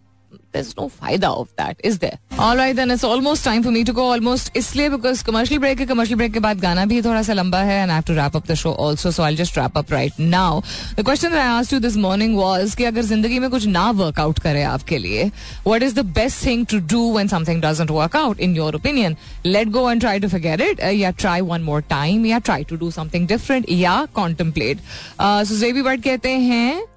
there's 0.54 0.76
no 0.76 0.88
फायदा 0.88 1.28
of 1.40 1.48
that, 1.56 1.80
is 1.84 1.98
there? 1.98 2.18
All 2.38 2.56
right, 2.56 2.74
then 2.74 2.90
it's 2.90 3.04
almost 3.04 3.44
time 3.44 3.62
for 3.62 3.70
me 3.70 3.84
to 3.84 3.92
go. 3.92 4.04
Almost 4.12 4.50
इसलिए 4.56 4.90
because 4.90 5.22
commercial 5.22 5.58
break 5.58 5.78
है 5.78 5.86
commercial 5.86 6.16
break 6.16 6.32
के 6.32 6.40
बाद 6.40 6.60
गाना 6.60 6.84
भी 6.86 7.00
थोड़ा 7.02 7.22
सा 7.22 7.32
लंबा 7.32 7.58
है 7.58 7.82
and 7.82 7.92
I 7.92 7.96
have 7.96 8.06
to 8.06 8.14
wrap 8.14 8.34
up 8.34 8.46
the 8.46 8.56
show 8.56 8.72
also, 8.72 9.10
so 9.10 9.22
I'll 9.22 9.40
just 9.40 9.56
wrap 9.56 9.76
up 9.76 9.90
right 9.90 10.18
now. 10.18 10.62
The 10.96 11.04
question 11.04 11.32
that 11.32 11.40
I 11.40 11.60
asked 11.60 11.72
you 11.72 11.80
this 11.80 11.96
morning 11.96 12.36
was 12.36 12.74
कि 12.74 12.84
अगर 12.84 13.02
जिंदगी 13.02 13.38
में 13.38 13.48
कुछ 13.50 13.66
ना 13.66 13.90
work 13.98 14.18
out 14.18 14.40
करे 14.40 14.62
आपके 14.62 14.98
लिए, 14.98 15.30
what 15.64 15.82
is 15.82 15.94
the 15.94 16.06
best 16.20 16.42
thing 16.44 16.66
to 16.66 16.80
do 16.80 17.02
when 17.16 17.28
something 17.28 17.60
doesn't 17.60 17.90
work 17.90 18.14
out 18.14 18.40
in 18.40 18.54
your 18.54 18.70
opinion? 18.74 19.16
Let 19.44 19.70
go 19.70 19.86
and 19.88 20.00
try 20.00 20.18
to 20.18 20.28
forget 20.28 20.60
it, 20.60 20.80
uh, 20.80 20.86
या 20.86 21.16
try 21.16 21.40
one 21.40 21.62
more 21.62 21.82
time, 21.82 22.24
या 22.26 22.42
try 22.42 22.62
to 22.62 22.76
do 22.76 22.90
something 22.90 23.26
different, 23.26 23.68
या 23.68 24.08
contemplate. 24.14 24.78
Uh, 25.18 25.44
so 25.44 25.54
Zebi 25.54 25.82
Bhatt 25.82 26.02
कहते 26.02 26.30
हैं 26.30 26.93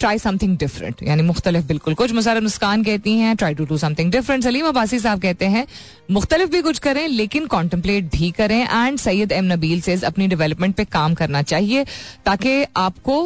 try 0.00 0.18
something 0.18 0.56
different 0.58 1.02
यानी 1.02 1.22
मुख्तलिफ 1.22 1.64
बिल्कुल 1.66 1.94
कुछ 2.00 2.12
मुसार 2.12 2.40
मुस्कान 2.40 2.82
कहती 2.84 3.12
हैं 3.18 3.34
try 3.36 3.54
to 3.60 3.64
do 3.66 3.76
something 3.78 4.10
different 4.12 4.42
Saleem 4.44 4.66
Abbasi 4.68 4.98
साहब 5.00 5.20
कहते 5.22 5.46
हैं 5.54 5.66
मुख्तलिफ 6.16 6.48
भी 6.52 6.60
कुछ 6.62 6.78
करें 6.86 7.06
लेकिन 7.08 7.46
कॉन्टम्पलेट 7.54 8.04
भी 8.16 8.30
करें 8.38 8.58
एंड 8.64 8.98
सैयद 8.98 9.32
एम 9.32 9.44
नबील 9.52 9.80
से 9.86 9.94
अपनी 10.06 10.26
डेवलपमेंट 10.34 10.74
पे 10.76 10.84
काम 10.96 11.14
करना 11.20 11.42
चाहिए 11.52 11.84
ताकि 12.26 12.62
आपको 12.76 13.18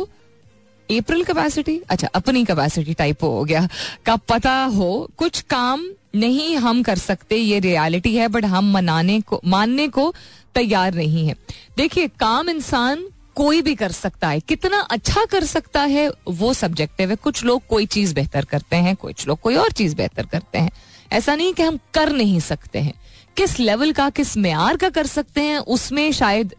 अप्रैल 0.98 1.22
कैपेसिटी 1.24 1.80
अच्छा 1.90 2.08
अपनी 2.14 2.44
कैपेसिटी 2.44 2.94
टाइप 3.02 3.22
हो 3.24 3.44
गया 3.44 3.66
का 4.06 4.16
पता 4.30 4.54
हो 4.76 4.90
कुछ 5.18 5.40
काम 5.50 5.84
नहीं 6.14 6.56
हम 6.58 6.82
कर 6.82 6.98
सकते 6.98 7.36
ये 7.36 7.58
रियलिटी 7.66 8.14
है 8.16 8.26
बट 8.36 8.44
हम 8.54 8.70
मनाने 8.74 9.20
को 9.32 9.40
मानने 9.54 9.88
को 9.98 10.12
तैयार 10.54 10.94
नहीं 10.94 11.26
है 11.28 11.34
देखिए 11.78 12.06
काम 12.20 12.48
इंसान 12.50 13.06
कोई 13.40 13.60
भी 13.62 13.74
कर 13.80 13.92
सकता 13.96 14.28
है 14.28 14.40
कितना 14.50 14.78
अच्छा 14.94 15.24
कर 15.30 15.44
सकता 15.46 15.80
है 15.90 16.10
वो 16.40 16.52
सब्जेक्टिव 16.54 17.10
है 17.10 17.14
कुछ 17.26 17.42
लोग 17.44 17.62
कोई 17.68 17.86
चीज 17.94 18.12
बेहतर 18.14 18.44
करते 18.50 18.76
हैं 18.86 18.94
कुछ 19.04 19.26
लोग 19.28 19.38
कोई 19.42 19.54
और 19.56 19.70
चीज 19.78 19.94
बेहतर 20.00 20.26
करते 20.32 20.58
हैं 20.58 20.70
ऐसा 21.18 21.34
नहीं 21.34 21.52
कि 21.54 21.62
हम 21.62 21.76
कर 21.94 22.12
नहीं 22.16 22.40
सकते 22.48 22.78
हैं 22.88 22.92
किस 23.36 23.58
लेवल 23.60 23.92
का 24.00 24.08
किस 24.18 24.36
मैार 24.44 24.76
का 24.82 24.88
कर 24.98 25.06
सकते 25.12 25.42
हैं 25.44 25.58
उसमें 25.76 26.10
शायद 26.20 26.54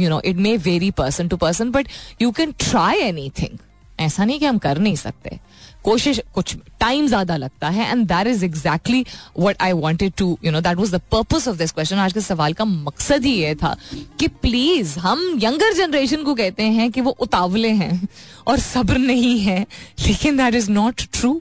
you 0.00 0.08
know 0.10 0.20
it 0.30 0.36
may 0.46 0.56
vary 0.68 0.90
person 1.02 1.28
to 1.28 1.36
person 1.44 1.70
but 1.70 1.88
you 2.22 2.30
can 2.40 2.52
try 2.68 3.00
anything 3.40 3.58
ऐसा 4.06 4.24
नहीं 4.24 4.38
कि 4.40 4.46
हम 4.46 4.58
कर 4.58 4.78
नहीं 4.78 4.96
सकते 5.06 5.38
कोशिश 5.84 6.20
कुछ 6.34 6.54
टाइम 6.80 7.06
ज्यादा 7.08 7.36
लगता 7.36 7.68
है 7.76 7.90
and 7.90 8.06
that 8.08 8.26
is 8.26 8.42
exactly 8.44 9.04
what 9.38 9.62
I 9.62 9.72
wanted 9.82 10.12
to 10.18 10.38
you 10.44 10.50
know 10.52 10.60
that 10.66 10.76
was 10.76 10.94
the 10.94 11.00
purpose 11.12 11.48
of 11.48 11.56
this 11.58 11.72
question 11.72 11.96
आज 11.98 12.12
के 12.12 12.20
सवाल 12.20 12.52
का 12.60 12.64
मकसद 12.64 13.24
ही 13.24 13.32
ये 13.36 13.54
था 13.62 13.76
कि 14.20 14.28
प्लीज 14.42 14.94
हम 15.06 15.26
यंगर 15.42 15.72
जनरेशन 15.76 16.22
को 16.24 16.34
कहते 16.34 16.62
हैं 16.76 16.90
कि 16.92 17.00
वो 17.08 17.16
उतावले 17.26 17.70
हैं 17.80 18.08
और 18.48 18.58
सब्र 18.58 18.98
नहीं 18.98 19.38
है 19.40 19.58
लेकिन 20.06 20.36
दैट 20.36 20.54
इज 20.54 20.70
नॉट 20.70 21.02
ट्रू 21.12 21.40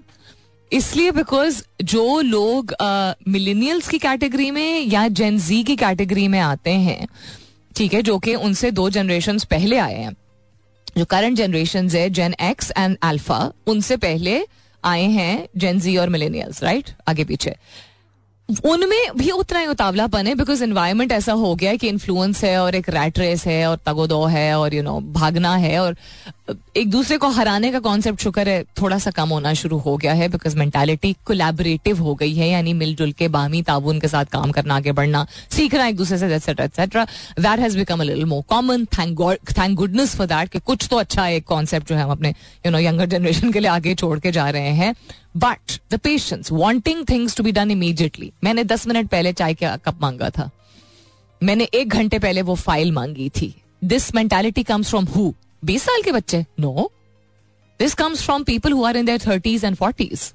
इसलिए 0.73 1.12
बिकॉज 1.12 1.63
जो 1.93 2.19
लोग 2.21 2.73
मिलेनियल्स 3.27 3.86
uh, 3.86 3.91
की 3.91 3.97
कैटेगरी 3.99 4.49
में 4.58 4.80
या 4.88 5.08
जेन 5.21 5.38
जी 5.47 5.63
की 5.63 5.75
कैटेगरी 5.75 6.27
में 6.36 6.39
आते 6.39 6.71
हैं 6.88 7.06
ठीक 7.75 7.93
है 7.93 8.01
जो 8.12 8.17
कि 8.27 8.36
उनसे 8.36 8.71
दो 8.80 8.89
जनरेशन 8.99 9.39
पहले 9.49 9.77
आए 9.77 9.95
हैं 9.95 10.15
जो 10.97 11.06
करंट 11.10 11.38
जनरेशन 11.38 11.89
है 11.89 12.10
जेन 12.13 12.34
एक्स 12.49 12.71
एंड 12.77 12.97
अल्फा 13.10 13.51
उनसे 13.69 13.97
पहले 14.08 14.41
आए 14.86 15.04
हैं 15.17 15.47
जेन 15.63 15.80
जी 15.80 15.95
और 15.97 16.10
मिलेनियल्स 16.10 16.63
राइट 16.63 16.89
आगे 17.10 17.23
पीछे 17.32 17.56
उनमें 18.69 19.15
भी 19.17 19.30
उतना 19.32 19.60
ही 19.60 19.65
उतावलापन 19.67 20.27
है 20.27 20.34
बिकॉज 20.36 20.62
इन्वायरमेंट 20.63 21.12
ऐसा 21.12 21.34
हो 21.41 21.54
गया 21.56 21.69
है 21.71 21.77
कि 21.77 21.88
इन्फ्लुएंस 21.89 22.43
है 22.43 22.58
और 22.62 22.75
एक 22.75 22.89
रैट 22.93 23.19
रेस 23.19 23.45
है 23.47 23.65
और 23.69 23.77
तगोदो 23.86 24.23
है 24.34 24.54
और 24.58 24.73
यू 24.73 24.82
you 24.82 24.88
नो 24.89 24.99
know, 24.99 25.12
भागना 25.15 25.56
है 25.56 25.77
और 25.82 25.95
एक 26.78 26.90
दूसरे 26.92 27.18
को 27.18 27.28
हराने 27.32 27.72
का 27.72 27.80
कॉन्सेप्ट 27.80 28.22
शुक्र 28.22 28.48
है 28.50 28.64
थोड़ा 28.82 28.98
सा 29.00 29.12
कम 29.16 29.30
होना 29.30 29.54
शुरू 29.62 29.78
हो 29.86 29.96
गया 29.98 30.14
है 30.14 30.28
बिकॉज 30.30 30.56
मेंटालिटी 30.58 31.12
कोलेबरेटिव 31.26 32.00
हो 32.04 32.14
गई 32.16 32.34
है 32.36 32.50
यानी 32.50 32.74
मिलजुल 32.82 33.12
के 33.20 33.28
बामी 33.36 33.62
ताबून 33.68 34.00
के 34.00 34.08
साथ 34.08 34.26
काम 34.32 34.52
करना 34.52 34.76
आगे 34.76 34.92
बढ़ना 35.00 35.26
सीखना 35.56 35.88
एक 35.88 35.96
दूसरे 35.98 36.18
से 36.18 36.34
etcetera 36.36 36.66
etcetera 36.66 37.06
that 37.40 37.60
has 37.60 37.76
become 37.78 38.00
a 38.00 38.04
little 38.04 38.26
more 38.26 38.44
common 38.50 38.86
thank 38.98 39.22
thank 39.58 39.76
goodness 39.78 40.16
for 40.16 40.28
that 40.28 40.50
कि 40.52 40.60
कुछ 40.66 40.88
तो 40.92 40.98
अच्छा 40.98 41.28
एक 41.28 41.46
कॉन्सेप्ट 41.48 41.88
जो 41.90 41.96
है 41.96 42.04
हम 42.04 42.12
अपने 42.12 42.30
यू 42.66 42.72
नो 42.72 42.80
यंगर 42.80 43.06
जनरेशन 43.18 43.52
के 43.52 43.60
लिए 43.60 43.70
आगे 43.70 43.96
छोड़ 44.02 44.18
के 44.20 44.32
जा 44.32 44.50
रहे 44.58 44.70
हैं 44.82 44.94
but 45.46 45.80
the 45.92 45.98
patience 46.04 46.52
wanting 46.52 47.06
things 47.10 47.36
to 47.36 47.44
be 47.44 47.52
done 47.52 47.72
immediately 47.72 48.32
मैंने 48.44 48.64
दस 48.64 48.88
मिनट 48.88 49.10
पहले 49.10 49.34
चाय 49.34 49.54
का 49.64 49.76
कप 49.86 50.02
मांगा 50.02 50.30
था 50.38 50.50
मैंने 51.44 51.64
एक 51.74 51.90
घंटे 51.96 52.20
पहले 52.20 52.42
वो 52.50 52.56
फाइल 52.56 52.92
मांगी 52.92 53.30
थी 53.42 53.54
this 53.92 54.14
mentality 54.16 54.64
comes 54.64 54.90
from 54.90 55.06
who 55.16 55.34
बीस 55.65 55.84
साल 55.84 56.02
के 56.04 56.12
बच्चे 56.12 56.45
no 56.60 56.89
this 57.80 57.93
comes 57.95 58.24
from 58.26 58.43
people 58.43 58.71
who 58.74 58.84
are 58.86 58.97
in 58.97 59.06
their 59.06 59.19
thirties 59.28 59.63
and 59.65 59.76
forties 59.76 60.32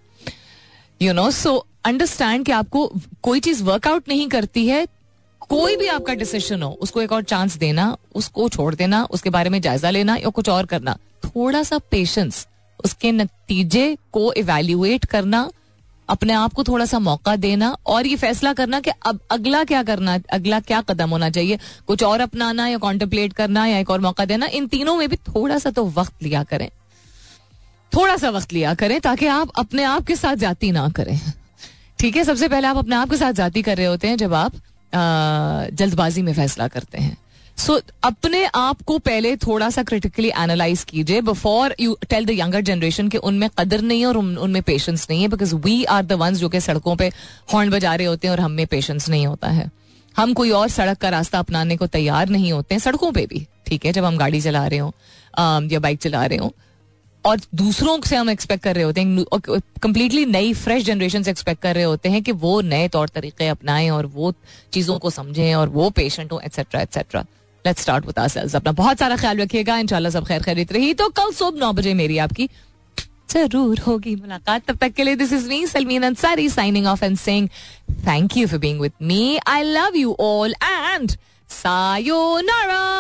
you 1.03 1.12
know 1.12 1.31
so 1.39 1.57
understand 1.87 2.45
कि 2.47 2.53
आपको 2.53 2.91
कोई 3.23 3.41
चीज 3.47 3.62
वर्कआउट 3.62 4.09
नहीं 4.09 4.29
करती 4.29 4.67
है 4.67 4.87
कोई 5.49 5.77
भी 5.77 5.87
आपका 5.97 6.15
डिसीजन 6.21 6.62
हो 6.62 6.71
उसको 6.83 7.03
एक 7.03 7.12
और 7.12 7.23
चांस 7.33 7.57
देना 7.57 7.97
उसको 8.21 8.49
छोड़ 8.57 8.75
देना 8.75 9.05
उसके 9.19 9.31
बारे 9.31 9.51
में 9.51 9.61
जायजा 9.61 9.91
लेना 9.91 10.17
या 10.23 10.29
कुछ 10.39 10.49
और 10.49 10.67
करना 10.67 10.97
थोड़ा 11.25 11.62
सा 11.62 11.79
पेशेंस 11.91 12.47
उसके 12.85 13.12
नतीजे 13.12 13.97
को 14.12 14.33
इवेल्युएट 14.39 15.05
करना 15.15 15.49
अपने 16.11 16.33
आप 16.33 16.53
को 16.55 16.62
थोड़ा 16.64 16.85
सा 16.87 16.99
मौका 16.99 17.35
देना 17.45 17.75
और 17.95 18.07
ये 18.07 18.16
फैसला 18.16 18.53
करना 18.61 18.81
कि 18.81 18.90
अब 19.07 19.19
अगला 19.31 19.62
क्या 19.71 19.83
करना 19.83 20.19
अगला 20.33 20.61
क्या 20.71 20.81
कदम 20.88 21.11
होना 21.11 21.31
चाहिए 21.37 21.59
कुछ 21.87 22.03
और 22.05 22.21
अपनाना 22.21 22.66
या 22.69 22.79
कॉन्टम्पलेट 22.85 23.33
करना 23.40 23.64
या 23.66 23.79
एक 23.79 23.90
और 23.90 24.01
मौका 24.01 24.25
देना 24.33 24.47
इन 24.59 24.66
तीनों 24.77 24.97
में 24.97 25.09
भी 25.09 25.16
थोड़ा 25.29 25.59
सा 25.59 25.71
तो 25.79 25.85
वक्त 25.99 26.23
लिया 26.23 26.42
करें 26.53 26.69
थोड़ा 27.97 28.16
सा 28.23 28.31
वक्त 28.31 28.53
लिया 28.53 28.75
करें 28.85 29.01
ताकि 29.01 29.27
आप 29.40 29.51
अपने 29.59 29.85
आप 29.95 30.05
के 30.07 30.16
साथ 30.16 30.37
जाती 30.47 30.71
ना 30.73 30.88
करें 30.97 31.19
ठीक 31.99 32.16
है 32.16 32.25
सबसे 32.25 32.49
पहले 32.49 32.66
आप 32.69 32.77
अपने 32.77 32.97
आप 32.97 33.11
के 33.11 33.16
साथ 33.16 33.33
जाती 33.42 33.62
कर 33.69 33.77
रहे 33.77 33.87
होते 33.87 34.09
हैं 34.09 34.16
जब 34.19 34.35
आप 34.35 34.53
जल्दबाजी 35.77 36.23
में 36.23 36.33
फैसला 36.35 36.66
करते 36.69 36.99
हैं 36.99 37.16
सो 37.59 37.79
अपने 38.05 38.45
आप 38.55 38.81
को 38.87 38.99
पहले 39.05 39.35
थोड़ा 39.47 39.69
सा 39.71 39.83
क्रिटिकली 39.83 40.29
एनालाइज 40.40 40.83
कीजिए 40.88 41.21
before 41.29 41.75
you 41.81 41.97
tell 42.09 42.25
the 42.27 42.31
younger 42.31 42.61
generation 42.71 43.09
के 43.09 43.19
उनमें 43.31 43.49
कदर 43.59 43.81
नहीं 43.83 44.01
है 44.01 44.07
और 44.07 44.16
उनमें 44.16 44.61
पेशेंस 44.62 45.07
नहीं 45.11 45.21
है 45.23 45.29
because 45.29 45.55
we 45.64 45.83
are 45.95 46.03
the 46.05 46.12
ones 46.23 46.38
जो 46.38 46.49
कि 46.49 46.61
सड़कों 46.61 46.97
पे 46.97 47.11
हॉर्न 47.53 47.71
बजा 47.71 47.95
रहे 47.95 48.07
होते 48.07 48.27
हैं 48.29 48.33
और 48.33 48.40
हम 48.40 48.53
में 48.59 48.66
पेशेंस 48.66 49.09
नहीं 49.11 49.27
होता 49.27 49.49
है 49.51 49.71
हम 50.16 50.33
कोई 50.35 50.51
और 50.59 50.69
सड़क 50.75 50.99
का 51.01 51.09
रास्ता 51.14 51.38
अपनाने 51.38 51.77
को 51.77 51.87
तैयार 51.97 52.29
नहीं 52.29 52.53
होते 52.53 52.75
हैं 52.75 52.81
सड़कों 52.81 53.11
पे 53.12 53.25
भी 53.31 53.47
ठीक 53.66 53.87
है 53.87 53.92
जब 53.92 54.05
हम 54.05 54.16
गाड़ी 54.19 54.40
चला 54.40 54.66
रहे 54.66 54.79
हो 54.79 54.92
या 55.73 55.79
बाइक 55.87 55.99
चला 56.03 56.25
रहे 56.27 56.38
हो 56.38 56.53
और 57.27 57.40
दूसरों 57.59 58.01
से 58.07 58.16
हम 58.16 58.31
एक्सपेक्ट 58.31 58.62
कर 58.64 58.75
रहे 58.75 58.85
होते 58.85 59.01
हैं 59.01 59.61
कंप्लीटली 59.83 60.25
नई 60.27 60.53
फ्रेश 60.55 60.85
जनरेशन 60.85 61.23
से 61.23 61.31
एक्सपेक्ट 61.31 61.62
कर 61.62 61.75
रहे 61.75 61.85
होते 61.85 62.09
हैं 62.09 62.23
कि 62.23 62.33
वो 62.45 62.61
नए 62.75 62.88
तौर 62.99 63.09
तरीके 63.14 63.47
अपनाएं 63.49 63.88
और 63.90 64.07
वो 64.16 64.33
चीज़ों 64.73 64.99
को 65.07 65.11
समझें 65.19 65.55
और 65.55 65.69
वो 65.79 65.90
पेशेंट 66.01 66.33
हों 66.33 66.40
etcetera 66.45 66.81
etcetera 66.81 67.25
let's 67.67 67.83
start 67.83 68.07
with 68.07 68.19
ourselves 68.19 68.55
अपना 68.57 68.73
बहुत 68.83 68.99
सारा 69.05 69.17
ख्याल 69.25 69.41
रखिएगा 69.47 69.77
इंशाल्लाह 69.87 70.12
सब 70.12 70.25
खैर 70.33 70.43
खैरित 70.49 70.73
रही 70.79 70.93
तो 71.03 71.09
कल 71.21 71.33
सुबह 71.43 71.61
नौ 71.61 71.73
बजे 71.81 71.95
मेरी 72.03 72.19
आपकी 72.27 72.49
जरूर 73.33 73.79
होगी 73.87 74.14
मुलाकात 74.17 74.64
तब 74.69 74.77
तक 74.81 74.93
के 74.97 75.05
लिए 75.05 75.17
this 75.23 75.33
is 75.39 75.47
me 75.53 75.67
Salmeen 75.77 76.03
Ansari 76.12 76.49
signing 76.59 76.87
off 76.95 77.03
and 77.03 77.17
saying 77.25 77.49
thank 78.07 78.37
you 78.37 78.47
for 78.53 78.61
being 78.67 78.81
with 78.81 78.93
me 79.12 79.21
I 79.57 79.62
love 79.79 79.97
you 80.03 80.17
all 80.33 80.55
and 80.62 81.17
sayonara 81.62 82.95